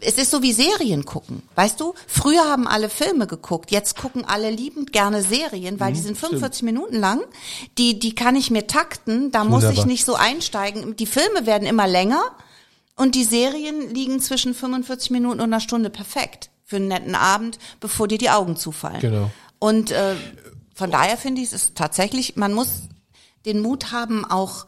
es 0.02 0.18
ist 0.18 0.32
so 0.32 0.42
wie 0.42 0.54
Serien 0.54 1.06
gucken, 1.06 1.44
weißt 1.56 1.80
du? 1.80 1.94
Früher 2.08 2.44
haben 2.44 2.68
alle 2.68 2.90
Filme 2.90 3.28
geguckt, 3.28 3.72
jetzt 3.72 3.98
gucken 3.98 4.26
alle 4.26 4.50
liebend 4.50 4.94
gerne 4.94 5.22
Serien, 5.22 5.80
weil 5.80 5.94
die 5.94 6.00
sind 6.00 6.18
45 6.18 6.64
Minuten 6.64 7.00
lang. 7.00 7.22
Die, 7.78 7.98
die 8.00 8.14
kann 8.16 8.36
ich 8.36 8.52
mir 8.52 8.68
takten, 8.68 9.32
da 9.32 9.44
muss 9.44 9.64
ich 9.64 9.70
Wunderbar. 9.70 9.86
nicht 9.88 10.06
so 10.06 10.16
einsteigen. 10.16 10.96
Die 10.96 11.06
Filme 11.06 11.46
werden 11.46 11.68
immer 11.68 11.88
länger 11.88 12.22
und 12.96 13.16
die 13.16 13.24
Serien 13.24 13.94
liegen 13.94 14.20
zwischen 14.20 14.54
45 14.54 15.12
Minuten 15.12 15.40
und 15.40 15.46
einer 15.46 15.60
Stunde 15.60 15.90
perfekt 15.90 16.50
für 16.64 16.78
einen 16.78 16.90
netten 16.90 17.16
Abend, 17.16 17.60
bevor 17.80 18.08
dir 18.08 18.18
die 18.18 18.30
Augen 18.30 18.58
zufallen. 18.58 19.00
Genau. 19.00 19.32
Und 19.60 19.92
äh, 19.92 20.16
von 20.76 20.92
daher 20.92 21.18
finde 21.18 21.42
ich, 21.42 21.48
es 21.48 21.54
ist 21.54 21.76
tatsächlich, 21.76 22.36
man 22.36 22.54
muss 22.54 22.82
den 23.46 23.62
Mut 23.62 23.92
haben, 23.92 24.26
auch 24.26 24.68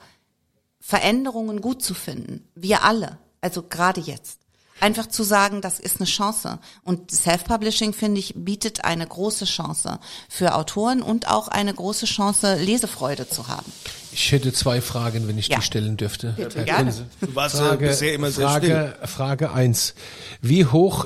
Veränderungen 0.80 1.62
gut 1.62 1.84
zu 1.84 1.94
finden. 1.94 2.48
Wir 2.56 2.84
alle. 2.84 3.20
Also 3.42 3.63
gerade 3.63 4.02
jetzt. 4.02 4.39
Einfach 4.82 5.08
zu 5.08 5.24
sagen, 5.24 5.62
das 5.62 5.80
ist 5.80 5.98
eine 6.00 6.06
Chance. 6.08 6.60
Und 6.84 7.12
Self-Publishing, 7.12 7.94
finde 7.94 8.20
ich, 8.20 8.34
bietet 8.36 8.86
eine 8.86 9.06
große 9.06 9.46
Chance 9.46 10.00
für 10.30 10.56
Autoren 10.56 11.02
und 11.02 11.28
auch 11.28 11.48
eine 11.50 11.74
große 11.74 12.06
Chance, 12.06 12.56
Lesefreude 12.56 13.28
zu 13.28 13.48
haben. 13.48 13.72
Ich 14.12 14.32
hätte 14.32 14.54
zwei 14.54 14.82
Fragen, 14.82 15.28
wenn 15.28 15.38
ich 15.38 15.48
Ja. 15.50 15.58
die 15.58 15.63
stellen 15.63 15.98
dürfte. 15.98 16.34
Bitte, 16.38 16.60
Herr 16.60 16.65
gerne. 16.65 16.94
Du 17.22 17.36
warst 17.36 17.58
Frage, 17.58 17.88
bisher 17.88 18.13
immer 18.13 18.32
sehr 18.32 18.48
Frage, 18.48 18.65
still. 18.96 19.08
Frage 19.08 19.52
eins: 19.52 19.94
Wie 20.42 20.65
hoch 20.65 21.06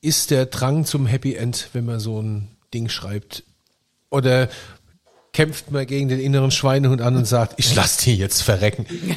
ist 0.00 0.30
der 0.30 0.46
Drang 0.46 0.84
zum 0.84 1.06
Happy 1.06 1.34
End, 1.34 1.70
wenn 1.72 1.84
man 1.86 1.98
so 2.00 2.20
ein 2.20 2.56
Ding 2.72 2.88
schreibt? 2.88 3.42
Oder 4.10 4.48
kämpft 5.32 5.70
man 5.72 5.84
gegen 5.86 6.08
den 6.08 6.20
inneren 6.20 6.50
Schweinehund 6.52 7.00
an 7.00 7.16
und 7.16 7.24
sagt, 7.24 7.54
ich 7.56 7.74
lass 7.74 7.96
die 7.96 8.16
jetzt 8.16 8.42
verrecken? 8.42 8.86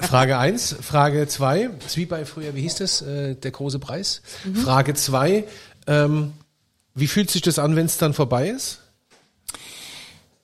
Frage 0.00 0.38
eins. 0.38 0.74
Frage 0.80 1.28
zwei. 1.28 1.68
Das 1.78 1.92
ist 1.92 1.96
wie 1.96 2.06
bei 2.06 2.24
früher, 2.24 2.54
wie 2.54 2.62
hieß 2.62 2.76
das? 2.76 3.02
Äh, 3.02 3.34
der 3.34 3.50
große 3.50 3.78
Preis. 3.78 4.22
Mhm. 4.44 4.56
Frage 4.56 4.94
zwei. 4.94 5.44
Ähm, 5.86 6.32
wie 6.94 7.06
fühlt 7.06 7.30
sich 7.30 7.42
das 7.42 7.58
an, 7.58 7.76
wenn 7.76 7.86
es 7.86 7.98
dann 7.98 8.14
vorbei 8.14 8.48
ist? 8.48 8.78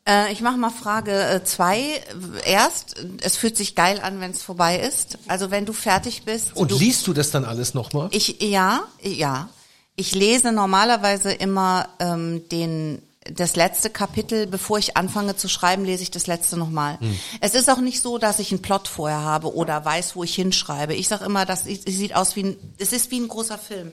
Äh, 0.07 0.33
ich 0.33 0.41
mache 0.41 0.57
mal 0.57 0.71
Frage 0.71 1.13
äh, 1.13 1.45
zwei. 1.45 2.03
Erst, 2.45 2.97
es 3.23 3.37
fühlt 3.37 3.57
sich 3.57 3.75
geil 3.75 4.01
an, 4.03 4.21
wenn 4.21 4.33
es 4.33 4.43
vorbei 4.43 4.79
ist. 4.79 5.19
Also 5.29 5.51
wenn 5.51 5.67
du 5.67 5.73
fertig 5.73 6.25
bist. 6.25 6.57
Und 6.57 6.71
du, 6.71 6.79
liest 6.79 7.07
du 7.07 7.13
das 7.13 7.31
dann 7.31 7.45
alles 7.45 7.75
nochmal? 7.75 8.09
Ich, 8.13 8.43
ja, 8.43 8.83
ja. 9.01 9.49
Ich 9.97 10.15
lese 10.15 10.53
normalerweise 10.53 11.33
immer 11.33 11.89
ähm, 11.99 12.49
den 12.49 13.03
das 13.35 13.57
letzte 13.57 13.91
Kapitel, 13.91 14.47
bevor 14.47 14.79
ich 14.79 14.97
anfange 14.97 15.37
zu 15.37 15.49
schreiben, 15.49 15.85
lese 15.85 16.03
ich 16.03 16.11
das 16.11 16.27
letzte 16.27 16.57
nochmal. 16.57 16.99
Es 17.41 17.55
ist 17.55 17.71
auch 17.71 17.81
nicht 17.81 18.01
so, 18.01 18.19
dass 18.19 18.39
ich 18.39 18.53
einen 18.53 18.63
Plot 18.63 18.89
vorher 18.89 19.21
habe 19.21 19.55
oder 19.55 19.85
weiß, 19.85 20.17
wo 20.17 20.25
ich 20.25 20.35
hinschreibe. 20.35 20.95
Ich 20.95 21.09
sage 21.09 21.25
immer, 21.25 21.47
das 21.47 21.67
es 21.67 21.85
sieht 21.85 22.15
aus 22.15 22.37
wie 22.37 22.45
ein, 22.45 22.75
es 22.79 22.93
ist 22.93 23.11
wie 23.11 23.21
ein 23.21 23.29
großer 23.29 23.59
Film. 23.59 23.93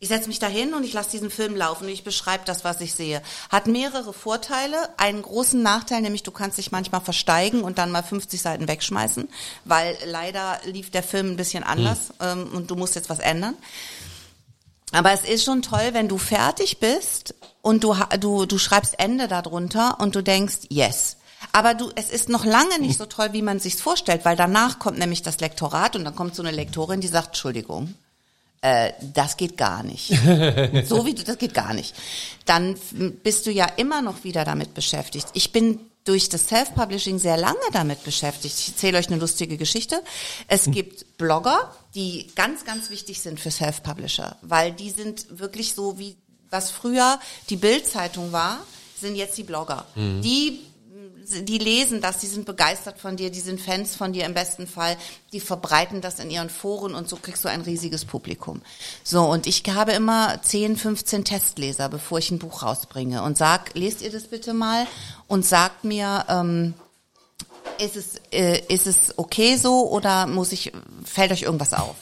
Ich 0.00 0.08
setze 0.08 0.28
mich 0.28 0.38
dahin 0.38 0.74
und 0.74 0.84
ich 0.84 0.92
lasse 0.92 1.12
diesen 1.12 1.30
Film 1.30 1.56
laufen 1.56 1.84
und 1.84 1.90
ich 1.90 2.04
beschreibe 2.04 2.44
das, 2.44 2.62
was 2.62 2.80
ich 2.82 2.92
sehe. 2.92 3.22
Hat 3.48 3.66
mehrere 3.66 4.12
Vorteile, 4.12 4.76
einen 4.98 5.22
großen 5.22 5.62
Nachteil, 5.62 6.02
nämlich 6.02 6.22
du 6.22 6.30
kannst 6.30 6.58
dich 6.58 6.72
manchmal 6.72 7.00
versteigen 7.00 7.62
und 7.62 7.78
dann 7.78 7.90
mal 7.90 8.02
50 8.02 8.42
Seiten 8.42 8.68
wegschmeißen, 8.68 9.30
weil 9.64 9.96
leider 10.04 10.60
lief 10.66 10.90
der 10.90 11.02
Film 11.02 11.30
ein 11.30 11.36
bisschen 11.36 11.64
anders 11.64 12.12
ähm, 12.20 12.50
und 12.52 12.70
du 12.70 12.76
musst 12.76 12.96
jetzt 12.96 13.08
was 13.08 13.18
ändern. 13.18 13.54
Aber 14.92 15.12
es 15.12 15.22
ist 15.22 15.44
schon 15.44 15.62
toll, 15.62 15.90
wenn 15.92 16.08
du 16.08 16.18
fertig 16.18 16.78
bist 16.78 17.34
und 17.62 17.82
du, 17.82 17.96
du, 18.20 18.46
du 18.46 18.58
schreibst 18.58 18.98
Ende 18.98 19.28
darunter 19.28 19.98
und 20.00 20.14
du 20.14 20.22
denkst, 20.22 20.66
yes. 20.68 21.16
Aber 21.52 21.74
du, 21.74 21.90
es 21.94 22.10
ist 22.10 22.28
noch 22.28 22.44
lange 22.44 22.78
nicht 22.80 22.98
so 22.98 23.06
toll, 23.06 23.32
wie 23.32 23.42
man 23.42 23.60
sich's 23.60 23.80
vorstellt, 23.80 24.24
weil 24.24 24.36
danach 24.36 24.78
kommt 24.78 24.98
nämlich 24.98 25.22
das 25.22 25.40
Lektorat 25.40 25.96
und 25.96 26.04
dann 26.04 26.14
kommt 26.14 26.34
so 26.34 26.42
eine 26.42 26.52
Lektorin, 26.52 27.00
die 27.00 27.08
sagt, 27.08 27.28
Entschuldigung, 27.28 27.94
äh, 28.60 28.92
das 29.00 29.36
geht 29.36 29.56
gar 29.56 29.82
nicht. 29.82 30.08
so 30.86 31.04
wie 31.04 31.14
du, 31.14 31.22
das 31.22 31.38
geht 31.38 31.54
gar 31.54 31.74
nicht. 31.74 31.94
Dann 32.46 32.76
bist 33.22 33.46
du 33.46 33.50
ja 33.50 33.66
immer 33.76 34.00
noch 34.00 34.24
wieder 34.24 34.44
damit 34.44 34.74
beschäftigt. 34.74 35.28
Ich 35.34 35.52
bin 35.52 35.80
durch 36.04 36.28
das 36.28 36.48
Self-Publishing 36.48 37.18
sehr 37.18 37.36
lange 37.36 37.58
damit 37.72 38.04
beschäftigt. 38.04 38.58
Ich 38.58 38.68
erzähle 38.68 38.98
euch 38.98 39.08
eine 39.08 39.16
lustige 39.16 39.56
Geschichte. 39.56 40.02
Es 40.48 40.64
gibt 40.70 41.18
Blogger, 41.18 41.74
die 41.94 42.30
ganz, 42.34 42.64
ganz 42.64 42.90
wichtig 42.90 43.20
sind 43.20 43.38
für 43.40 43.50
Self-Publisher, 43.50 44.36
weil 44.42 44.72
die 44.72 44.90
sind 44.90 45.38
wirklich 45.38 45.74
so 45.74 45.98
wie, 45.98 46.16
was 46.50 46.70
früher 46.70 47.18
die 47.50 47.56
Bild-Zeitung 47.56 48.32
war, 48.32 48.58
sind 48.98 49.16
jetzt 49.16 49.36
die 49.38 49.42
Blogger. 49.44 49.86
Die 49.96 50.60
die 51.26 51.58
lesen 51.58 52.00
das, 52.00 52.18
die 52.18 52.26
sind 52.26 52.44
begeistert 52.44 52.98
von 52.98 53.16
dir, 53.16 53.30
die 53.30 53.40
sind 53.40 53.60
Fans 53.60 53.96
von 53.96 54.12
dir 54.12 54.24
im 54.24 54.34
besten 54.34 54.66
Fall, 54.66 54.96
die 55.32 55.40
verbreiten 55.40 56.00
das 56.00 56.18
in 56.18 56.30
ihren 56.30 56.50
Foren 56.50 56.94
und 56.94 57.08
so 57.08 57.16
kriegst 57.16 57.44
du 57.44 57.48
ein 57.48 57.62
riesiges 57.62 58.04
Publikum. 58.04 58.62
So, 59.02 59.22
und 59.22 59.46
ich 59.46 59.62
habe 59.68 59.92
immer 59.92 60.40
10, 60.42 60.76
15 60.76 61.24
Testleser, 61.24 61.88
bevor 61.88 62.18
ich 62.18 62.30
ein 62.30 62.38
Buch 62.38 62.62
rausbringe 62.62 63.22
und 63.22 63.38
sag, 63.38 63.74
lest 63.74 64.02
ihr 64.02 64.10
das 64.10 64.24
bitte 64.24 64.54
mal 64.54 64.86
und 65.26 65.46
sagt 65.46 65.84
mir, 65.84 66.26
ähm, 66.28 66.74
ist 67.78 67.96
es, 67.96 68.20
äh, 68.32 68.62
ist 68.68 68.86
es 68.86 69.18
okay 69.18 69.56
so 69.56 69.90
oder 69.90 70.26
muss 70.26 70.52
ich, 70.52 70.72
fällt 71.04 71.32
euch 71.32 71.42
irgendwas 71.42 71.72
auf? 71.74 71.96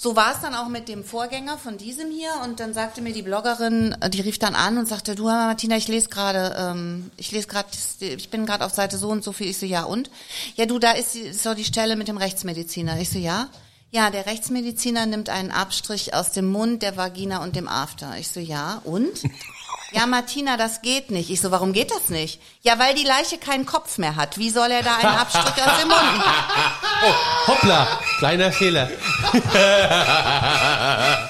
So 0.00 0.14
war 0.14 0.32
es 0.32 0.40
dann 0.40 0.54
auch 0.54 0.68
mit 0.68 0.88
dem 0.88 1.02
Vorgänger 1.02 1.58
von 1.58 1.76
diesem 1.76 2.12
hier 2.12 2.30
und 2.44 2.60
dann 2.60 2.72
sagte 2.72 3.02
mir 3.02 3.12
die 3.12 3.22
Bloggerin, 3.22 3.96
äh, 4.00 4.08
die 4.08 4.20
rief 4.20 4.38
dann 4.38 4.54
an 4.54 4.78
und 4.78 4.86
sagte, 4.86 5.16
du 5.16 5.24
Martina, 5.24 5.76
ich 5.76 5.88
lese 5.88 6.08
gerade, 6.08 6.54
ähm, 6.56 7.10
ich 7.16 7.32
lese 7.32 7.48
gerade, 7.48 7.68
ich 8.00 8.30
bin 8.30 8.46
gerade 8.46 8.64
auf 8.64 8.72
Seite 8.72 8.96
so 8.96 9.08
und 9.08 9.24
so 9.24 9.32
viel. 9.32 9.48
Ich 9.48 9.58
so, 9.58 9.66
ja 9.66 9.82
und? 9.82 10.08
Ja 10.54 10.66
du, 10.66 10.78
da 10.78 10.92
ist, 10.92 11.16
ist 11.16 11.42
so 11.42 11.52
die 11.54 11.64
Stelle 11.64 11.96
mit 11.96 12.06
dem 12.06 12.16
Rechtsmediziner. 12.16 13.00
Ich 13.00 13.10
so, 13.10 13.18
ja? 13.18 13.48
Ja, 13.90 14.10
der 14.10 14.26
Rechtsmediziner 14.26 15.06
nimmt 15.06 15.30
einen 15.30 15.50
Abstrich 15.50 16.14
aus 16.14 16.30
dem 16.30 16.46
Mund, 16.46 16.82
der 16.82 16.96
Vagina 16.96 17.42
und 17.42 17.56
dem 17.56 17.66
After. 17.66 18.16
Ich 18.18 18.28
so, 18.28 18.38
ja 18.38 18.80
und? 18.84 19.22
Ja, 19.92 20.06
Martina, 20.06 20.58
das 20.58 20.82
geht 20.82 21.10
nicht. 21.10 21.30
Ich 21.30 21.40
so, 21.40 21.50
warum 21.50 21.72
geht 21.72 21.90
das 21.90 22.10
nicht? 22.10 22.40
Ja, 22.60 22.78
weil 22.78 22.94
die 22.94 23.04
Leiche 23.04 23.38
keinen 23.38 23.64
Kopf 23.64 23.96
mehr 23.96 24.16
hat. 24.16 24.36
Wie 24.36 24.50
soll 24.50 24.70
er 24.70 24.82
da 24.82 24.96
einen 24.96 25.18
Abstrich 25.18 25.64
aus 25.64 25.80
dem 25.80 25.88
Mund 25.88 26.18
machen? 26.18 27.14
Hoppla, 27.46 28.00
kleiner 28.18 28.52
Fehler. 28.52 28.90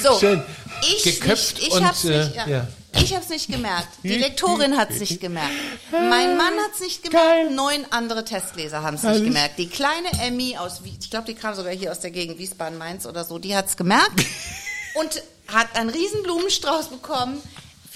So, 0.00 0.16
Schön. 0.18 0.42
ich 0.82 1.02
Geköpft 1.02 1.56
nicht, 1.56 1.66
ich 1.68 1.74
und, 1.74 1.84
hab's 1.84 2.04
nicht, 2.04 2.32
äh, 2.32 2.36
ja. 2.36 2.46
ja. 2.46 2.66
Ich 2.92 3.14
hab's 3.14 3.28
nicht 3.28 3.50
gemerkt. 3.50 3.88
Die 4.02 4.16
Lektorin 4.16 4.76
hat's 4.76 4.98
nicht 5.00 5.20
gemerkt. 5.20 5.52
Mein 5.90 6.36
Mann 6.36 6.54
hat's 6.64 6.80
nicht 6.80 7.02
gemerkt. 7.02 7.28
Geil. 7.28 7.50
Neun 7.50 7.84
andere 7.90 8.24
Testleser 8.24 8.82
haben's 8.82 9.02
nicht 9.02 9.24
gemerkt. 9.24 9.58
Die 9.58 9.68
kleine 9.68 10.08
Emmy 10.22 10.56
aus, 10.56 10.80
ich 10.84 11.10
glaube, 11.10 11.26
die 11.26 11.34
kam 11.34 11.54
sogar 11.54 11.72
hier 11.72 11.90
aus 11.90 12.00
der 12.00 12.12
Gegend 12.12 12.38
Wiesbaden, 12.38 12.78
Mainz 12.78 13.06
oder 13.06 13.24
so, 13.24 13.38
die 13.38 13.56
hat's 13.56 13.76
gemerkt 13.76 14.24
und 14.94 15.22
hat 15.52 15.74
einen 15.74 15.90
riesen 15.90 16.22
Blumenstrauß 16.22 16.88
bekommen. 16.88 17.42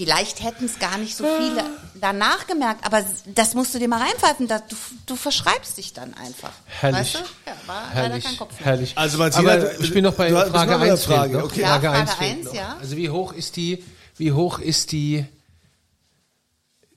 Vielleicht 0.02 0.42
hätten 0.42 0.64
es 0.64 0.78
gar 0.78 0.98
nicht 0.98 1.16
so 1.16 1.24
viele 1.24 1.64
danach 1.94 2.46
gemerkt, 2.48 2.84
aber 2.84 3.04
das 3.34 3.54
musst 3.54 3.72
du 3.74 3.78
dir 3.78 3.86
mal 3.88 4.00
reinpfeifen. 4.02 4.48
Da, 4.48 4.58
du, 4.58 4.74
du 5.06 5.14
verschreibst 5.16 5.78
dich 5.78 5.92
dann 5.92 6.12
einfach. 6.14 6.50
Herrlich. 6.66 6.98
Weißt 7.00 7.14
du? 7.14 7.18
Ja, 7.46 7.54
war 7.66 7.82
leider 7.88 8.00
Herrlich, 8.08 8.24
kein 8.24 8.36
Kopf 8.36 8.52
mehr. 8.58 8.64
herrlich. 8.66 8.92
Also, 8.98 9.18
Martina, 9.18 9.52
Aber 9.52 9.60
du- 9.60 9.84
ich 9.84 9.92
bin 9.94 10.02
noch 10.04 10.14
bei 10.14 10.28
du 10.30 10.36
hast- 10.38 10.50
Frage 10.50 10.66
bist 10.66 10.70
noch 10.72 10.78
bei 10.80 10.84
der 10.86 10.92
1. 10.94 11.04
fehlt 11.06 11.16
Frage, 11.18 11.36
noch. 11.38 11.44
okay. 11.44 11.60
Ja, 11.60 11.68
Frage 11.68 11.86
Frage 11.88 11.98
1 12.00 12.14
fehlt 12.14 12.30
eins, 12.38 12.44
noch. 12.46 12.54
ja. 12.54 12.76
Also 12.80 12.96
wie 12.96 13.10
hoch 13.10 13.32
ist 13.32 13.56
die, 13.56 13.84
wie 14.16 14.32
hoch 14.32 14.58
ist 14.58 14.90
die, 14.92 15.24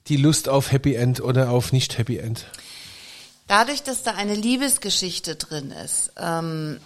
die 0.07 0.17
Lust 0.17 0.49
auf 0.49 0.71
Happy 0.71 0.95
End 0.95 1.19
oder 1.21 1.49
auf 1.49 1.71
nicht 1.71 1.97
Happy 1.97 2.17
End? 2.17 2.45
Dadurch, 3.47 3.83
dass 3.83 4.03
da 4.03 4.11
eine 4.15 4.33
Liebesgeschichte 4.35 5.35
drin 5.35 5.71
ist, 5.71 6.11
ähm, 6.17 6.79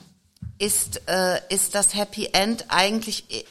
ist, 0.58 1.02
äh, 1.08 1.40
ist 1.50 1.76
das 1.76 1.94
Happy 1.96 2.30
End 2.34 2.66
eigentlich 2.70 3.24
äh, 3.30 3.44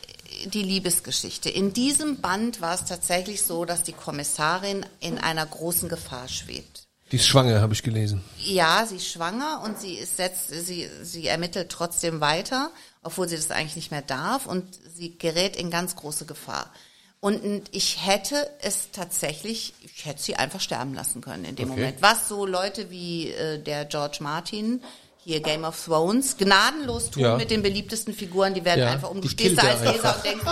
die 0.46 0.62
Liebesgeschichte. 0.62 1.51
In 1.51 1.72
diesem 1.72 2.20
Band 2.20 2.61
war 2.61 2.74
es 2.74 2.85
tatsächlich 2.85 3.42
so, 3.42 3.64
dass 3.64 3.83
die 3.83 3.92
Kommissarin 3.92 4.87
in 5.01 5.18
einer 5.18 5.44
großen 5.44 5.88
Gefahr 5.88 6.29
schwebt. 6.29 6.88
Die 7.11 7.16
ist 7.16 7.27
schwanger, 7.27 7.61
habe 7.62 7.72
ich 7.72 7.83
gelesen. 7.83 8.22
Ja, 8.38 8.85
sie 8.87 8.96
ist 8.96 9.09
schwanger 9.11 9.62
und 9.64 9.79
sie 9.79 9.94
ist 9.94 10.18
setzt, 10.18 10.48
sie, 10.48 10.88
sie 11.03 11.27
ermittelt 11.27 11.70
trotzdem 11.70 12.20
weiter, 12.20 12.70
obwohl 13.03 13.29
sie 13.29 13.37
das 13.37 13.51
eigentlich 13.51 13.77
nicht 13.77 13.90
mehr 13.90 14.03
darf 14.03 14.46
und 14.46 14.64
sie 14.94 15.16
gerät 15.16 15.57
in 15.57 15.70
ganz 15.70 15.96
große 15.96 16.27
Gefahr. 16.27 16.70
Und 17.20 17.42
ich 17.72 18.07
hätte 18.07 18.48
es 18.61 18.90
tatsächlich, 18.92 19.74
ich 19.83 20.05
hätte 20.05 20.22
sie 20.22 20.37
einfach 20.37 20.61
sterben 20.61 20.94
lassen 20.94 21.20
können 21.20 21.44
in 21.44 21.57
dem 21.57 21.70
Okay. 21.70 21.81
Moment. 21.81 22.03
Was 22.03 22.29
so 22.29 22.46
Leute 22.46 22.90
wie 22.90 23.31
äh, 23.31 23.59
der 23.61 23.87
George 23.87 24.18
Martin, 24.20 24.83
hier 25.29 25.41
Game 25.41 25.64
of 25.64 25.77
Thrones, 25.85 26.38
gnadenlos 26.38 27.11
tun 27.11 27.23
Ja. 27.23 27.37
mit 27.37 27.51
den 27.51 27.61
beliebtesten 27.62 28.14
Figuren, 28.14 28.55
die 28.55 28.64
werden 28.64 28.81
Ja, 28.81 28.93
einfach 28.93 29.11
um. 29.11 29.21
Du 29.21 29.29
stehst 29.29 29.57
killt 29.57 29.59
da 29.59 29.69
er 29.69 29.71
als 29.73 29.95
Leser 29.95 30.17
und 30.17 30.25
denkst, 30.25 30.45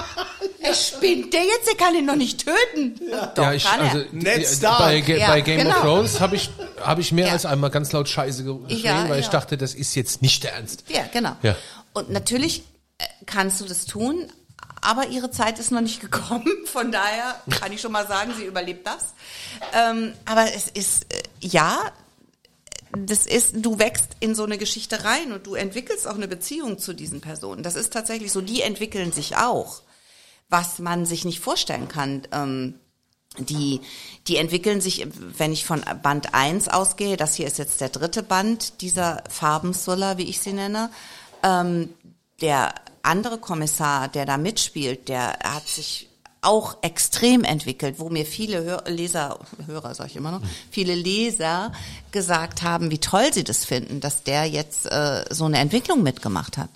er 0.60 0.74
spinnt 0.74 1.32
der 1.32 1.40
jetzt, 1.44 1.66
der 1.66 1.76
kann 1.76 1.94
ihn 1.94 2.04
noch 2.04 2.14
nicht 2.16 2.44
töten. 2.44 3.00
Doch, 3.34 3.42
ja, 3.44 3.52
ich, 3.54 3.64
kann 3.64 3.80
er. 3.80 3.92
also 4.34 4.54
Stark. 4.56 4.78
bei, 4.80 5.00
bei 5.26 5.40
Game 5.40 5.60
genau. 5.60 5.76
of 5.76 5.80
Thrones 5.82 6.20
habe 6.20 6.36
ich 6.36 6.50
habe 6.82 7.00
ich 7.00 7.10
mehr 7.10 7.28
Ja. 7.28 7.32
als 7.32 7.46
einmal 7.46 7.70
ganz 7.70 7.90
laut 7.92 8.06
Scheiße 8.06 8.44
ge- 8.44 8.58
geschrien, 8.68 8.84
Ja, 8.84 9.08
weil 9.08 9.20
ich 9.20 9.28
dachte, 9.28 9.56
das 9.56 9.74
ist 9.74 9.94
jetzt 9.94 10.20
nicht 10.20 10.44
der 10.44 10.52
Ernst. 10.52 10.84
Ja, 10.88 11.06
genau. 11.10 11.36
Ja. 11.42 11.56
Und 11.94 12.10
natürlich 12.10 12.62
äh, 12.98 13.04
kannst 13.24 13.62
du 13.62 13.64
das 13.64 13.86
tun, 13.86 14.30
aber 14.82 15.06
ihre 15.08 15.30
Zeit 15.30 15.58
ist 15.58 15.70
noch 15.72 15.80
nicht 15.80 16.02
gekommen. 16.02 16.44
Von 16.66 16.92
daher 16.92 17.40
kann 17.58 17.72
ich 17.72 17.80
schon 17.80 17.92
mal 17.92 18.06
sagen, 18.06 18.34
sie 18.36 18.44
überlebt 18.44 18.86
das. 18.86 19.14
Ähm, 19.72 20.12
aber 20.26 20.52
es 20.54 20.68
ist, 20.68 21.04
äh, 21.14 21.22
ja, 21.40 21.78
das 23.04 23.26
ist, 23.26 23.54
du 23.56 23.78
wächst 23.78 24.16
in 24.20 24.34
so 24.34 24.44
eine 24.44 24.58
Geschichte 24.58 25.04
rein 25.04 25.32
und 25.32 25.46
du 25.46 25.54
entwickelst 25.54 26.06
auch 26.06 26.14
eine 26.14 26.28
Beziehung 26.28 26.78
zu 26.78 26.94
diesen 26.94 27.20
Personen. 27.20 27.62
Das 27.62 27.76
ist 27.76 27.92
tatsächlich 27.92 28.32
so, 28.32 28.40
die 28.40 28.62
entwickeln 28.62 29.12
sich 29.12 29.36
auch, 29.36 29.82
was 30.48 30.78
man 30.78 31.04
sich 31.04 31.24
nicht 31.24 31.40
vorstellen 31.40 31.88
kann. 31.88 32.22
Ähm, 32.32 32.74
die, 33.38 33.80
die 34.28 34.36
entwickeln 34.36 34.80
sich, 34.80 35.06
wenn 35.14 35.52
ich 35.52 35.66
von 35.66 35.84
Band 36.02 36.32
1 36.34 36.68
ausgehe, 36.68 37.16
das 37.16 37.34
hier 37.34 37.46
ist 37.46 37.58
jetzt 37.58 37.80
der 37.80 37.90
dritte 37.90 38.22
Band 38.22 38.80
dieser 38.80 39.22
Farbensuller, 39.28 40.16
wie 40.16 40.24
ich 40.30 40.40
sie 40.40 40.54
nenne, 40.54 40.90
ähm, 41.42 41.90
der 42.40 42.74
andere 43.02 43.38
Kommissar, 43.38 44.08
der 44.08 44.26
da 44.26 44.38
mitspielt, 44.38 45.08
der 45.08 45.38
hat 45.44 45.68
sich 45.68 46.08
auch 46.42 46.76
extrem 46.82 47.42
entwickelt, 47.44 47.96
wo 47.98 48.08
mir 48.08 48.24
viele 48.24 48.62
Hör 48.62 48.84
Leser, 48.86 49.38
Hörer 49.66 49.94
sag 49.94 50.06
ich 50.08 50.16
immer 50.16 50.30
noch, 50.30 50.42
viele 50.70 50.94
Leser 50.94 51.72
gesagt 52.12 52.62
haben, 52.62 52.90
wie 52.90 52.98
toll 52.98 53.32
sie 53.32 53.42
das 53.44 53.64
finden, 53.64 54.00
dass 54.00 54.22
der 54.22 54.44
jetzt 54.44 54.86
äh, 54.86 55.24
so 55.30 55.44
eine 55.46 55.58
Entwicklung 55.58 56.02
mitgemacht 56.02 56.56
hat. 56.58 56.68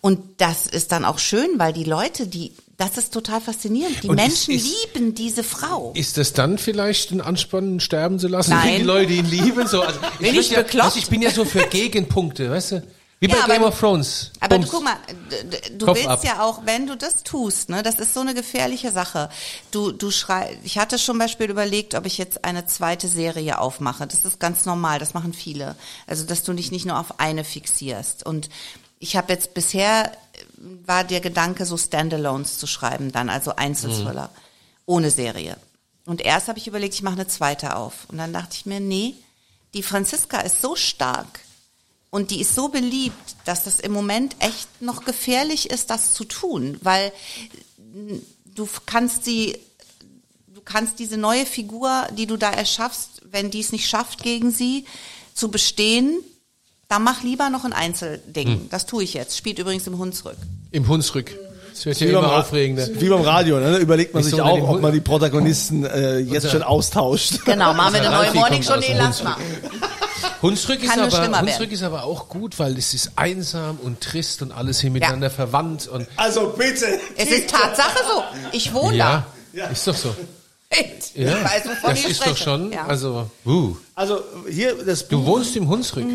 Und 0.00 0.20
das 0.38 0.66
ist 0.66 0.92
dann 0.92 1.06
auch 1.06 1.18
schön, 1.18 1.58
weil 1.58 1.72
die 1.72 1.84
Leute, 1.84 2.26
die, 2.26 2.52
das 2.76 2.98
ist 2.98 3.14
total 3.14 3.40
faszinierend. 3.40 4.02
Die 4.02 4.08
Und 4.08 4.16
Menschen 4.16 4.52
ist- 4.54 4.66
lieben 4.92 5.14
diese 5.14 5.42
Frau. 5.42 5.92
Ist 5.94 6.18
das 6.18 6.34
dann 6.34 6.58
vielleicht 6.58 7.10
ein 7.10 7.22
Anspann, 7.22 7.80
sterben 7.80 8.18
zu 8.18 8.28
lassen, 8.28 8.50
Nein. 8.54 8.66
wenn 8.66 8.76
die 8.80 8.82
Leute 8.82 9.12
ihn 9.14 9.24
lieben? 9.30 9.66
So, 9.66 9.80
also 9.80 9.98
Bin 10.18 10.34
würd 10.34 10.36
ich 10.44 10.50
ja, 10.50 10.62
also 10.82 10.98
ich 10.98 11.06
bin 11.08 11.22
ja 11.22 11.30
so 11.30 11.46
für 11.46 11.66
Gegenpunkte, 11.66 12.50
weißt 12.50 12.72
du? 12.72 12.82
Wie 13.20 13.28
bei 13.28 13.38
Ja, 13.38 13.46
Game 13.46 13.62
du- 13.62 13.68
of 13.68 13.78
Thrones. 13.78 14.30
Aber 14.40 14.58
du, 14.58 14.66
guck 14.66 14.82
mal, 14.84 14.96
d- 15.30 15.44
d- 15.44 15.70
du 15.78 15.86
Kopf 15.86 15.96
willst 15.96 16.08
ab. 16.10 16.24
ja 16.24 16.42
auch, 16.42 16.66
wenn 16.66 16.86
du 16.86 16.96
das 16.96 17.22
tust, 17.22 17.70
ne, 17.70 17.82
das 17.82 17.94
ist 17.96 18.12
so 18.12 18.20
eine 18.20 18.34
gefährliche 18.34 18.90
Sache. 18.92 19.30
Du, 19.70 19.92
du 19.92 20.10
schrei, 20.10 20.58
ich 20.64 20.78
hatte 20.78 20.98
schon 20.98 21.16
Beispiel 21.18 21.48
überlegt, 21.48 21.94
ob 21.94 22.04
ich 22.06 22.18
jetzt 22.18 22.44
eine 22.44 22.66
zweite 22.66 23.08
Serie 23.08 23.58
aufmache. 23.60 24.06
Das 24.06 24.24
ist 24.24 24.40
ganz 24.40 24.66
normal, 24.66 24.98
das 24.98 25.14
machen 25.14 25.32
viele. 25.32 25.76
Also, 26.06 26.24
dass 26.24 26.42
du 26.42 26.52
dich 26.52 26.70
nicht 26.70 26.84
nur 26.86 26.98
auf 26.98 27.18
eine 27.20 27.44
fixierst. 27.44 28.26
Und 28.26 28.50
ich 28.98 29.16
habe 29.16 29.32
jetzt 29.32 29.54
bisher 29.54 30.10
äh, 30.12 30.16
war 30.86 31.04
der 31.04 31.20
Gedanke, 31.20 31.64
so 31.66 31.76
Standalones 31.78 32.58
zu 32.58 32.66
schreiben, 32.66 33.10
dann 33.12 33.30
also 33.30 33.54
Einzelthriller, 33.56 34.28
ohne 34.86 35.10
Serie. 35.10 35.56
Und 36.04 36.20
erst 36.20 36.48
habe 36.48 36.58
ich 36.58 36.66
überlegt, 36.66 36.94
ich 36.94 37.02
mache 37.02 37.14
eine 37.14 37.26
zweite 37.28 37.76
auf. 37.76 38.06
Und 38.08 38.18
dann 38.18 38.32
dachte 38.34 38.50
ich 38.56 38.66
mir, 38.66 38.80
nee, 38.80 39.14
die 39.72 39.82
Franziska 39.82 40.40
ist 40.40 40.60
so 40.60 40.76
stark 40.76 41.40
und 42.14 42.30
die 42.30 42.40
ist 42.40 42.54
so 42.54 42.68
beliebt, 42.68 43.34
dass 43.44 43.64
das 43.64 43.80
im 43.80 43.90
Moment 43.90 44.36
echt 44.38 44.68
noch 44.80 45.04
gefährlich 45.04 45.70
ist, 45.70 45.90
das 45.90 46.14
zu 46.14 46.22
tun, 46.22 46.78
weil 46.80 47.12
du 48.54 48.68
kannst 48.86 49.24
sie, 49.24 49.58
du 50.46 50.60
kannst 50.60 51.00
diese 51.00 51.16
neue 51.16 51.44
Figur, 51.44 52.06
die 52.16 52.26
du 52.26 52.36
da 52.36 52.52
erschaffst, 52.52 53.22
wenn 53.32 53.50
die 53.50 53.58
es 53.58 53.72
nicht 53.72 53.88
schafft, 53.88 54.22
gegen 54.22 54.52
sie 54.52 54.84
zu 55.34 55.50
bestehen, 55.50 56.20
dann 56.86 57.02
mach 57.02 57.24
lieber 57.24 57.50
noch 57.50 57.64
ein 57.64 57.72
Einzelding. 57.72 58.46
Hm. 58.46 58.68
Das 58.70 58.86
tue 58.86 59.02
ich 59.02 59.14
jetzt. 59.14 59.36
Spielt 59.36 59.58
übrigens 59.58 59.88
im 59.88 59.98
Hunsrück. 59.98 60.36
Im 60.70 60.86
Hunsrück. 60.86 61.36
Das 61.74 61.86
wird 61.86 62.00
ja 62.00 62.08
Wie 62.08 62.12
beim, 62.12 62.24
immer 62.24 62.38
aufregender. 62.38 62.86
wie 62.92 63.08
beim 63.08 63.20
Radio, 63.22 63.58
ne? 63.58 63.78
überlegt 63.78 64.14
man 64.14 64.20
Ist 64.22 64.30
sich 64.30 64.36
so 64.36 64.42
auch, 64.44 64.68
ob 64.68 64.80
man 64.80 64.92
die 64.92 65.00
Protagonisten 65.00 65.84
äh, 65.84 66.18
jetzt 66.18 66.48
schon 66.50 66.62
austauscht. 66.62 67.44
Genau, 67.44 67.74
machen 67.74 67.94
wir 67.94 68.00
eine 68.00 68.10
neue 68.10 68.18
Ralfi 68.26 68.38
Morning 68.38 68.62
kommt 68.64 68.66
Show. 68.66 68.72
aus 68.74 68.88
Nee, 68.88 68.94
lass 68.96 69.06
Hunsrück. 69.22 69.24
mal. 69.24 69.36
Hunsrück 70.42 70.82
ist, 70.84 70.98
aber, 70.98 71.40
Hunsrück 71.40 71.72
ist 71.72 71.82
aber 71.82 72.04
auch 72.04 72.28
gut, 72.28 72.58
weil 72.58 72.76
es 72.78 72.94
ist 72.94 73.12
einsam 73.16 73.78
und 73.82 74.00
trist 74.00 74.42
und 74.42 74.52
alles 74.52 74.80
hier 74.80 74.90
miteinander 74.90 75.30
verwandt 75.30 75.88
und 75.88 76.06
Also 76.16 76.48
bitte. 76.56 76.86
Es 77.16 77.28
ist 77.30 77.50
Tatsache 77.50 77.98
so. 78.08 78.22
Ich 78.52 78.72
wohne 78.74 78.96
ja, 78.96 79.26
da. 79.54 79.66
ist 79.68 79.86
doch 79.86 79.96
so. 79.96 80.14
Ich 80.70 81.14
Ja, 81.16 81.34
weiß, 81.44 81.64
wovon 81.66 81.90
das 81.90 81.98
ich 82.00 82.08
ist 82.10 82.16
spreche. 82.18 82.30
doch 82.30 82.36
schon, 82.42 82.72
Ja. 82.72 82.86
also, 82.86 83.30
uh. 83.46 83.76
Also 83.94 84.20
hier 84.50 84.74
das 84.84 85.06
Du 85.08 85.18
Buch. 85.20 85.26
wohnst 85.26 85.54
im 85.56 85.68
Hunsrück 85.68 86.06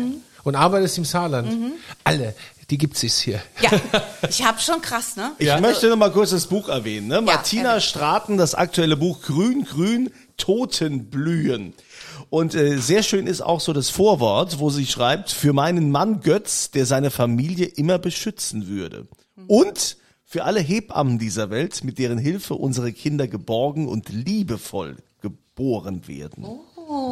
und 0.44 0.54
arbeitest 0.54 0.98
im 0.98 1.04
Saarland. 1.04 1.74
Alle, 2.04 2.34
die 2.70 2.78
gibt's 2.78 3.02
es 3.02 3.20
hier. 3.20 3.42
Ja, 3.60 3.70
ich 4.28 4.44
habe 4.44 4.60
schon 4.60 4.80
krass, 4.80 5.16
ne? 5.16 5.32
Ich 5.38 5.60
möchte 5.60 5.88
noch 5.88 5.96
mal 5.96 6.12
kurz 6.12 6.30
das 6.30 6.46
Buch 6.46 6.68
erwähnen. 6.68 7.08
Ne? 7.08 7.20
Martina 7.20 7.70
erwähnen. 7.70 7.80
Straten, 7.80 8.36
das 8.38 8.54
aktuelle 8.54 8.96
Buch 8.96 9.22
Grün, 9.22 9.64
Grün, 9.64 10.10
Totenblühen. 10.36 11.74
Und 12.30 12.54
äh, 12.54 12.78
sehr 12.78 13.02
schön 13.02 13.26
ist 13.26 13.40
auch 13.40 13.60
so 13.60 13.72
das 13.72 13.90
Vorwort, 13.90 14.60
wo 14.60 14.70
sie 14.70 14.86
schreibt, 14.86 15.30
für 15.30 15.52
meinen 15.52 15.90
Mann 15.90 16.20
Götz, 16.20 16.70
der 16.70 16.86
seine 16.86 17.10
Familie 17.10 17.66
immer 17.66 17.98
beschützen 17.98 18.68
würde. 18.68 19.08
Und 19.48 19.96
für 20.24 20.44
alle 20.44 20.60
Hebammen 20.60 21.18
dieser 21.18 21.50
Welt, 21.50 21.82
mit 21.82 21.98
deren 21.98 22.18
Hilfe 22.18 22.54
unsere 22.54 22.92
Kinder 22.92 23.26
geborgen 23.26 23.88
und 23.88 24.10
liebevoll 24.10 24.98
geboren 25.20 26.06
werden. 26.06 26.44
Oh, 26.44 26.64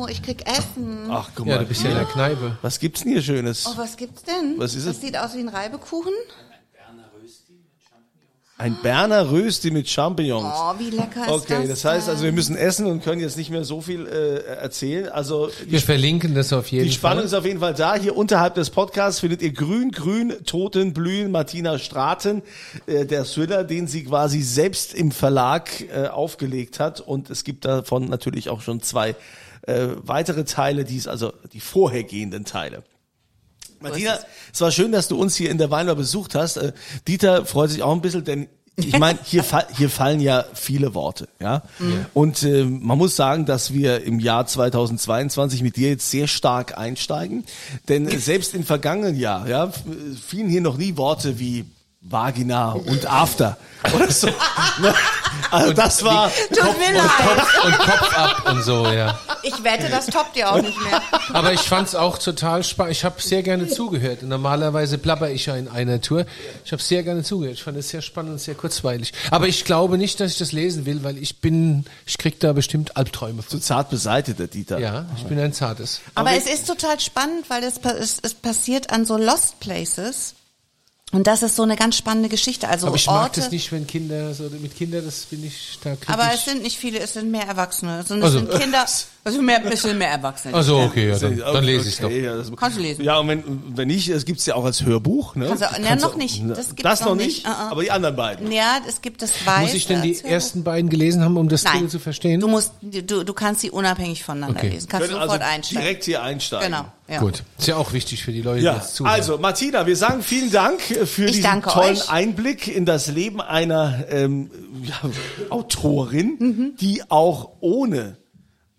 ich 0.08 0.22
krieg 0.22 0.44
Essen. 0.48 1.06
Ach, 1.10 1.30
guck 1.34 1.46
Ja, 1.46 1.54
mal. 1.56 1.60
du 1.62 1.66
bist 1.66 1.82
ja 1.82 1.90
in 1.90 1.96
der 1.96 2.04
Kneipe. 2.06 2.56
Was 2.62 2.78
gibt's 2.78 3.02
denn 3.02 3.12
hier 3.12 3.22
Schönes? 3.22 3.66
Oh, 3.66 3.76
was 3.76 3.96
gibt's 3.96 4.22
denn? 4.22 4.54
Was 4.58 4.74
ist 4.74 4.86
das 4.86 4.96
es? 4.96 5.00
sieht 5.02 5.16
aus 5.16 5.34
wie 5.34 5.40
ein 5.40 5.48
Reibekuchen. 5.48 6.12
Ein 8.60 8.76
Berner 8.82 9.30
Rösti 9.30 9.70
mit 9.70 9.88
Champignons. 9.88 10.44
Oh, 10.44 10.74
wie 10.80 10.90
lecker 10.90 11.22
ist 11.26 11.30
Okay, 11.30 11.58
das? 11.60 11.68
das 11.68 11.84
heißt 11.84 12.08
also, 12.08 12.24
wir 12.24 12.32
müssen 12.32 12.56
essen 12.56 12.86
und 12.86 13.04
können 13.04 13.20
jetzt 13.20 13.36
nicht 13.36 13.50
mehr 13.50 13.62
so 13.62 13.80
viel 13.80 14.04
äh, 14.08 14.40
erzählen. 14.56 15.08
Also 15.10 15.48
Wir 15.64 15.78
verlinken 15.80 16.34
das 16.34 16.52
auf 16.52 16.66
jeden 16.72 16.84
Die 16.86 16.90
Spannung 16.90 17.18
Fall. 17.18 17.26
ist 17.26 17.34
auf 17.34 17.44
jeden 17.46 17.60
Fall 17.60 17.74
da. 17.74 17.94
Hier 17.94 18.16
unterhalb 18.16 18.56
des 18.56 18.70
Podcasts 18.70 19.20
findet 19.20 19.42
ihr 19.42 19.52
Grün, 19.52 19.92
Grün, 19.92 20.34
Totenblühen, 20.44 21.30
Martina 21.30 21.78
Straten, 21.78 22.42
äh, 22.88 23.06
der 23.06 23.22
Thriller, 23.24 23.62
den 23.62 23.86
sie 23.86 24.02
quasi 24.06 24.42
selbst 24.42 24.92
im 24.92 25.12
Verlag 25.12 25.70
äh, 25.94 26.08
aufgelegt 26.08 26.80
hat. 26.80 27.00
Und 27.00 27.30
es 27.30 27.44
gibt 27.44 27.64
davon 27.64 28.06
natürlich 28.06 28.48
auch 28.48 28.60
schon 28.60 28.82
zwei 28.82 29.14
äh, 29.68 29.88
weitere 30.02 30.44
Teile, 30.44 30.84
die 30.84 30.96
ist 30.96 31.08
also 31.08 31.32
die 31.52 31.60
vorhergehenden 31.60 32.44
Teile. 32.44 32.82
Martina, 33.80 34.18
es 34.52 34.60
war 34.60 34.72
schön, 34.72 34.90
dass 34.90 35.08
du 35.08 35.16
uns 35.20 35.36
hier 35.36 35.50
in 35.50 35.58
der 35.58 35.70
Weinbar 35.70 35.94
besucht 35.94 36.34
hast. 36.34 36.56
Äh, 36.56 36.72
Dieter 37.06 37.44
freut 37.44 37.70
sich 37.70 37.82
auch 37.82 37.92
ein 37.92 38.00
bisschen, 38.00 38.24
denn 38.24 38.48
ich 38.76 38.98
meine, 38.98 39.18
hier, 39.24 39.44
fall, 39.44 39.66
hier 39.76 39.90
fallen 39.90 40.20
ja 40.20 40.44
viele 40.54 40.94
Worte, 40.94 41.28
ja. 41.40 41.62
Und 42.14 42.42
äh, 42.42 42.64
man 42.64 42.96
muss 42.96 43.14
sagen, 43.14 43.44
dass 43.44 43.72
wir 43.72 44.02
im 44.04 44.20
Jahr 44.20 44.46
2022 44.46 45.62
mit 45.62 45.76
dir 45.76 45.90
jetzt 45.90 46.10
sehr 46.10 46.28
stark 46.28 46.78
einsteigen, 46.78 47.44
denn 47.88 48.08
selbst 48.18 48.54
im 48.54 48.64
vergangenen 48.64 49.16
Jahr, 49.16 49.48
ja, 49.48 49.70
fielen 50.26 50.48
hier 50.48 50.60
noch 50.60 50.78
nie 50.78 50.96
Worte 50.96 51.38
wie 51.38 51.66
Vagina 52.00 52.72
und 52.72 53.06
After 53.06 53.58
oder 53.94 54.10
so. 54.10 54.28
Also 55.50 55.72
das 55.72 56.04
war 56.04 56.30
Tut 56.30 56.78
mir 56.78 56.92
leid. 56.96 57.08
Und 57.64 57.78
Kopf 57.78 58.16
ab 58.16 58.50
und 58.50 58.62
so, 58.62 58.86
ja. 58.86 59.18
Ich 59.42 59.64
wette, 59.64 59.88
das 59.88 60.06
toppt 60.06 60.36
ihr 60.36 60.50
auch 60.50 60.60
nicht 60.60 60.78
mehr. 60.82 61.00
Aber 61.32 61.52
ich 61.52 61.60
fand's 61.60 61.94
auch 61.94 62.18
total 62.18 62.64
spannend. 62.64 62.92
Ich 62.92 63.04
habe 63.04 63.20
sehr 63.20 63.42
gerne 63.42 63.68
zugehört. 63.68 64.22
Normalerweise 64.22 64.98
plapper 64.98 65.30
ich 65.30 65.46
ja 65.46 65.56
in 65.56 65.68
einer 65.68 66.00
Tour. 66.00 66.26
Ich 66.64 66.72
habe 66.72 66.82
sehr 66.82 67.02
gerne 67.02 67.22
zugehört. 67.22 67.56
Ich 67.56 67.62
fand 67.62 67.76
es 67.76 67.88
sehr 67.88 68.02
spannend 68.02 68.32
und 68.32 68.40
sehr 68.40 68.54
kurzweilig. 68.54 69.12
Aber 69.30 69.48
ich 69.48 69.64
glaube 69.64 69.98
nicht, 69.98 70.20
dass 70.20 70.32
ich 70.32 70.38
das 70.38 70.52
lesen 70.52 70.86
will, 70.86 71.02
weil 71.04 71.18
ich 71.18 71.40
bin, 71.40 71.84
ich 72.06 72.18
krieg 72.18 72.40
da 72.40 72.52
bestimmt 72.52 72.96
Albträume 72.96 73.42
zu 73.42 73.50
von. 73.50 73.62
zart 73.62 73.90
beseitigt, 73.90 74.38
der 74.38 74.48
Dieter. 74.48 74.78
Ja, 74.78 75.06
ich 75.16 75.24
bin 75.24 75.38
ein 75.38 75.52
zartes. 75.52 76.00
Aber 76.14 76.32
es 76.32 76.46
ist 76.46 76.66
total 76.66 77.00
spannend, 77.00 77.48
weil 77.48 77.62
es, 77.64 77.78
es, 77.78 78.18
es 78.22 78.34
passiert 78.34 78.90
an 78.90 79.04
so 79.04 79.16
Lost 79.16 79.60
Places. 79.60 80.34
Und 81.10 81.26
das 81.26 81.42
ist 81.42 81.56
so 81.56 81.62
eine 81.62 81.74
ganz 81.76 81.96
spannende 81.96 82.28
Geschichte. 82.28 82.68
Also 82.68 82.86
Aber 82.88 82.96
ich 82.96 83.06
mag 83.06 83.22
Orte. 83.24 83.40
das 83.40 83.50
nicht, 83.50 83.72
wenn 83.72 83.86
Kinder, 83.86 84.34
so 84.34 84.44
mit 84.60 84.76
Kindern, 84.76 85.04
das 85.06 85.20
bin 85.22 85.42
ich 85.44 85.78
da 85.82 85.90
kritisch. 85.96 86.08
Aber 86.10 86.32
es 86.34 86.44
sind 86.44 86.62
nicht 86.62 86.76
viele, 86.78 86.98
es 86.98 87.14
sind 87.14 87.30
mehr 87.30 87.46
Erwachsene. 87.46 88.00
Es 88.00 88.10
Also- 88.12 88.26
es 88.26 88.32
sind 88.34 88.50
Kinder, 88.60 88.84
also 89.28 89.42
mehr, 89.42 89.60
es 89.72 89.82
sind 89.82 89.98
mehr 89.98 90.10
Erwachsene. 90.10 90.54
Also 90.54 90.78
okay, 90.80 91.08
ja, 91.10 91.18
dann, 91.18 91.36
dann 91.38 91.64
lese 91.64 91.88
ich 91.88 92.02
Okay, 92.02 92.20
doch. 92.22 92.26
ja, 92.30 92.36
das- 92.36 92.50
Kannst 92.56 92.78
du 92.78 92.82
lesen. 92.82 93.04
Ja, 93.04 93.18
und 93.18 93.28
wenn, 93.28 93.44
wenn 93.76 93.88
nicht, 93.88 94.08
es 94.08 94.24
gibt's 94.24 94.44
ja 94.46 94.54
auch 94.54 94.64
als 94.64 94.84
Hörbuch. 94.84 95.34
Ne? 95.36 95.46
Kannst 95.46 95.62
du- 95.62 95.80
ne, 95.80 95.86
Kannst 95.88 96.04
noch 96.04 96.12
du- 96.12 96.18
nicht. 96.18 96.42
Das 96.50 96.68
gibt's 96.68 96.82
das 96.82 97.00
noch 97.02 97.14
nicht. 97.14 97.44
nicht, 97.44 97.46
Uh 97.46 97.50
-uh. 97.50 97.70
aber 97.70 97.82
die 97.82 97.90
anderen 97.90 98.16
beiden. 98.16 98.50
Ja, 98.52 98.78
es 98.88 99.00
gibt 99.00 99.22
das 99.22 99.32
Weiße. 99.46 99.60
Muss 99.62 99.74
ich 99.74 99.86
denn 99.86 100.02
die 100.02 100.18
ersten 100.24 100.64
beiden 100.64 100.90
gelesen 100.90 101.22
haben, 101.22 101.36
um 101.36 101.48
das. 101.48 101.64
Titel 101.64 101.88
zu 101.88 101.98
verstehen? 101.98 102.40
Du 102.40 102.48
musst, 102.48 102.72
du, 102.82 103.24
du 103.24 103.32
kannst 103.34 103.60
sie 103.60 103.70
unabhängig 103.70 104.24
voneinander 104.24 104.58
Okay. 104.58 104.70
lesen. 104.70 104.88
Kannst 104.88 105.08
du 105.08 105.12
Können 105.12 105.22
sofort 105.22 105.42
also 105.42 105.54
einsteigen. 105.54 105.82
direkt 105.82 106.04
hier 106.04 106.22
einsteigen. 106.22 106.66
Genau. 106.72 106.84
Ja. 107.10 107.20
Gut. 107.20 107.42
Ist 107.58 107.66
ja 107.68 107.76
auch 107.76 107.92
wichtig 107.94 108.22
für 108.22 108.32
die 108.32 108.42
Leute, 108.42 108.58
die 108.60 108.66
Ja, 108.66 108.74
jetzt 108.74 108.94
zuhören. 108.94 109.14
also 109.14 109.38
Martina, 109.38 109.86
wir 109.86 109.96
sagen 109.96 110.22
vielen 110.22 110.50
Dank 110.50 110.80
für 110.82 111.24
Ich 111.24 111.36
diesen 111.36 111.62
tollen 111.62 111.92
euch. 111.96 112.10
Einblick 112.10 112.68
in 112.68 112.84
das 112.84 113.06
Leben 113.08 113.40
einer 113.40 114.04
ähm, 114.10 114.50
ja, 114.84 114.94
Autorin, 115.48 116.36
Mhm. 116.38 116.72
die 116.78 117.02
auch 117.10 117.50
ohne 117.60 118.17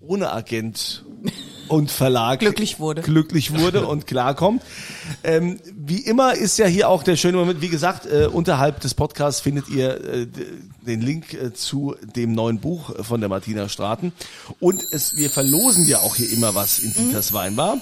ohne 0.09 0.31
Agent 0.31 1.05
und 1.67 1.91
Verlag 1.91 2.39
Glücklich 2.39 2.79
wurde. 2.79 3.03
glücklich 3.03 3.53
wurde 3.53 3.85
und 3.85 4.07
klarkommt. 4.07 4.63
Ähm, 5.23 5.59
wie 5.75 5.99
immer 5.99 6.33
ist 6.33 6.57
ja 6.57 6.65
hier 6.65 6.89
auch 6.89 7.03
der 7.03 7.15
schöne 7.15 7.37
Moment. 7.37 7.61
Wie 7.61 7.69
gesagt, 7.69 8.07
äh, 8.07 8.25
unterhalb 8.25 8.79
des 8.79 8.95
Podcasts 8.95 9.39
findet 9.39 9.69
ihr 9.69 10.03
äh, 10.03 10.27
den 10.81 11.01
Link 11.01 11.35
äh, 11.35 11.53
zu 11.53 11.95
dem 12.15 12.33
neuen 12.33 12.59
Buch 12.59 13.05
von 13.05 13.19
der 13.19 13.29
Martina 13.29 13.69
Straten. 13.69 14.11
Und 14.59 14.83
es, 14.91 15.15
wir 15.15 15.29
verlosen 15.29 15.85
ja 15.85 15.99
auch 15.99 16.15
hier 16.15 16.31
immer 16.31 16.55
was 16.55 16.79
in 16.79 16.91
Dieters 16.91 17.31
Weinbar. 17.33 17.77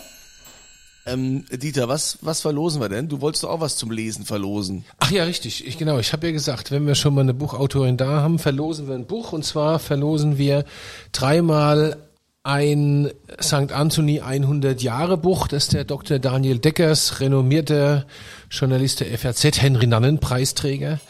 Ähm, 1.05 1.45
Dieter, 1.49 1.87
was, 1.87 2.17
was 2.19 2.41
verlosen 2.41 2.81
wir 2.81 2.89
denn? 2.89 3.07
Du 3.07 3.21
wolltest 3.21 3.45
doch 3.45 3.51
auch 3.51 3.61
was 3.61 3.77
zum 3.77 3.91
Lesen 3.91 4.25
verlosen. 4.25 4.83
Ach 4.99 5.09
ja, 5.09 5.23
richtig. 5.23 5.65
Ich, 5.65 5.77
genau, 5.77 5.99
ich 5.99 6.11
habe 6.11 6.27
ja 6.27 6.33
gesagt, 6.33 6.71
wenn 6.71 6.85
wir 6.85 6.95
schon 6.95 7.13
mal 7.13 7.21
eine 7.21 7.33
Buchautorin 7.33 7.95
da 7.95 8.21
haben, 8.21 8.37
verlosen 8.37 8.89
wir 8.89 8.95
ein 8.95 9.05
Buch. 9.05 9.31
Und 9.31 9.45
zwar 9.45 9.79
verlosen 9.79 10.37
wir 10.37 10.65
dreimal 11.13 12.06
ein 12.47 13.11
St. 13.41 13.73
Anthony 13.73 14.21
100 14.21 14.81
Jahre 14.81 15.17
Buch, 15.17 15.49
das 15.49 15.67
der 15.67 15.83
Dr. 15.83 16.17
Daniel 16.17 16.59
Deckers, 16.59 17.19
renommierter 17.19 18.05
Journalist 18.49 19.01
der 19.01 19.17
FAZ, 19.17 19.61
Henry 19.61 19.85
Nannen 19.85 20.19
Preisträger, 20.19 21.01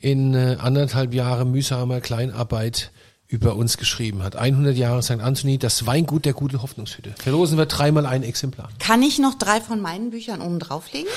in 0.00 0.34
äh, 0.34 0.56
anderthalb 0.58 1.12
Jahre 1.12 1.44
mühsamer 1.44 2.00
Kleinarbeit 2.00 2.90
über 3.26 3.56
uns 3.56 3.76
geschrieben 3.76 4.22
hat. 4.22 4.36
100 4.36 4.78
Jahre 4.78 5.02
St. 5.02 5.20
Anthony, 5.20 5.58
das 5.58 5.84
Weingut 5.86 6.24
der 6.24 6.32
guten 6.32 6.62
Hoffnungshütte. 6.62 7.14
Verlosen 7.18 7.58
wir 7.58 7.66
dreimal 7.66 8.06
ein 8.06 8.22
Exemplar. 8.22 8.70
Kann 8.78 9.02
ich 9.02 9.18
noch 9.18 9.34
drei 9.34 9.60
von 9.60 9.82
meinen 9.82 10.10
Büchern 10.10 10.40
oben 10.40 10.58
drauflegen? 10.58 11.10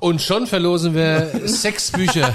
Und 0.00 0.20
schon 0.20 0.48
verlosen 0.48 0.94
wir 0.94 1.30
sechs 1.44 1.92
Bücher 1.92 2.34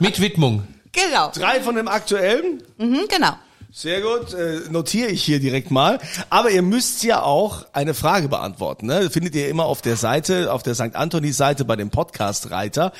mit 0.00 0.20
Widmung. 0.20 0.64
Genau. 0.92 1.30
Drei 1.34 1.62
von 1.62 1.76
dem 1.76 1.88
aktuellen. 1.88 2.62
Mhm, 2.76 3.04
genau. 3.08 3.36
Sehr 3.78 4.00
gut, 4.00 4.32
äh, 4.32 4.70
notiere 4.70 5.08
ich 5.10 5.22
hier 5.22 5.38
direkt 5.38 5.70
mal. 5.70 5.98
Aber 6.30 6.48
ihr 6.50 6.62
müsst 6.62 7.04
ja 7.04 7.20
auch 7.20 7.66
eine 7.74 7.92
Frage 7.92 8.26
beantworten. 8.26 8.86
Ne? 8.86 9.10
Findet 9.10 9.34
ihr 9.34 9.50
immer 9.50 9.66
auf 9.66 9.82
der 9.82 9.96
Seite, 9.96 10.50
auf 10.50 10.62
der 10.62 10.74
St. 10.74 10.94
Anthony-Seite 10.96 11.66
bei 11.66 11.76
dem 11.76 11.90
Podcast-Reiter. 11.90 12.92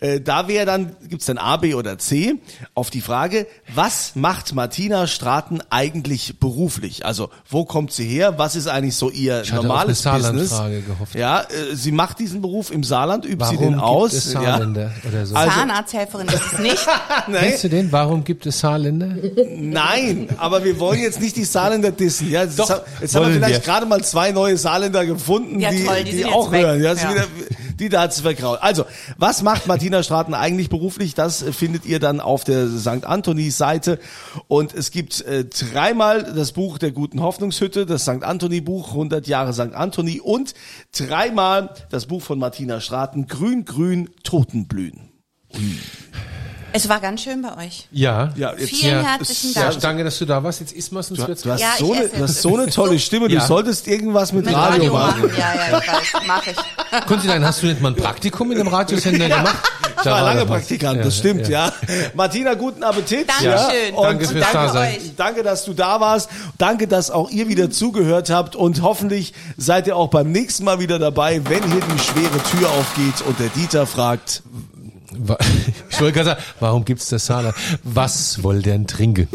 Äh, 0.00 0.22
da 0.22 0.48
wäre 0.48 0.64
dann, 0.64 0.96
gibt's 1.06 1.26
dann 1.26 1.36
A, 1.36 1.58
B 1.58 1.74
oder 1.74 1.98
C 1.98 2.36
auf 2.72 2.88
die 2.88 3.02
Frage, 3.02 3.46
was 3.74 4.12
macht 4.14 4.54
Martina 4.54 5.06
Straten 5.06 5.60
eigentlich 5.68 6.40
beruflich? 6.40 7.04
Also 7.04 7.28
wo 7.50 7.66
kommt 7.66 7.92
sie 7.92 8.06
her? 8.08 8.38
Was 8.38 8.56
ist 8.56 8.68
eigentlich 8.68 8.96
so 8.96 9.10
ihr 9.10 9.42
Ich 9.42 9.52
hatte 9.52 9.66
normales 9.66 10.06
auf 10.06 10.14
eine 10.14 10.22
Business? 10.22 10.48
Saarland-Frage 10.48 10.80
gehofft. 10.94 11.14
Ja, 11.14 11.42
äh, 11.42 11.76
sie 11.76 11.92
macht 11.92 12.18
diesen 12.20 12.40
Beruf 12.40 12.70
im 12.70 12.84
Saarland, 12.84 13.26
übt 13.26 13.44
sie 13.44 13.56
Warum 13.56 13.58
den 13.58 13.72
gibt 13.74 13.82
aus. 13.82 14.12
es 14.14 14.32
ja. 14.32 14.40
Saarländer 14.40 14.92
oder 15.06 15.26
so? 15.26 15.34
Also- 15.34 15.50
Zahnarzthelferin 15.58 16.28
ist 16.28 16.52
es 16.54 16.58
nicht. 16.58 16.86
Nee. 17.28 17.38
Kennst 17.38 17.64
du 17.64 17.68
den? 17.68 17.92
Warum 17.92 18.24
gibt 18.24 18.46
es 18.46 18.58
Saarländer? 18.60 19.14
Nein, 19.54 20.21
aber 20.38 20.64
wir 20.64 20.78
wollen 20.78 21.00
jetzt 21.00 21.20
nicht 21.20 21.36
die 21.36 21.44
Saarländer 21.44 21.90
dissen. 21.92 22.30
Ja, 22.30 22.42
jetzt 22.44 22.58
Doch, 22.58 22.70
haben- 22.70 22.82
jetzt 23.00 23.14
haben 23.14 23.26
wir 23.26 23.34
vielleicht 23.34 23.54
wir. 23.66 23.72
gerade 23.72 23.86
mal 23.86 24.02
zwei 24.04 24.32
neue 24.32 24.56
Saarländer 24.56 25.04
gefunden, 25.06 25.60
Ja, 25.60 25.70
die, 25.70 25.84
toll, 25.84 26.04
die 26.04 26.10
die, 26.12 26.24
auch 26.26 26.52
hören. 26.52 26.82
Ja, 26.82 26.92
ist 26.92 27.02
Ja. 27.02 27.10
Wieder, 27.10 27.24
die 27.78 27.88
da 27.88 28.02
hat's 28.02 28.20
vergraut. 28.20 28.58
Also, 28.62 28.84
was 29.16 29.42
macht 29.42 29.66
Martina 29.66 30.02
Straten 30.02 30.34
eigentlich 30.34 30.68
beruflich? 30.68 31.14
Das 31.14 31.42
findet 31.52 31.84
ihr 31.86 31.98
dann 31.98 32.20
auf 32.20 32.44
der 32.44 32.68
St. 32.68 33.04
Anthony-Seite. 33.04 33.98
Und 34.46 34.74
es 34.74 34.90
gibt 34.90 35.20
äh, 35.22 35.44
dreimal 35.46 36.22
das 36.34 36.52
Buch 36.52 36.78
der 36.78 36.92
guten 36.92 37.20
Hoffnungshütte, 37.22 37.86
das 37.86 38.02
St. 38.02 38.22
Anthony-Buch, 38.22 38.88
100 38.90 39.26
Jahre 39.26 39.52
St. 39.52 39.74
Anthony 39.74 40.20
und 40.20 40.54
dreimal 40.96 41.70
das 41.90 42.06
Buch 42.06 42.22
von 42.22 42.38
Martina 42.38 42.80
Straten, 42.80 43.26
Grün, 43.26 43.64
Grün, 43.64 44.10
Totenblühen. 44.22 45.08
Es 46.72 46.88
war 46.88 47.00
ganz 47.00 47.22
schön 47.22 47.42
bei 47.42 47.66
euch. 47.66 47.86
Ja. 47.92 48.30
Ja, 48.36 48.52
jetzt- 48.56 48.70
Vielen 48.70 49.02
ja, 49.02 49.02
herzlichen 49.02 49.50
ist- 49.50 49.56
Ja, 49.56 49.68
Dank. 49.70 49.80
danke, 49.80 50.04
dass 50.04 50.18
du 50.18 50.24
da 50.24 50.42
warst. 50.42 50.60
Jetzt 50.60 50.72
isst 50.72 50.92
man 50.92 51.02
sonst 51.02 51.26
wird's 51.26 51.42
Du 51.42 51.50
hast, 51.50 51.60
Ja, 51.60 51.68
ich 51.74 51.80
so, 51.86 51.92
eine, 51.92 52.08
du 52.08 52.22
hast 52.22 52.42
so 52.42 52.56
eine 52.56 52.66
tolle 52.70 52.98
Stimme. 52.98 53.28
Du 53.28 53.34
Ja. 53.34 53.46
solltest 53.46 53.86
irgendwas 53.88 54.32
mit, 54.32 54.44
Mit 54.46 54.54
Radio, 54.54 54.92
Radio 54.92 54.92
machen. 54.92 55.22
machen. 55.22 55.34
Ja, 55.38 55.54
ja, 55.54 55.78
ich 55.78 55.88
weiß. 55.88 56.22
Mach 56.26 56.46
ich. 56.46 56.56
Konstantin, 57.06 57.44
hast 57.44 57.62
du 57.62 57.66
nicht 57.66 57.80
mal 57.80 57.88
ein 57.92 57.96
Praktikum 57.96 58.50
in 58.52 58.60
einem 58.60 58.68
Radiosender 58.68 59.28
gemacht? 59.28 59.56
Ich 60.00 60.06
war 60.06 60.22
lange 60.22 60.46
Praktikant, 60.46 61.04
das 61.04 61.16
stimmt, 61.18 61.46
ja. 61.48 61.72
Martina, 62.14 62.54
guten 62.54 62.82
Appetit. 62.82 63.28
Dankeschön. 63.28 63.94
Und 63.94 64.02
Danke 64.04 64.26
fürs 64.26 64.40
danke, 64.40 64.52
Dasein. 64.66 64.94
euch. 64.96 65.00
danke, 65.16 65.42
dass 65.44 65.64
du 65.64 65.74
da 65.74 66.00
warst. 66.00 66.28
Danke, 66.58 66.88
dass 66.88 67.10
auch 67.12 67.30
ihr 67.30 67.46
wieder 67.48 67.70
zugehört 67.70 68.28
habt. 68.30 68.56
Und 68.56 68.82
hoffentlich 68.82 69.32
seid 69.56 69.86
ihr 69.86 69.96
auch 69.96 70.08
beim 70.08 70.32
nächsten 70.32 70.64
Mal 70.64 70.80
wieder 70.80 70.98
dabei, 70.98 71.40
wenn 71.44 71.62
hier 71.70 71.80
die 71.80 71.98
schwere 72.00 72.42
Tür 72.50 72.68
aufgeht 72.70 73.24
und 73.26 73.38
der 73.38 73.48
Dieter 73.50 73.86
fragt, 73.86 74.42
Ich 75.90 76.00
wollte 76.00 76.14
gerade 76.14 76.30
sagen, 76.30 76.42
warum 76.60 76.84
gibt's 76.84 77.08
das 77.08 77.26
Saarland? 77.26 77.54
Was 77.82 78.42
wollt 78.42 78.66
ihr 78.66 78.72
denn 78.72 78.86
trinken? 78.86 79.28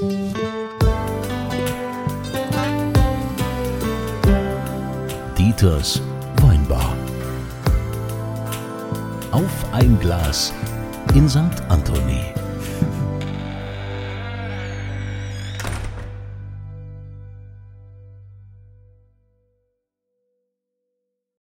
Dieters 5.38 6.02
Weinbar. 6.42 6.94
Auf 9.32 9.74
ein 9.74 10.00
Glas 10.00 10.54
in 11.14 11.28
St. 11.28 11.62
Anthony. 11.70 12.37